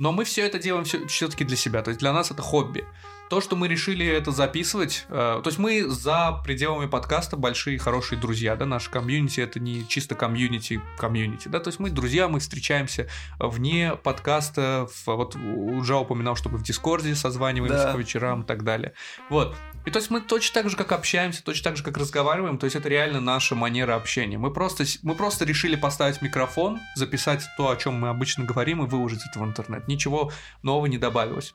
Но 0.00 0.12
мы 0.12 0.24
все 0.24 0.46
это 0.46 0.58
делаем 0.58 0.84
все-таки 0.84 1.44
для 1.44 1.56
себя, 1.56 1.82
то 1.82 1.90
есть 1.90 2.00
для 2.00 2.12
нас 2.14 2.30
это 2.30 2.40
хобби. 2.40 2.86
То, 3.28 3.40
что 3.40 3.54
мы 3.54 3.68
решили 3.68 4.04
это 4.04 4.32
записывать, 4.32 5.04
э, 5.08 5.12
то 5.12 5.42
есть 5.44 5.58
мы 5.58 5.88
за 5.88 6.40
пределами 6.42 6.86
подкаста 6.86 7.36
большие 7.36 7.78
хорошие 7.78 8.18
друзья, 8.18 8.56
да, 8.56 8.64
наш 8.64 8.88
комьюнити 8.88 9.40
это 9.40 9.60
не 9.60 9.86
чисто 9.86 10.14
комьюнити 10.14 10.80
комьюнити, 10.98 11.48
да, 11.48 11.60
то 11.60 11.68
есть 11.68 11.78
мы 11.78 11.90
друзья, 11.90 12.28
мы 12.28 12.40
встречаемся 12.40 13.08
вне 13.38 13.94
подкаста, 14.02 14.88
в- 14.90 15.06
вот 15.14 15.36
уже 15.36 15.94
упоминал, 15.96 16.34
чтобы 16.34 16.56
в 16.58 16.62
Дискорде 16.64 17.14
созваниваемся 17.14 17.84
Да. 17.84 17.92
по 17.92 17.98
вечерам 17.98 18.40
и 18.42 18.46
так 18.46 18.64
далее. 18.64 18.94
Вот. 19.28 19.54
И 19.86 19.90
то 19.90 19.98
есть 19.98 20.10
мы 20.10 20.20
точно 20.20 20.54
так 20.54 20.70
же, 20.70 20.76
как 20.76 20.92
общаемся, 20.92 21.42
точно 21.42 21.64
так 21.64 21.76
же, 21.76 21.82
как 21.82 21.96
разговариваем, 21.96 22.58
то 22.58 22.64
есть 22.64 22.76
это 22.76 22.88
реально 22.88 23.20
наша 23.20 23.54
манера 23.54 23.96
общения. 23.96 24.36
Мы 24.36 24.52
просто, 24.52 24.84
мы 25.02 25.14
просто 25.14 25.44
решили 25.44 25.74
поставить 25.76 26.20
микрофон, 26.20 26.78
записать 26.96 27.44
то, 27.56 27.70
о 27.70 27.76
чем 27.76 27.94
мы 27.94 28.08
обычно 28.08 28.44
говорим, 28.44 28.82
и 28.84 28.86
выложить 28.86 29.22
это 29.28 29.40
в 29.40 29.44
интернет. 29.44 29.88
Ничего 29.88 30.30
нового 30.62 30.86
не 30.86 30.98
добавилось. 30.98 31.54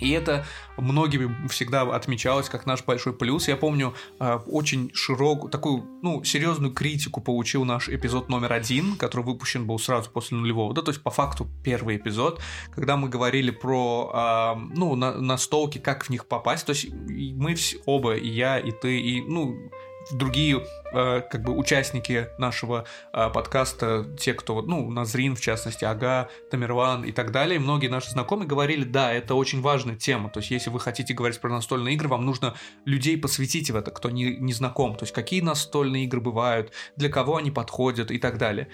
И 0.00 0.10
это 0.10 0.46
многими 0.76 1.46
всегда 1.48 1.82
отмечалось 1.82 2.48
как 2.48 2.66
наш 2.66 2.84
большой 2.84 3.12
плюс. 3.12 3.48
Я 3.48 3.56
помню, 3.56 3.94
э, 4.18 4.38
очень 4.46 4.90
широкую, 4.94 5.50
такую, 5.50 5.86
ну, 6.02 6.24
серьезную 6.24 6.72
критику 6.72 7.20
получил 7.20 7.64
наш 7.64 7.88
эпизод 7.88 8.28
номер 8.30 8.54
один, 8.54 8.96
который 8.96 9.26
выпущен 9.26 9.66
был 9.66 9.78
сразу 9.78 10.10
после 10.10 10.38
нулевого. 10.38 10.72
Да, 10.72 10.82
то 10.82 10.90
есть, 10.90 11.02
по 11.02 11.10
факту, 11.10 11.46
первый 11.62 11.96
эпизод, 11.96 12.40
когда 12.74 12.96
мы 12.96 13.08
говорили 13.08 13.50
про, 13.50 14.10
а, 14.14 14.54
ну, 14.54 14.96
на- 14.96 15.20
настолки, 15.20 15.78
как 15.78 16.04
в 16.04 16.10
них 16.10 16.26
попасть. 16.26 16.64
То 16.64 16.70
есть, 16.70 16.88
и 17.20 17.34
мы 17.34 17.52
вс- 17.52 17.76
оба, 17.86 18.16
и 18.16 18.28
я, 18.28 18.58
и 18.58 18.70
ты, 18.72 18.98
и, 18.98 19.20
ну, 19.20 19.70
другие 20.12 20.64
э, 20.92 21.20
как 21.30 21.42
бы 21.42 21.56
участники 21.56 22.28
нашего 22.38 22.86
э, 23.12 23.30
подкаста, 23.30 24.06
те, 24.18 24.32
кто 24.32 24.62
ну, 24.62 24.90
Назрин, 24.90 25.36
в 25.36 25.40
частности, 25.40 25.84
Ага, 25.84 26.30
Тамерлан 26.50 27.04
и 27.04 27.12
так 27.12 27.30
далее, 27.32 27.60
многие 27.60 27.88
наши 27.88 28.10
знакомые 28.10 28.48
говорили, 28.48 28.84
да, 28.84 29.12
это 29.12 29.34
очень 29.34 29.60
важная 29.60 29.96
тема, 29.96 30.30
то 30.30 30.40
есть 30.40 30.50
если 30.50 30.70
вы 30.70 30.80
хотите 30.80 31.14
говорить 31.14 31.40
про 31.40 31.50
настольные 31.50 31.94
игры, 31.94 32.08
вам 32.08 32.24
нужно 32.24 32.54
людей 32.86 33.18
посвятить 33.18 33.70
в 33.70 33.76
это, 33.76 33.90
кто 33.90 34.10
не, 34.10 34.36
не 34.36 34.52
знаком, 34.52 34.96
то 34.96 35.04
есть 35.04 35.12
какие 35.12 35.42
настольные 35.42 36.04
игры 36.04 36.20
бывают, 36.20 36.72
для 36.96 37.10
кого 37.10 37.36
они 37.36 37.50
подходят 37.50 38.10
и 38.10 38.18
так 38.18 38.38
далее. 38.38 38.68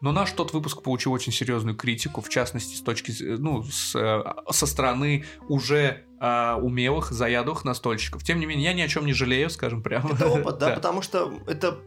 Но 0.00 0.12
наш 0.12 0.30
тот 0.30 0.52
выпуск 0.52 0.82
получил 0.82 1.12
очень 1.12 1.32
серьезную 1.32 1.76
критику, 1.76 2.20
в 2.20 2.28
частности, 2.28 2.76
с 2.76 2.82
точки, 2.82 3.12
ну, 3.20 3.64
с, 3.64 3.96
э, 3.96 4.22
со 4.52 4.66
стороны 4.66 5.24
уже 5.48 6.04
э, 6.20 6.54
умелых, 6.54 7.10
заядлых 7.12 7.64
настольщиков. 7.64 8.22
Тем 8.24 8.40
не 8.40 8.46
менее, 8.46 8.64
я 8.66 8.72
ни 8.74 8.80
о 8.80 8.88
чем 8.88 9.06
не 9.06 9.12
жалею, 9.12 9.50
скажем 9.50 9.82
прямо. 9.82 10.10
Это 10.14 10.28
опыт, 10.28 10.58
да, 10.58 10.70
потому 10.74 11.02
что 11.02 11.32
это... 11.46 11.78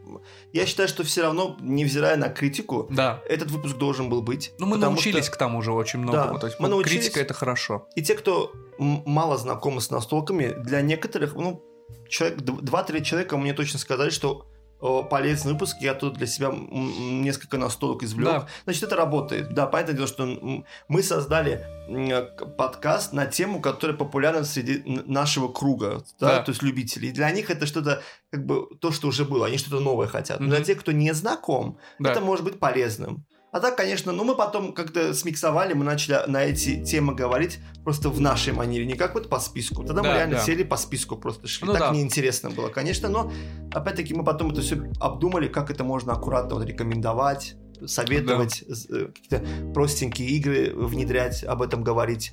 Я 0.52 0.66
считаю, 0.66 0.88
что 0.88 1.02
все 1.04 1.22
равно, 1.22 1.56
невзирая 1.60 2.16
на 2.16 2.28
критику, 2.28 2.86
Да. 2.90 3.22
этот 3.28 3.50
выпуск 3.50 3.76
должен 3.76 4.08
был 4.08 4.22
быть. 4.22 4.52
Ну, 4.58 4.66
мы 4.66 4.76
научились 4.78 5.24
что 5.26 5.34
к 5.34 5.36
тому 5.38 5.62
же 5.62 5.72
очень 5.72 6.00
многому. 6.00 6.34
Да, 6.34 6.38
То 6.40 6.46
есть 6.46 6.60
мы 6.60 6.68
ну, 6.68 6.76
научились. 6.76 7.04
критика 7.04 7.20
это 7.20 7.34
хорошо. 7.34 7.88
И 7.96 8.02
те, 8.02 8.14
кто 8.14 8.52
мало 8.78 9.36
знакомы 9.36 9.80
с 9.80 9.90
настолками, 9.90 10.54
для 10.58 10.80
некоторых, 10.80 11.34
ну, 11.34 11.62
человек, 12.08 12.38
д- 12.40 12.52
два-три 12.62 13.04
человека 13.04 13.36
мне 13.36 13.52
точно 13.54 13.78
сказали, 13.78 14.10
что 14.10 14.46
полезный 15.08 15.52
выпуск, 15.52 15.76
я 15.80 15.94
тут 15.94 16.14
для 16.14 16.26
себя 16.26 16.50
несколько 16.52 17.56
настолок 17.56 18.02
извлек. 18.02 18.26
Да. 18.32 18.46
Значит, 18.64 18.82
это 18.82 18.96
работает. 18.96 19.54
Да, 19.54 19.66
понятное 19.66 19.94
дело, 19.94 20.08
что 20.08 20.26
мы 20.88 21.02
создали 21.02 21.64
к- 22.36 22.46
подкаст 22.56 23.12
на 23.12 23.26
тему, 23.26 23.60
которая 23.60 23.96
популярна 23.96 24.44
среди 24.44 24.82
нашего 25.06 25.48
круга, 25.48 26.02
да, 26.18 26.26
Да. 26.38 26.42
то 26.42 26.50
есть 26.50 26.62
любителей. 26.62 27.10
И 27.10 27.12
для 27.12 27.30
них 27.30 27.50
это 27.50 27.66
что-то, 27.66 28.02
как 28.30 28.44
бы, 28.44 28.66
то, 28.80 28.90
что 28.92 29.08
уже 29.08 29.24
было, 29.24 29.46
они 29.46 29.56
что-то 29.58 29.80
новое 29.80 30.06
хотят. 30.08 30.40
Но 30.40 30.46
для 30.46 30.56
Мгм. 30.56 30.64
тех, 30.64 30.80
кто 30.80 30.92
не 30.92 31.12
знаком, 31.12 31.78
Да. 31.98 32.10
это 32.10 32.20
может 32.20 32.44
быть 32.44 32.58
полезным. 32.58 33.24
А 33.52 33.60
так, 33.60 33.76
конечно, 33.76 34.12
ну 34.12 34.24
мы 34.24 34.34
потом 34.34 34.72
как-то 34.72 35.12
смиксовали, 35.12 35.74
мы 35.74 35.84
начали 35.84 36.18
на 36.26 36.42
эти 36.42 36.82
темы 36.82 37.14
говорить 37.14 37.58
просто 37.84 38.08
в 38.08 38.18
нашей 38.18 38.54
манере, 38.54 38.86
не 38.86 38.94
как 38.94 39.12
вот 39.14 39.28
по 39.28 39.38
списку. 39.40 39.84
Тогда 39.84 40.02
мы 40.02 40.08
Да, 40.08 40.14
реально 40.16 40.36
да. 40.36 40.42
сели 40.42 40.62
по 40.62 40.78
списку 40.78 41.16
просто 41.16 41.46
шли. 41.46 41.66
Ну 41.66 41.72
так 41.74 41.82
да. 41.82 41.90
неинтересно 41.90 42.48
было, 42.50 42.68
конечно, 42.70 43.10
но 43.10 43.30
опять-таки 43.70 44.14
мы 44.14 44.24
потом 44.24 44.52
это 44.52 44.62
все 44.62 44.82
обдумали, 45.00 45.48
как 45.48 45.70
это 45.70 45.84
можно 45.84 46.14
аккуратно 46.14 46.56
вот 46.56 46.64
рекомендовать, 46.66 47.56
советовать, 47.86 48.64
з- 48.66 48.86
э, 48.88 49.06
какие-то 49.08 49.44
простенькие 49.74 50.28
игры 50.30 50.72
внедрять, 50.74 51.44
об 51.44 51.60
этом 51.60 51.84
говорить. 51.84 52.32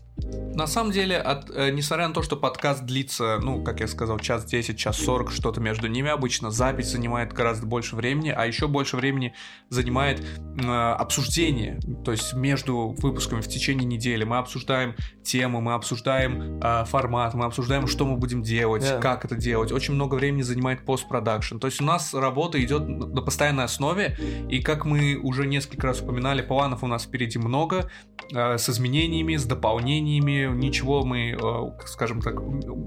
На 0.56 0.68
самом 0.68 0.92
деле, 0.92 1.18
от, 1.18 1.50
э, 1.52 1.70
несмотря 1.72 2.08
на 2.08 2.14
то, 2.14 2.22
что 2.22 2.36
подкаст 2.36 2.84
длится, 2.84 3.40
ну, 3.42 3.64
как 3.64 3.80
я 3.80 3.88
сказал, 3.88 4.20
час 4.20 4.44
10, 4.46 4.78
час 4.78 4.98
40, 4.98 5.32
что-то 5.32 5.62
между 5.62 5.88
ними 5.88 6.10
обычно, 6.10 6.52
запись 6.52 6.88
занимает 6.92 7.32
гораздо 7.32 7.66
больше 7.66 7.96
времени, 7.96 8.34
а 8.36 8.46
еще 8.46 8.68
больше 8.68 8.98
времени 8.98 9.34
занимает 9.70 10.22
э, 10.58 10.66
обсуждение, 10.66 11.80
то 12.04 12.12
есть 12.12 12.34
между 12.34 12.96
выпусками 12.98 13.42
в 13.42 13.48
течение 13.48 13.86
недели 13.86 14.26
мы 14.26 14.38
обсуждаем 14.38 14.96
темы, 15.24 15.62
мы 15.62 15.74
обсуждаем 15.76 16.60
э, 16.62 16.86
формат, 16.86 17.36
мы 17.36 17.46
обсуждаем, 17.46 17.88
что 17.88 18.06
мы 18.06 18.18
будем 18.18 18.44
делать, 18.44 18.84
Да. 18.84 18.98
как 18.98 19.24
это 19.26 19.36
делать. 19.36 19.72
Очень 19.72 19.94
много 19.94 20.16
времени 20.16 20.42
занимает 20.42 20.84
постпродакшн. 20.86 21.58
То 21.60 21.68
есть 21.68 21.80
у 21.80 21.86
нас 21.86 22.14
работа 22.14 22.62
идет 22.62 22.88
на 22.88 23.22
постоянной 23.22 23.64
основе, 23.64 24.18
и 24.50 24.60
как 24.62 24.84
мы 24.84 25.16
уже 25.16 25.46
несколько 25.46 25.88
раз 25.88 26.02
упоминали, 26.02 26.42
планов 26.42 26.84
у 26.84 26.88
нас 26.88 27.04
впереди 27.04 27.40
много, 27.40 27.90
э, 28.34 28.58
с 28.58 28.68
изменениями, 28.70 29.38
с 29.38 29.46
дополнениями. 29.46 30.49
Ничего 30.56 31.04
мы, 31.06 31.32
э, 31.32 31.88
скажем 31.88 32.22
так, 32.22 32.36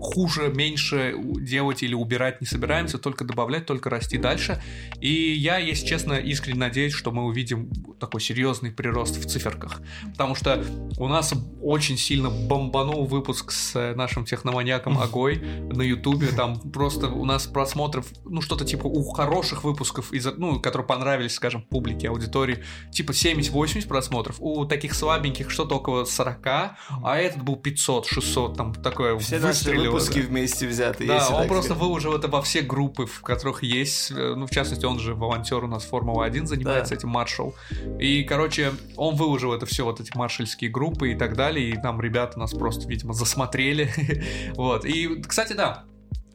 хуже, 0.00 0.52
меньше 0.54 1.14
делать 1.40 1.82
или 1.82 1.94
убирать 1.94 2.40
не 2.40 2.46
собираемся, 2.46 2.98
только 2.98 3.24
добавлять, 3.24 3.66
только 3.66 3.90
расти 3.90 4.18
дальше. 4.18 4.62
И 5.00 5.32
я, 5.32 5.58
если 5.58 5.86
честно, 5.86 6.14
искренне 6.14 6.58
надеюсь, 6.58 6.92
что 6.92 7.12
мы 7.12 7.24
увидим 7.24 7.70
такой 7.98 8.20
серьезный 8.20 8.70
прирост 8.70 9.16
в 9.16 9.26
циферках. 9.28 9.80
Потому 10.10 10.34
что 10.34 10.64
у 10.98 11.08
нас 11.08 11.34
очень 11.62 11.96
сильно 11.96 12.30
бомбанул 12.30 13.06
выпуск 13.06 13.50
с 13.50 13.76
э, 13.76 13.94
нашим 13.94 14.24
техноманьяком 14.24 14.98
Агой 14.98 15.36
на 15.36 15.82
Ютубе. 15.82 16.28
Там 16.28 16.58
просто 16.58 17.08
у 17.08 17.24
нас 17.24 17.46
просмотров, 17.46 18.06
ну, 18.24 18.40
что-то 18.40 18.64
типа 18.64 18.86
у 18.86 19.02
хороших 19.04 19.64
выпусков, 19.64 20.12
из, 20.12 20.26
ну, 20.36 20.60
которые 20.60 20.86
понравились, 20.86 21.34
скажем, 21.34 21.62
публике, 21.62 22.08
аудитории, 22.08 22.62
типа 22.90 23.12
70-80 23.12 23.86
просмотров. 23.86 24.36
У 24.40 24.64
таких 24.64 24.94
слабеньких 24.94 25.50
что-то 25.50 25.76
около 25.76 26.04
40, 26.04 26.46
а 26.46 26.76
этот 27.16 27.41
был 27.42 27.56
500-600, 27.56 28.54
там 28.56 28.74
такое 28.74 29.18
Все 29.18 29.38
наши 29.38 29.70
выпуски 29.76 30.20
да. 30.20 30.28
вместе 30.28 30.66
взяты. 30.66 31.06
Да, 31.06 31.28
он 31.28 31.46
просто 31.48 31.70
сказать. 31.70 31.82
выложил 31.82 32.14
это 32.14 32.28
во 32.28 32.42
все 32.42 32.62
группы, 32.62 33.06
в 33.06 33.20
которых 33.22 33.62
есть, 33.62 34.10
э, 34.10 34.34
ну, 34.34 34.46
в 34.46 34.50
частности, 34.50 34.84
он 34.84 34.98
же 34.98 35.14
волонтер 35.14 35.64
у 35.64 35.66
нас 35.66 35.84
Формула-1 35.84 36.46
занимается 36.46 36.94
Да. 36.94 36.98
этим 36.98 37.08
маршал. 37.08 37.54
И, 37.98 38.22
короче, 38.24 38.72
он 38.96 39.16
выложил 39.16 39.52
это 39.52 39.66
все, 39.66 39.84
вот 39.84 40.00
эти 40.00 40.16
маршальские 40.16 40.70
группы 40.70 41.12
и 41.12 41.14
так 41.14 41.36
далее, 41.36 41.70
и 41.70 41.76
там 41.76 42.00
ребята 42.00 42.38
нас 42.38 42.52
просто, 42.52 42.88
видимо, 42.88 43.12
засмотрели. 43.14 43.90
Вот. 44.56 44.84
И, 44.84 45.22
кстати, 45.22 45.52
да, 45.52 45.84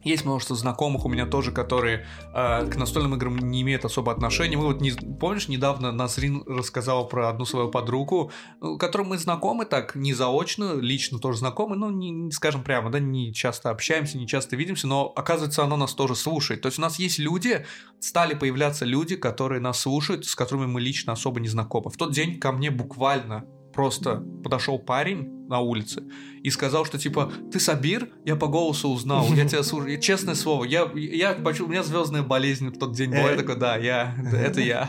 есть 0.04 0.24
множество 0.24 0.56
знакомых 0.56 1.04
у 1.04 1.08
меня 1.08 1.26
тоже, 1.26 1.52
которые 1.52 2.06
э, 2.34 2.66
к 2.66 2.76
настольным 2.76 3.14
играм 3.14 3.36
не 3.36 3.62
имеют 3.62 3.84
особо 3.84 4.12
отношения. 4.12 4.56
Мы 4.56 4.66
вот 4.66 4.80
не, 4.80 4.92
помнишь, 4.92 5.48
недавно 5.48 5.92
Назрин 5.92 6.44
рассказал 6.46 7.08
про 7.08 7.28
одну 7.28 7.44
свою 7.44 7.70
подругу, 7.70 8.30
э, 8.60 8.76
которой 8.78 9.06
мы 9.06 9.18
знакомы 9.18 9.64
так 9.64 9.94
не 9.94 10.14
заочно, 10.14 10.74
лично 10.74 11.18
тоже 11.18 11.38
знакомы, 11.38 11.76
но 11.76 11.90
не 11.90 12.30
скажем 12.30 12.62
прямо, 12.62 12.90
да, 12.90 12.98
не 12.98 13.32
часто 13.34 13.70
общаемся, 13.70 14.18
не 14.18 14.26
часто 14.26 14.56
видимся, 14.56 14.86
но 14.86 15.12
оказывается 15.14 15.64
она 15.64 15.76
нас 15.76 15.94
тоже 15.94 16.14
слушает. 16.14 16.62
То 16.62 16.66
есть 16.66 16.78
у 16.78 16.82
нас 16.82 16.98
есть 16.98 17.18
люди, 17.18 17.66
стали 18.00 18.34
появляться 18.34 18.84
люди, 18.84 19.16
которые 19.16 19.60
нас 19.60 19.80
слушают, 19.80 20.26
с 20.26 20.34
которыми 20.34 20.66
мы 20.66 20.80
лично 20.80 21.12
особо 21.12 21.40
не 21.40 21.48
знакомы. 21.48 21.90
В 21.90 21.96
тот 21.96 22.12
день 22.12 22.38
ко 22.38 22.52
мне 22.52 22.70
буквально 22.70 23.44
просто 23.72 24.24
подошел 24.42 24.78
парень 24.78 25.37
на 25.48 25.60
улице 25.60 26.04
и 26.42 26.50
сказал, 26.50 26.84
что 26.84 26.98
типа 26.98 27.32
ты 27.52 27.60
Сабир, 27.60 28.08
я 28.24 28.36
по 28.36 28.46
голосу 28.46 28.88
узнал, 28.88 29.26
я 29.34 29.46
тебя 29.46 29.62
слушаю, 29.62 30.00
честное 30.00 30.34
слово, 30.34 30.64
я 30.64 30.90
я 30.94 31.34
почему 31.34 31.68
у 31.68 31.70
меня 31.70 31.82
звездная 31.82 32.22
болезнь 32.22 32.68
в 32.68 32.78
тот 32.78 32.94
день 32.94 33.10
была, 33.10 33.30
я 33.30 33.36
такой, 33.36 33.56
да, 33.56 33.76
я, 33.76 34.14
это 34.32 34.60
я, 34.60 34.88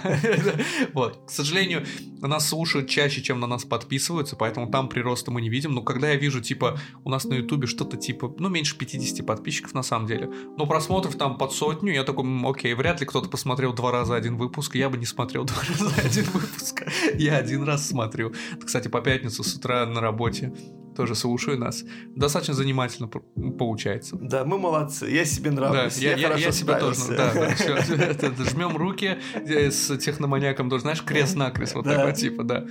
вот. 0.93 1.25
К 1.27 1.29
сожалению, 1.29 1.85
нас 2.21 2.47
слушают 2.49 2.89
чаще, 2.89 3.21
чем 3.21 3.39
на 3.39 3.47
нас 3.47 3.65
подписываются, 3.65 4.35
поэтому 4.35 4.69
там 4.69 4.89
прироста 4.89 5.31
мы 5.31 5.41
не 5.41 5.49
видим. 5.49 5.73
Но 5.73 5.81
когда 5.81 6.09
я 6.09 6.15
вижу 6.15 6.41
типа 6.41 6.79
у 7.03 7.09
нас 7.09 7.25
на 7.25 7.35
Ютубе 7.35 7.67
что-то 7.67 7.97
типа 7.97 8.33
ну 8.37 8.49
меньше 8.49 8.77
50 8.77 9.25
подписчиков 9.25 9.73
на 9.73 9.83
самом 9.83 10.07
деле, 10.07 10.29
но 10.57 10.65
просмотров 10.65 11.15
там 11.15 11.37
под 11.37 11.53
сотню, 11.53 11.93
я 11.93 12.03
такой, 12.03 12.25
окей, 12.45 12.73
вряд 12.73 12.99
ли 12.99 13.05
кто-то 13.05 13.29
посмотрел 13.29 13.73
два 13.73 13.91
раза 13.91 14.15
один 14.15 14.37
выпуск, 14.37 14.75
я 14.75 14.89
бы 14.89 14.97
не 14.97 15.05
смотрел 15.05 15.43
два 15.45 15.61
раза 15.67 15.93
один 16.03 16.25
выпуск, 16.25 16.83
я 17.15 17.37
один 17.37 17.63
раз 17.63 17.87
смотрю. 17.87 18.33
Кстати, 18.63 18.87
по 18.87 19.01
пятницу 19.01 19.43
с 19.43 19.55
утра 19.55 19.85
на 19.85 20.01
работе 20.01 20.48
тоже 20.95 21.15
слушаю 21.15 21.57
нас. 21.57 21.85
Достаточно 22.15 22.53
занимательно 22.53 23.07
получается. 23.07 24.17
Да, 24.19 24.43
мы 24.43 24.57
молодцы. 24.57 25.09
Я 25.09 25.23
себе 25.23 25.51
нравлюсь. 25.51 25.95
Да, 25.95 26.01
я, 26.01 26.15
я, 26.15 26.29
я, 26.31 26.35
я 26.35 26.51
себе 26.51 26.75
тоже. 26.75 26.99
Да, 27.09 27.33
да, 27.33 27.55
все, 27.55 27.77
жмем 28.51 28.75
руки 28.75 29.17
с 29.45 29.97
техноманьяком, 29.97 30.69
тоже, 30.69 30.81
знаешь, 30.81 31.01
крест-накрест, 31.01 31.75
вот 31.75 31.85
такой 31.85 32.13
типа, 32.13 32.43
да. 32.43 32.65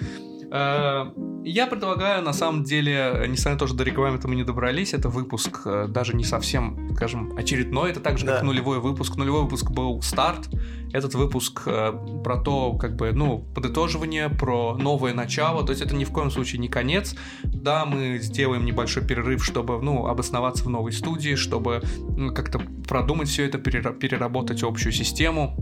Э, 0.50 1.10
я 1.44 1.66
предлагаю, 1.66 2.22
на 2.22 2.32
самом 2.32 2.64
деле, 2.64 3.24
несмотря 3.28 3.52
на 3.54 3.58
то, 3.58 3.66
что 3.66 3.76
до 3.76 3.84
рекламы 3.84 4.18
мы 4.24 4.34
не 4.34 4.44
добрались, 4.44 4.94
это 4.94 5.08
выпуск 5.08 5.62
э, 5.64 5.86
даже 5.88 6.14
не 6.14 6.24
совсем, 6.24 6.94
скажем, 6.94 7.36
очередной, 7.36 7.90
это 7.90 8.00
так 8.00 8.18
же, 8.18 8.26
да. 8.26 8.34
как 8.34 8.42
нулевой 8.42 8.80
выпуск. 8.80 9.16
Нулевой 9.16 9.42
выпуск 9.42 9.70
был 9.70 10.02
старт, 10.02 10.48
этот 10.92 11.14
выпуск 11.14 11.62
э, 11.66 11.92
про 12.24 12.38
то, 12.38 12.74
как 12.74 12.96
бы, 12.96 13.12
ну, 13.12 13.44
подытоживание, 13.54 14.28
про 14.28 14.76
новое 14.76 15.14
начало, 15.14 15.64
то 15.64 15.70
есть 15.70 15.82
это 15.82 15.94
ни 15.94 16.04
в 16.04 16.10
коем 16.10 16.30
случае 16.30 16.60
не 16.60 16.68
конец. 16.68 17.14
Да, 17.42 17.84
мы 17.84 18.18
сделаем 18.18 18.64
небольшой 18.64 19.04
перерыв, 19.04 19.44
чтобы, 19.44 19.80
ну, 19.82 20.06
обосноваться 20.06 20.64
в 20.64 20.70
новой 20.70 20.92
студии, 20.92 21.34
чтобы 21.34 21.82
ну, 21.98 22.32
как-то 22.34 22.60
продумать 22.86 23.28
все 23.28 23.46
это, 23.46 23.58
переработать 23.58 24.62
общую 24.62 24.92
систему 24.92 25.56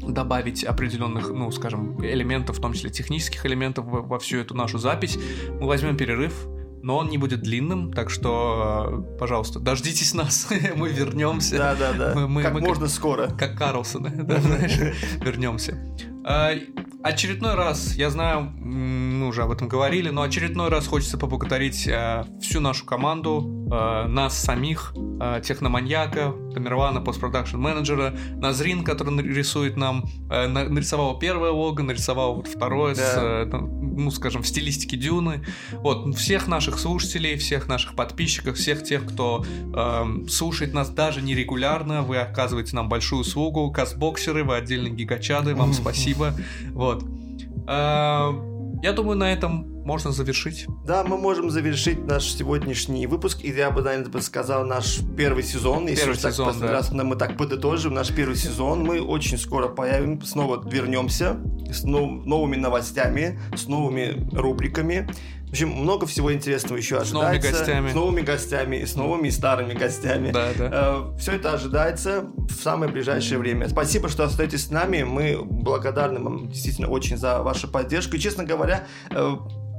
добавить 0.00 0.64
определенных, 0.64 1.30
ну, 1.30 1.50
скажем, 1.50 2.02
элементов, 2.04 2.58
в 2.58 2.60
том 2.60 2.72
числе 2.72 2.90
технических 2.90 3.44
элементов 3.46 3.86
во, 3.86 4.02
во 4.02 4.18
всю 4.18 4.38
эту 4.38 4.54
нашу 4.54 4.78
запись. 4.78 5.18
Мы 5.60 5.66
возьмем 5.66 5.96
перерыв, 5.96 6.46
но 6.82 6.96
он 6.96 7.08
не 7.08 7.18
будет 7.18 7.42
длинным, 7.42 7.92
так 7.92 8.10
что, 8.10 9.04
э, 9.14 9.18
пожалуйста, 9.18 9.60
дождитесь 9.60 10.14
нас, 10.14 10.48
мы 10.76 10.90
вернемся. 10.90 11.58
Да, 11.58 11.74
да, 11.74 11.92
да. 11.92 12.26
Мы, 12.26 12.42
как 12.42 12.54
мы, 12.54 12.60
можно 12.60 12.86
как, 12.86 12.94
скоро. 12.94 13.28
Как 13.28 13.56
Карлсон, 13.56 14.08
да, 14.26 14.40
знаешь, 14.40 14.78
вернемся. 15.22 15.78
А, 16.24 16.52
очередной 17.02 17.54
раз, 17.54 17.94
я 17.94 18.10
знаю, 18.10 18.42
мы 18.42 19.26
уже 19.26 19.42
об 19.42 19.50
этом 19.50 19.68
говорили, 19.68 20.10
но 20.10 20.22
очередной 20.22 20.68
раз 20.68 20.86
хочется 20.86 21.18
поблагодарить 21.18 21.86
э, 21.86 22.24
всю 22.40 22.60
нашу 22.60 22.84
команду, 22.84 23.68
э, 23.72 24.06
нас 24.06 24.38
самих, 24.38 24.94
техноманьяка, 25.42 26.34
Тамерлана, 26.54 27.00
постпродакшн 27.00 27.58
менеджера, 27.58 28.14
Назрин, 28.36 28.84
который 28.84 29.22
рисует 29.22 29.76
нам, 29.76 30.04
нарисовал 30.28 31.18
первое 31.18 31.50
лого, 31.50 31.82
нарисовал 31.82 32.36
вот 32.36 32.48
второе 32.48 32.94
да. 32.94 33.02
с, 33.02 33.14
э, 33.18 33.44
ну, 33.52 34.10
скажем, 34.10 34.42
в 34.42 34.46
стилистике 34.46 34.96
Дюны. 34.96 35.44
Вот, 35.72 36.16
всех 36.16 36.48
наших 36.48 36.78
слушателей, 36.78 37.36
всех 37.36 37.68
наших 37.68 37.94
подписчиков, 37.94 38.56
всех 38.56 38.82
тех, 38.82 39.04
кто 39.06 39.44
э, 39.44 40.28
слушает 40.28 40.72
нас 40.72 40.88
даже 40.88 41.22
нерегулярно, 41.22 42.02
вы 42.02 42.18
оказываете 42.18 42.74
нам 42.76 42.88
большую 42.88 43.20
услугу, 43.20 43.70
кастбоксеры, 43.70 44.42
вы 44.42 44.56
отдельные 44.56 44.92
гигачады, 44.92 45.54
вам 45.54 45.72
спасибо. 45.72 46.09
Вот. 46.72 47.04
Э, 47.68 48.30
я 48.82 48.92
думаю, 48.92 49.16
на 49.16 49.32
этом 49.32 49.70
можно 49.84 50.12
завершить. 50.12 50.66
Да, 50.86 51.04
мы 51.04 51.18
можем 51.18 51.50
завершить 51.50 52.06
наш 52.06 52.24
сегодняшний 52.24 53.06
выпуск. 53.06 53.40
И 53.42 53.50
я 53.50 53.70
бы, 53.70 53.82
наверное, 53.82 54.20
сказал 54.20 54.64
наш 54.64 55.00
первый 55.16 55.42
сезон. 55.42 55.86
Если 55.86 56.04
первый 56.04 56.18
так, 56.18 56.32
сезон, 56.32 56.54
да. 56.60 56.72
раз 56.72 56.92
мы 56.92 57.16
так 57.16 57.36
подытожим, 57.36 57.94
наш 57.94 58.14
первый 58.14 58.36
сезон. 58.36 58.82
Мы 58.82 59.00
очень 59.00 59.38
скоро 59.38 59.68
появим, 59.68 60.22
снова 60.22 60.62
вернемся 60.68 61.36
с 61.72 61.82
нов- 61.84 62.24
новыми 62.24 62.56
новостями, 62.56 63.38
с 63.54 63.66
новыми 63.66 64.28
рубриками. 64.32 65.08
В 65.50 65.52
общем, 65.52 65.70
много 65.70 66.06
всего 66.06 66.32
интересного 66.32 66.78
еще 66.78 66.98
ожидается. 66.98 67.10
С 67.10 67.12
новыми 67.12 67.58
гостями. 67.58 67.90
С 67.90 67.94
новыми 67.94 68.20
гостями, 68.20 68.84
с 68.84 68.94
новыми 68.94 69.26
и 69.26 69.30
старыми 69.32 69.74
гостями. 69.74 70.30
Да, 70.30 70.50
да. 70.56 70.70
Э, 70.72 71.18
все 71.18 71.32
это 71.32 71.52
ожидается 71.52 72.30
в 72.36 72.52
самое 72.52 72.92
ближайшее 72.92 73.38
время. 73.38 73.68
Спасибо, 73.68 74.08
что 74.08 74.22
остаетесь 74.22 74.66
с 74.66 74.70
нами. 74.70 75.02
Мы 75.02 75.42
благодарны 75.42 76.20
вам 76.20 76.48
действительно 76.50 76.86
очень 76.86 77.16
за 77.16 77.42
вашу 77.42 77.66
поддержку. 77.66 78.14
И, 78.14 78.20
честно 78.20 78.44
говоря, 78.44 78.86
э, 79.10 79.32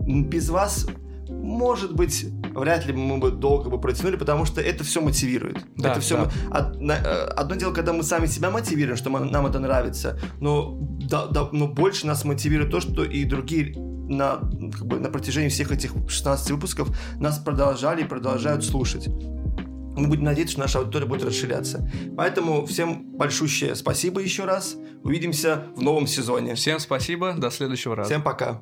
без 0.05 0.49
вас 0.49 0.87
может 1.29 1.95
быть, 1.95 2.25
вряд 2.53 2.85
ли 2.85 2.91
мы 2.91 3.17
бы 3.17 3.31
долго 3.31 3.69
бы 3.69 3.79
протянули, 3.79 4.17
потому 4.17 4.43
что 4.43 4.59
это 4.59 4.83
все 4.83 4.99
мотивирует. 4.99 5.65
Да, 5.77 5.91
это 5.91 6.01
все. 6.01 6.29
Да. 6.49 6.73
Э, 6.93 7.27
одно 7.33 7.55
дело, 7.55 7.71
когда 7.71 7.93
мы 7.93 8.03
сами 8.03 8.25
себя 8.25 8.49
мотивируем, 8.49 8.97
что 8.97 9.09
нам 9.09 9.47
это 9.47 9.59
нравится, 9.59 10.19
но, 10.41 10.77
да, 10.81 11.27
да, 11.27 11.47
но 11.53 11.67
больше 11.67 12.05
нас 12.05 12.25
мотивирует 12.25 12.71
то, 12.71 12.81
что 12.81 13.05
и 13.05 13.23
другие 13.23 13.73
на, 14.11 14.37
как 14.37 14.85
бы, 14.85 14.99
на 14.99 15.09
протяжении 15.09 15.49
всех 15.49 15.71
этих 15.71 15.93
16 16.07 16.51
выпусков 16.51 16.89
нас 17.19 17.39
продолжали 17.39 18.01
и 18.01 18.05
продолжают 18.05 18.63
слушать. 18.63 19.07
Мы 19.07 20.07
будем 20.07 20.23
надеяться, 20.23 20.53
что 20.53 20.61
наша 20.61 20.79
аудитория 20.79 21.05
будет 21.05 21.23
расширяться. 21.23 21.89
Поэтому 22.15 22.65
всем 22.65 23.17
большущее 23.17 23.75
спасибо 23.75 24.21
еще 24.21 24.45
раз. 24.45 24.75
Увидимся 25.03 25.65
в 25.75 25.81
новом 25.81 26.07
сезоне. 26.07 26.55
Всем 26.55 26.79
спасибо. 26.79 27.33
До 27.33 27.51
следующего 27.51 27.95
раза. 27.95 28.09
Всем 28.09 28.23
пока. 28.23 28.61